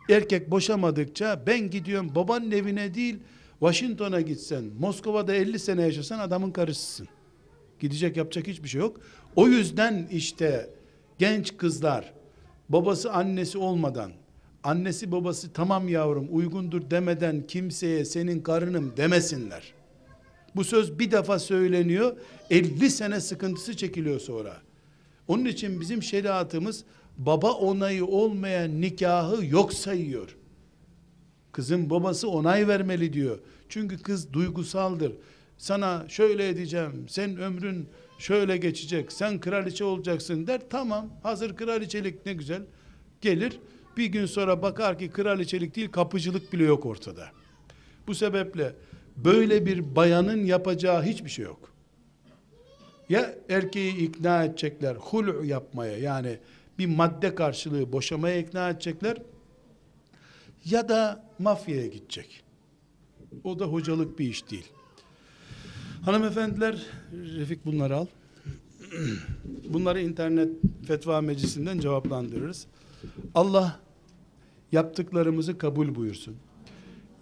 Erkek 0.10 0.52
boşamadıkça 0.52 1.44
ben 1.48 1.70
gidiyorum 1.70 2.16
babanın 2.16 2.52
evine 2.52 2.94
değil 2.94 3.20
Washington'a 3.60 4.22
gitsen, 4.22 4.64
Moskova'da 4.80 5.34
50 5.34 5.60
sene 5.60 5.82
yaşasan 5.82 6.20
adamın 6.20 6.52
karısısın. 6.52 7.08
Gidecek 7.80 8.18
yapacak 8.18 8.48
hiçbir 8.48 8.70
şey 8.70 8.82
yok. 8.82 9.00
O 9.36 9.48
yüzden 9.48 10.08
işte 10.12 10.70
genç 11.20 11.58
kızlar 11.58 12.14
babası 12.70 13.12
annesi 13.12 13.58
olmadan 13.58 14.12
annesi 14.64 15.12
babası 15.12 15.54
tamam 15.54 15.90
yavrum 15.90 16.28
uygundur 16.32 16.90
demeden 16.92 17.48
kimseye 17.48 18.06
senin 18.06 18.42
karınım 18.42 18.94
demesinler. 18.98 19.74
Bu 20.56 20.64
söz 20.64 21.00
bir 21.00 21.12
defa 21.12 21.40
söyleniyor 21.40 22.18
50 22.50 22.90
sene 22.90 23.20
sıkıntısı 23.20 23.78
çekiliyor 23.78 24.20
sonra. 24.20 24.58
Onun 25.28 25.46
için 25.46 25.82
bizim 25.82 26.04
şeriatımız 26.04 26.84
baba 27.18 27.52
onayı 27.52 28.06
olmayan 28.06 28.82
nikahı 28.82 29.46
yok 29.46 29.74
sayıyor. 29.74 30.36
Kızın 31.52 31.90
babası 31.90 32.30
onay 32.30 32.68
vermeli 32.68 33.14
diyor. 33.14 33.40
Çünkü 33.70 33.98
kız 33.98 34.34
duygusaldır. 34.34 35.14
Sana 35.58 36.06
şöyle 36.10 36.50
edeceğim, 36.50 37.06
sen 37.10 37.38
ömrün 37.38 37.88
şöyle 38.22 38.58
geçecek, 38.58 39.12
sen 39.12 39.40
kraliçe 39.40 39.84
olacaksın 39.84 40.48
der. 40.48 40.62
Tamam, 40.70 41.10
hazır 41.24 41.56
kraliçelik 41.56 42.26
ne 42.26 42.34
güzel. 42.34 42.62
Gelir, 43.22 43.60
bir 43.98 44.06
gün 44.06 44.26
sonra 44.26 44.62
bakar 44.62 45.00
ki 45.00 45.10
kraliçelik 45.10 45.76
değil, 45.76 45.92
kapıcılık 45.92 46.54
bile 46.54 46.64
yok 46.64 46.86
ortada. 46.86 47.28
Bu 48.08 48.16
sebeple 48.16 48.76
böyle 49.18 49.66
bir 49.66 49.96
bayanın 49.96 50.46
yapacağı 50.46 51.04
hiçbir 51.04 51.30
şey 51.30 51.46
yok. 51.46 51.74
Ya 53.10 53.36
erkeği 53.50 53.98
ikna 53.98 54.44
edecekler, 54.44 54.96
hulu 54.96 55.46
yapmaya 55.46 55.98
yani 55.98 56.40
bir 56.80 56.86
madde 56.86 57.36
karşılığı 57.36 57.92
boşamaya 57.92 58.38
ikna 58.38 58.70
edecekler 58.70 59.18
ya 60.66 60.90
da 60.90 61.26
mafyaya 61.40 61.88
gidecek. 61.88 62.44
O 63.44 63.60
da 63.60 63.66
hocalık 63.66 64.20
bir 64.20 64.26
iş 64.30 64.52
değil. 64.52 64.72
Hanımefendiler, 66.06 66.86
Refik 67.12 67.66
bunları 67.66 67.96
al. 67.96 68.06
Bunları 69.70 70.02
internet 70.02 70.50
fetva 70.88 71.22
meclisinden 71.22 71.80
cevaplandırırız. 71.80 72.68
Allah 73.36 73.80
yaptıklarımızı 74.72 75.58
kabul 75.58 75.96
buyursun. 75.96 76.36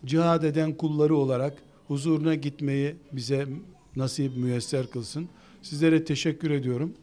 Cihad 0.06 0.44
eden 0.44 0.74
kulları 0.74 1.16
olarak 1.16 1.58
huzuruna 1.88 2.36
gitmeyi 2.36 2.96
bize 3.12 3.48
nasip 3.96 4.38
müyesser 4.38 4.88
kılsın. 4.88 5.30
Sizlere 5.62 6.04
teşekkür 6.06 6.52
ediyorum. 6.52 6.94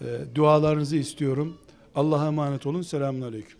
Ee, 0.00 0.20
dualarınızı 0.34 0.96
istiyorum. 0.96 1.56
Allah'a 1.94 2.26
emanet 2.26 2.66
olun. 2.66 2.82
Selamun 2.82 3.20
Aleyküm. 3.20 3.58